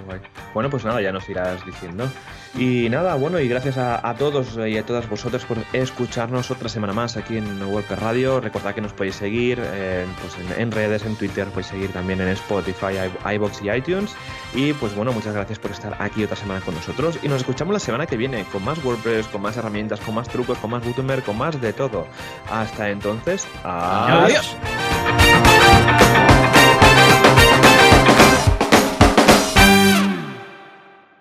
Bueno, 0.52 0.68
pues 0.68 0.84
nada, 0.84 1.00
ya 1.00 1.12
nos 1.12 1.28
irás 1.28 1.64
diciendo. 1.64 2.10
Y 2.58 2.88
nada, 2.88 3.16
bueno, 3.16 3.38
y 3.38 3.48
gracias 3.48 3.76
a, 3.76 4.14
todos 4.18 4.56
y 4.66 4.78
a 4.78 4.86
todas 4.86 5.06
vosotros 5.08 5.44
por 5.44 5.58
escucharnos 5.74 6.50
otra 6.50 6.70
semana 6.70 6.94
más 6.94 7.18
aquí 7.18 7.36
en 7.36 7.62
WordPress 7.62 7.98
Radio. 7.98 8.40
Recordad 8.40 8.74
que 8.74 8.80
nos 8.80 8.94
podéis 8.94 9.16
seguir 9.16 9.60
eh, 9.62 10.06
pues 10.20 10.36
en, 10.58 10.72
redes, 10.72 11.04
en 11.04 11.16
Twitter, 11.16 11.46
podéis 11.48 11.66
seguir 11.66 11.92
también 11.92 12.20
en 12.22 12.28
Spotify, 12.28 13.10
iBox 13.34 13.62
y 13.62 13.70
iTunes. 13.70 14.14
Y 14.54 14.72
pues 14.72 14.94
bueno, 14.94 15.12
muchas 15.12 15.34
gracias 15.34 15.58
por 15.58 15.70
estar 15.70 15.96
aquí 15.98 16.24
otra 16.24 16.36
semana 16.36 16.62
con 16.62 16.74
nosotros. 16.74 17.18
Y 17.22 17.28
nos 17.28 17.40
escuchamos 17.40 17.74
la 17.74 17.80
semana 17.80 18.06
que 18.06 18.16
viene 18.16 18.44
con 18.50 18.64
más 18.64 18.82
WordPress, 18.82 19.26
con 19.26 19.42
más 19.42 19.56
herramientas, 19.58 20.00
con 20.00 20.14
más 20.14 20.28
trucos, 20.28 20.56
con 20.58 20.70
más 20.70 20.82
Gutenberg, 20.82 21.24
con 21.24 21.36
más 21.36 21.60
de 21.60 21.74
todo. 21.74 22.06
Hasta 22.50 22.88
entonces, 22.88 23.46
adiós. 23.64 24.56